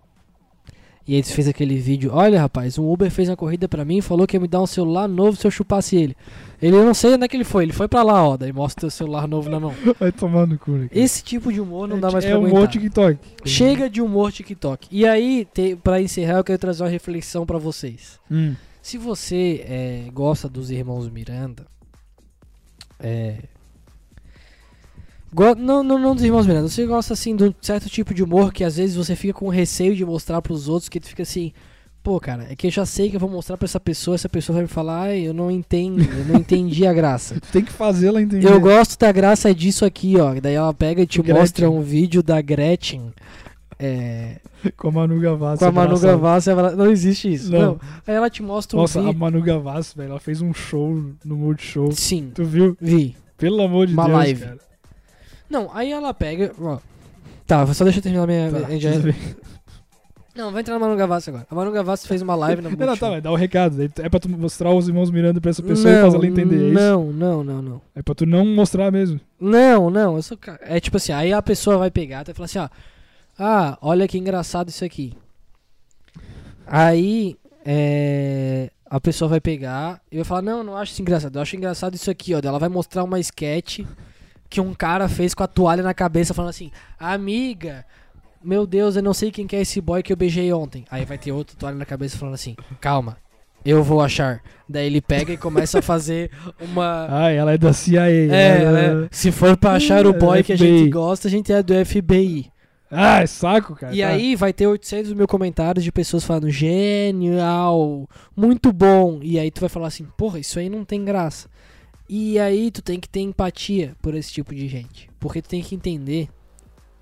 [1.11, 3.99] E aí tu fez aquele vídeo, olha rapaz, um Uber fez uma corrida pra mim
[3.99, 6.17] e falou que ia me dar um celular novo se eu chupasse ele.
[6.63, 8.53] Ele eu não sei onde é que ele foi, ele foi pra lá, ó, daí
[8.53, 9.75] mostra teu celular novo na mão.
[9.99, 10.89] Vai tomar no cu, né?
[10.93, 12.61] Esse tipo de humor não dá mais é pra um aguentar.
[12.61, 13.19] monte TikTok.
[13.45, 14.87] Chega de humor TikTok.
[14.89, 15.49] E aí,
[15.83, 18.21] pra encerrar, eu quero trazer uma reflexão pra vocês.
[18.31, 18.55] Hum.
[18.81, 21.67] Se você é, gosta dos irmãos Miranda,
[23.01, 23.35] é.
[25.35, 28.22] Go- não, não, não dos irmãos Miranda, você gosta assim de um certo tipo de
[28.22, 31.22] humor que às vezes você fica com receio de mostrar pros outros, que tu fica
[31.22, 31.53] assim,
[32.03, 34.28] pô, cara, é que eu já sei que eu vou mostrar pra essa pessoa, essa
[34.28, 37.35] pessoa vai me falar, ai, eu não entendo, eu não entendi a graça.
[37.41, 38.47] Tu tem que fazê-la entender.
[38.51, 40.35] Eu gosto da graça disso aqui, ó.
[40.41, 41.41] Daí ela pega e te Gretchen.
[41.41, 43.12] mostra um vídeo da Gretchen.
[43.83, 44.37] É,
[44.76, 45.59] Com a Manu Gavassi.
[45.61, 45.99] com a Manu.
[45.99, 47.51] Gavassi, ela- não existe isso.
[47.51, 47.61] Não.
[47.61, 47.81] Não.
[48.07, 49.18] Aí ela te mostra um Nossa, a vídeo.
[49.18, 51.91] Manu Gavassi, velho, ela fez um show no Multishow.
[51.93, 52.76] Sim, Tu viu?
[52.81, 53.16] vi.
[53.39, 54.41] Pelo amor de Uma Deus, live.
[54.45, 54.59] cara.
[55.51, 56.53] Não, aí ela pega.
[56.61, 56.79] Ó.
[57.47, 58.51] Tá, só deixa eu terminar minha.
[58.51, 59.15] Tá, minha-.
[60.33, 61.47] Não, vai entrar na Manu Gavassi agora.
[61.51, 63.77] A Manu Gavassi fez uma live na Não, não, tá, vai dar o recado.
[63.77, 66.57] Daí É pra tu mostrar os irmãos Miranda pra essa pessoa e fazer ela entender.
[66.57, 66.73] É isso?
[66.73, 67.83] Não, não, não, não.
[67.95, 69.21] É pra tu não mostrar mesmo.
[69.41, 72.59] Não, não, eu sou É tipo assim, aí a pessoa vai pegar e falar assim,
[72.61, 72.69] ó.
[73.39, 75.15] Ah, olha que engraçado isso aqui.
[76.67, 77.37] Aí
[77.67, 81.57] é, a pessoa vai pegar e vai falar, não, não acho isso engraçado, eu acho
[81.57, 82.41] engraçado isso aqui, ó.
[82.43, 83.81] Ela vai mostrar uma sketch
[84.51, 87.87] que um cara fez com a toalha na cabeça, falando assim, amiga,
[88.43, 90.85] meu Deus, eu não sei quem que é esse boy que eu beijei ontem.
[90.91, 93.17] Aí vai ter outro toalha na cabeça falando assim, calma,
[93.65, 94.43] eu vou achar.
[94.69, 96.31] Daí ele pega e começa a fazer
[96.61, 97.07] uma.
[97.11, 98.11] Ah, ela é da CIA.
[98.11, 99.09] É, ela- né?
[99.13, 101.73] Se for pra achar o É, boy que a gente gosta, a gente é do
[101.85, 102.51] FBI.
[102.91, 103.95] Ah, é saco, cara.
[103.95, 104.09] E tá.
[104.09, 109.21] aí vai ter 800 mil comentários de pessoas falando genial, muito bom.
[109.23, 111.49] E aí tu vai falar assim, porra, isso aí não tem graça.
[112.13, 115.09] E aí tu tem que ter empatia por esse tipo de gente.
[115.21, 116.29] Porque tu tem que entender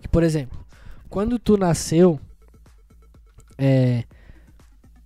[0.03, 0.59] que, por exemplo,
[1.09, 2.21] quando tu nasceu,
[3.57, 4.05] é,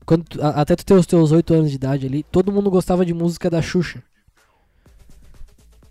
[0.05, 2.69] quando tu- a- até tu ter os teus 8 anos de idade ali, todo mundo
[2.69, 4.03] gostava de música da Xuxa.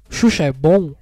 [0.09, 0.93] Xuxa é bom?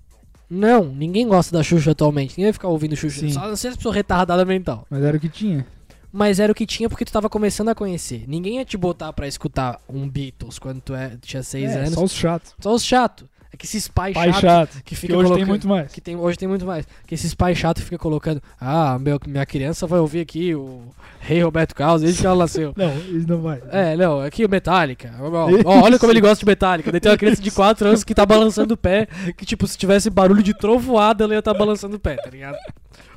[0.47, 2.31] Não, ninguém gosta da Xuxa atualmente.
[2.31, 3.21] Ninguém vai ficar ouvindo Xuxa.
[3.21, 3.31] Sim.
[3.31, 4.85] Só não sei as pessoas retardadas mental.
[4.89, 5.65] Mas era o que tinha.
[6.11, 8.23] Mas era o que tinha porque tu tava começando a conhecer.
[8.27, 11.93] Ninguém ia te botar pra escutar um Beatles quando tu é- tinha 6 É, anos.
[11.93, 12.55] só os chatos.
[12.59, 13.27] Só os chatos.
[13.51, 14.83] É que esses pais Pai chatos chato.
[14.83, 15.35] que Que hoje colocando...
[15.37, 15.91] tem muito mais.
[15.91, 16.85] Que tem, hoje tem muito mais.
[17.07, 18.39] Que esses pais chatos ficam colocando...
[18.61, 20.83] Ah, meu, minha criança vai ouvir aqui o
[21.19, 22.73] Rei Roberto Carlos desde que ela nasceu.
[22.77, 23.59] Não, isso não vai.
[23.71, 25.15] É, não, aqui o Metallica.
[25.19, 26.91] Ó, ó, olha como ele gosta de Metallica.
[26.91, 29.07] Daí tem uma criança de 4 anos que tá balançando o pé.
[29.35, 32.55] Que, tipo, se tivesse barulho de trovoada, ela ia estar balançando o pé, tá ligado?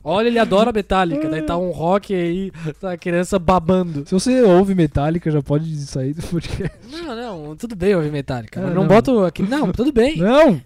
[0.05, 1.28] Olha, ele adora Metallica.
[1.28, 4.05] Daí tá um rock aí, tá a criança babando.
[4.07, 6.76] Se você ouve Metallica, já pode sair do podcast.
[6.91, 7.14] Não,
[7.47, 8.61] não, tudo bem ouvir Metallica.
[8.61, 8.89] É, mas não, não.
[8.89, 9.43] boto aqui.
[9.43, 10.16] Não, tudo bem.
[10.18, 10.61] Não!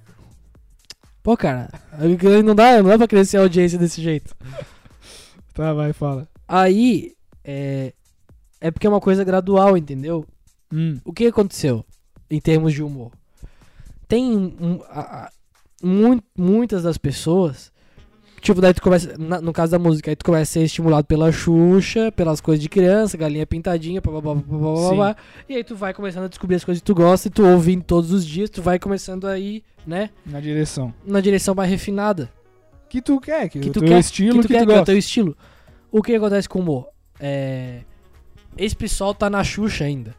[1.23, 1.69] Pô, cara,
[2.45, 4.35] não dá, não dá pra crescer a audiência desse jeito.
[5.53, 6.29] Tá, vai, fala.
[6.47, 7.12] Aí,
[7.45, 7.93] é.
[8.61, 10.25] É porque é uma coisa gradual, entendeu?
[10.73, 11.85] Hum, O que aconteceu
[12.31, 13.12] em termos de humor?
[14.09, 15.31] Tem um, a- a-
[15.83, 17.71] mui- muitas das pessoas.
[18.41, 19.16] Tipo, daí tu começa.
[19.18, 22.62] na- no caso da música, aí tu começa a ser estimulado pela Xuxa, pelas coisas
[22.62, 25.16] de criança, galinha pintadinha, blá, blá, blá, blá, blá, blá.
[25.49, 27.82] E aí tu vai começando a descobrir as coisas que tu gosta e tu ouvindo
[27.82, 30.11] todos os dias, tu vai começando a ir, né?
[30.24, 30.95] na direção.
[31.05, 32.30] Na direção mais refinada.
[32.89, 34.72] Que tu quer, que, Que tu teu quer, estilo, que tu que quer, tu que
[34.74, 35.37] é o teu estilo.
[35.91, 36.87] O que acontece com o humor?
[37.18, 37.80] É.
[38.57, 40.14] Esse pessoal tá na Xuxa ainda.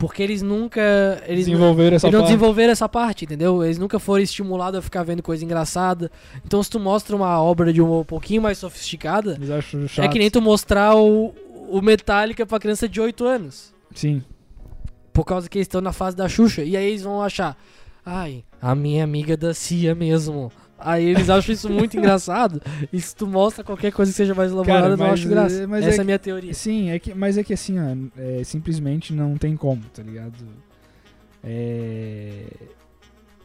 [0.00, 0.80] Porque eles nunca.
[1.26, 2.32] Eles nu- Desenvolver essa eles não parte.
[2.32, 3.62] desenvolveram essa parte, entendeu?
[3.62, 6.10] Eles nunca foram estimulados a ficar vendo coisa engraçada.
[6.44, 9.38] Então, se tu mostra uma obra de humor um pouquinho mais sofisticada,
[9.98, 11.34] é que nem tu mostrar o,
[11.68, 13.74] o Metallica pra criança de 8 anos.
[13.94, 14.22] Sim.
[15.12, 16.62] Por causa que eles estão na fase da Xuxa.
[16.64, 17.54] E aí eles vão achar,
[18.04, 20.50] ai, a minha amiga da Cia mesmo.
[20.80, 22.60] Aí eles acham isso muito engraçado.
[22.92, 25.62] E se tu mostra qualquer coisa que seja mais elaborada, Cara, eu não acho graça.
[25.62, 26.54] é- mas Essa é é a minha teoria.
[26.54, 27.84] Sim, é que, mas é que assim, ó,
[28.18, 30.34] é, simplesmente não tem como, tá ligado?
[31.44, 32.44] É...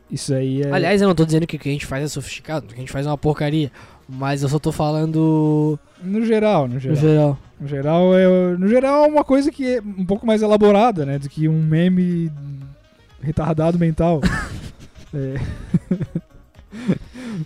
[0.10, 0.72] Isso aí é...
[0.72, 2.78] Aliás, eu não tô dizendo que o que a gente faz é sofisticado, que a
[2.78, 3.72] gente faz é uma porcaria.
[4.08, 6.96] Mas eu só tô falando no geral, no no geral.
[6.96, 7.40] geral.
[7.60, 11.18] No geral, é, no geral é uma coisa que é um pouco mais elaborada, né?
[11.18, 12.32] Do que um meme
[13.22, 14.22] retardado mental.
[15.18, 15.40] É.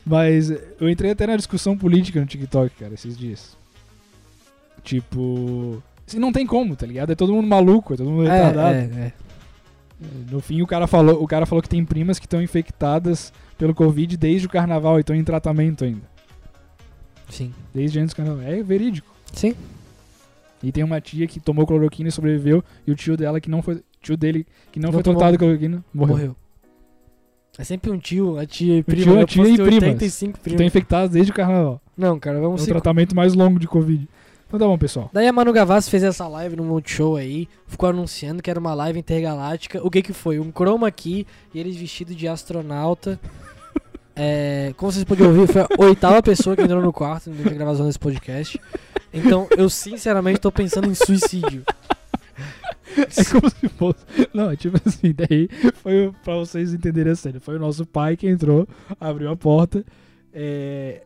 [0.06, 0.50] Mas
[0.80, 3.58] eu entrei até na discussão política no TikTok, cara, esses dias.
[4.84, 5.82] Tipo.
[6.08, 7.12] Assim, não tem como, tá ligado?
[7.12, 8.76] É todo mundo maluco, é todo mundo retardado.
[8.76, 9.14] É, é, é.
[10.32, 13.76] No fim, o cara falou, o cara falou que tem primas que estão infectadas pelo
[13.76, 16.02] Covid desde o carnaval e estão em tratamento ainda.
[17.30, 17.54] Sim.
[17.74, 18.42] Desde antes do carnaval.
[18.44, 19.08] É verídico.
[19.34, 19.54] Sim.
[20.64, 23.62] E tem uma tia que tomou cloroquina e sobreviveu, e o tio dela que não
[23.62, 23.82] foi.
[24.02, 25.20] Tio dele que não, Não foi tomou.
[25.20, 26.16] tratado com cloroquina morreu.
[26.16, 26.36] Morreu.
[27.58, 29.04] É sempre um tio, a tia e Um prima.
[29.04, 29.84] tio, a eu tia e primas.
[29.84, 30.54] 85 Que primas.
[30.56, 31.82] estão infectados desde o carnaval.
[31.98, 32.70] Não, cara, É vamos o se...
[32.72, 34.08] tratamento mais longo de Covid.
[34.48, 35.10] Então tá bom, pessoal.
[35.14, 38.74] Daí a Manu Gavassi fez essa live no Multishow aí, ficou anunciando que era uma
[38.74, 39.80] live intergaláctica.
[39.86, 40.40] O que que foi?
[40.40, 43.20] Um chroma key e eles vestidos de astronauta.
[44.22, 47.58] É, como vocês podem ouvir, foi a oitava pessoa que entrou no quarto durante a
[47.58, 48.60] gravação desse podcast.
[49.14, 51.64] Então, eu sinceramente tô pensando em suicídio.
[52.98, 54.06] É como se fosse.
[54.34, 57.40] Não, é tipo assim, daí foi pra vocês entenderem a cena.
[57.40, 58.68] Foi o nosso pai que entrou,
[59.00, 59.86] abriu a porta,
[60.34, 61.04] é,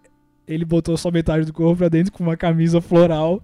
[0.47, 3.41] ele botou só metade do corpo pra dentro com uma camisa floral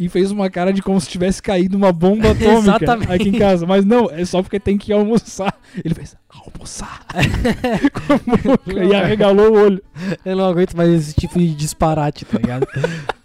[0.00, 3.12] e fez uma cara de como se tivesse caído uma bomba atômica Exatamente.
[3.12, 3.66] aqui em casa.
[3.66, 5.54] Mas não, é só porque tem que almoçar.
[5.84, 7.04] Ele fez, almoçar?
[8.64, 9.82] Com e arregalou o olho.
[10.24, 12.66] Eu não aguento mais esse tipo de disparate, tá ligado?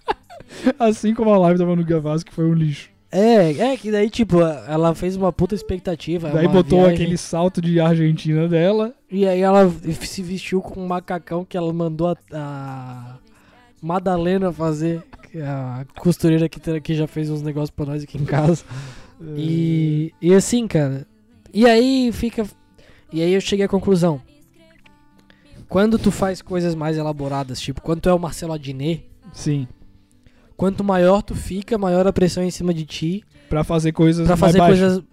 [0.78, 2.90] Assim como a live da Manu Gavassi, que foi um lixo.
[3.18, 6.30] É, é que daí, tipo, ela fez uma puta expectativa.
[6.32, 8.94] Daí uma botou viagem, aquele salto de Argentina dela.
[9.10, 13.18] E aí ela se vestiu com um macacão que ela mandou a, a
[13.82, 15.02] Madalena fazer.
[15.34, 18.66] é A costureira que, que já fez uns negócios pra nós aqui em casa.
[19.38, 21.08] E, e assim, cara.
[21.54, 22.46] E aí fica.
[23.14, 24.22] E aí eu cheguei à conclusão.
[25.70, 29.68] Quando tu faz coisas mais elaboradas, tipo, quando tu é o Marcelo Adnet, Sim.
[30.58, 34.36] Quanto maior tu fica, maior a pressão em cima de ti Pra fazer coisas pra
[34.36, 34.80] mais fazer baixas.
[34.80, 35.04] coisas.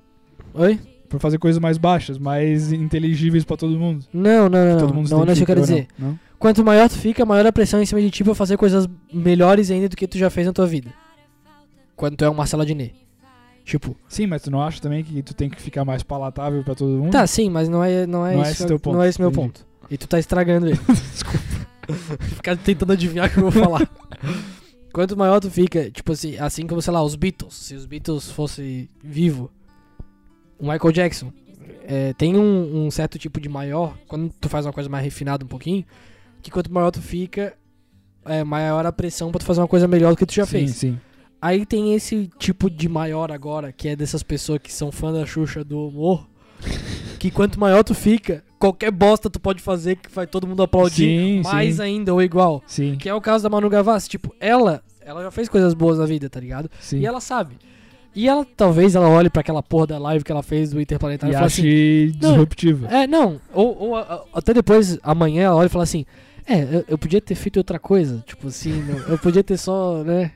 [0.55, 0.81] Oi?
[1.09, 4.05] Pra fazer coisas mais baixas, mais inteligíveis pra todo mundo.
[4.13, 4.79] Não, não, não.
[4.79, 5.87] todo Não, mundo se não, não é isso que eu quero dizer.
[5.99, 6.09] Não?
[6.09, 6.19] Não?
[6.39, 9.71] Quanto maior tu fica, maior a pressão em cima de ti pra fazer coisas melhores
[9.71, 10.91] ainda do que tu já fez na tua vida.
[11.95, 12.95] Quando tu é um Marcelo Adnet.
[13.65, 16.75] Tipo, Sim, mas tu não acha também que tu tem que ficar mais palatável pra
[16.75, 17.13] todo mundo?
[17.13, 19.09] tá, sim, mas não é, não é, Não é isso, esse teu ponto, não é
[19.09, 19.47] esse meu entendi.
[19.47, 19.67] ponto.
[19.89, 20.81] E tu tá estragando ele.
[21.13, 21.39] Desculpa.
[22.19, 23.89] Ficar tentando adivinhar o que eu vou falar.
[24.93, 27.55] Quanto maior tu fica, tipo assim, assim como, sei lá, os Beatles.
[27.55, 29.51] Se os Beatles fossem vivo,
[30.59, 31.33] o Michael Jackson.
[31.85, 35.45] é, tem um, um certo tipo de maior, quando tu faz uma coisa mais refinada
[35.45, 35.85] um pouquinho,
[36.43, 37.55] que quanto maior tu fica,
[38.25, 40.51] é, maior a pressão pra tu fazer uma coisa melhor do que tu já sim,
[40.51, 40.71] fez.
[40.73, 41.01] sim.
[41.41, 45.27] Aí tem esse tipo de maior agora, que é dessas pessoas que são fã da
[45.27, 46.29] Xuxa do humor,
[47.19, 50.95] que quanto maior tu fica, qualquer bosta tu pode fazer que vai todo mundo aplaudir,
[51.19, 51.83] Sim, mais sim.
[51.83, 52.63] ainda ou igual.
[52.67, 55.99] Sim, Que é o caso da Manu Gavassi, tipo, ela, ela já fez coisas boas
[55.99, 56.71] na vida, tá ligado?
[56.81, 56.99] sim.
[57.01, 57.57] E ela sabe.
[58.15, 61.33] E ela, talvez, ela olhe pra aquela porra da live que ela fez do Interplanetário
[61.33, 62.31] E e fale assim, Não.
[62.31, 62.87] disruptiva.
[62.89, 66.05] é, não, ou, ou, a- até depois, amanhã, ela olha e fala assim,
[66.47, 68.73] é, eu, eu podia ter feito outra coisa, tipo assim,
[69.09, 70.31] eu podia ter só, né,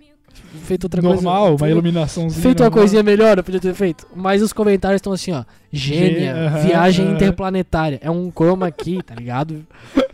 [0.65, 1.15] feito outra coisa.
[1.17, 2.43] Normal, uma iluminaçãozinha.
[2.43, 2.81] Feito uma normal.
[2.83, 4.07] coisinha melhor, eu podia ter feito.
[4.15, 5.45] Mas os comentários estão assim, ó.
[5.73, 7.15] Gênia, Gê- viagem aham.
[7.15, 7.99] interplanetária.
[8.03, 9.67] É um chroma aqui, tá ligado?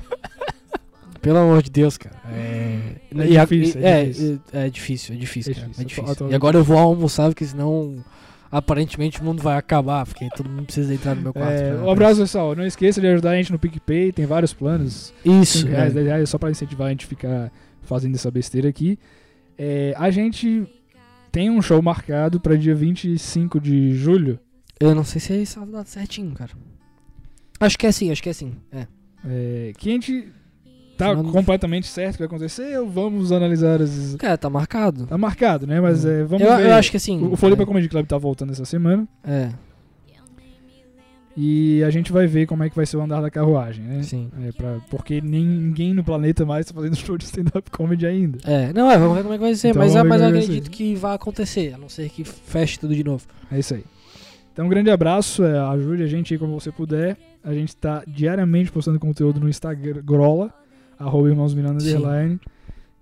[1.21, 2.17] Pelo amor de Deus, cara.
[2.33, 2.79] É,
[3.17, 4.41] É e a- difícil, e- é difícil.
[4.53, 6.31] é, é difícil, é difícil, É cara, difícil, é difícil.
[6.31, 7.97] E agora eu vou almoçar, porque senão
[8.51, 11.53] aparentemente o mundo vai acabar, porque todo mundo precisa entrar no meu quarto.
[11.53, 12.57] É, um abraço, pessoal.
[12.57, 15.13] Não esqueça de ajudar a gente no PicPay, tem vários planos.
[15.25, 15.95] Isso, 5 reais, é.
[15.95, 18.99] 10 reais, só pra incentivar a gente ficar fazendo essa besteira aqui.
[19.59, 20.67] É, a gente
[21.31, 24.39] tem um show marcado pra dia 25 de julho.
[24.79, 26.51] Eu não sei se é isso a data certinho, cara.
[27.61, 28.55] Acho que é sim, acho que é sim.
[28.73, 28.87] É.
[29.25, 30.29] é, que a gente
[30.99, 32.81] tá completamente certo que vai acontecer.
[32.85, 34.17] Vamos analisar as.
[34.17, 35.07] Cara, tá marcado.
[35.07, 35.81] Tá marcado, né?
[35.81, 36.67] Mas é, vamos eu, ver.
[36.67, 37.23] eu acho que assim.
[37.23, 39.07] O, o Floripa Comedy Club tá voltando essa semana.
[39.25, 39.51] É,
[41.37, 44.03] E a gente vai ver como é que vai ser o andar da carruagem, né?
[44.03, 44.31] sim.
[44.43, 48.39] É, pra, porque ninguém no planeta mais tá fazendo show de stand-up comedy ainda.
[48.45, 50.27] É, não, é, vamos ver como é que vai ser, Então mas, é, mas eu
[50.27, 53.27] é que vai acredito que vai acontecer, a não ser que feche tudo de novo.
[53.51, 53.85] É isso aí.
[54.53, 57.17] Então, um grande abraço, é, ajude a gente aí como você puder.
[57.43, 60.53] A gente tá diariamente postando conteúdo no Instagram, Grola,
[60.99, 61.83] arroba Irmãos Miranda.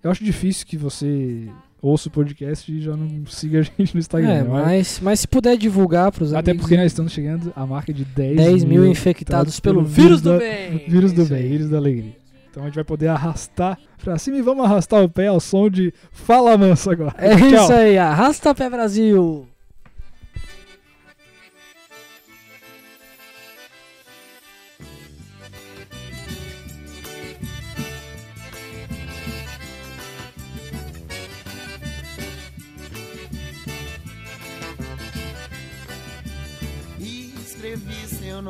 [0.02, 1.50] Eu acho difícil que você
[1.82, 4.30] ouça o podcast e já não siga a gente no Instagram.
[4.30, 7.92] É, mas, mas se puder divulgar pros Até amigos, porque nós estamos chegando à marca
[7.92, 10.84] de 10, 10 mil infectados pelo vírus do bem.
[10.88, 12.16] Vírus do bem, vírus da alegria.
[12.50, 15.70] Então a gente vai poder arrastar pra cima e vamos arrastar o pé ao som
[15.70, 17.14] de Fala Manso agora.
[17.16, 17.48] É Tchau.
[17.48, 19.46] isso aí, arrasta pé Brasil.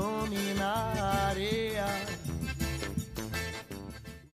[0.00, 0.39] Escrevi seu nome na areia.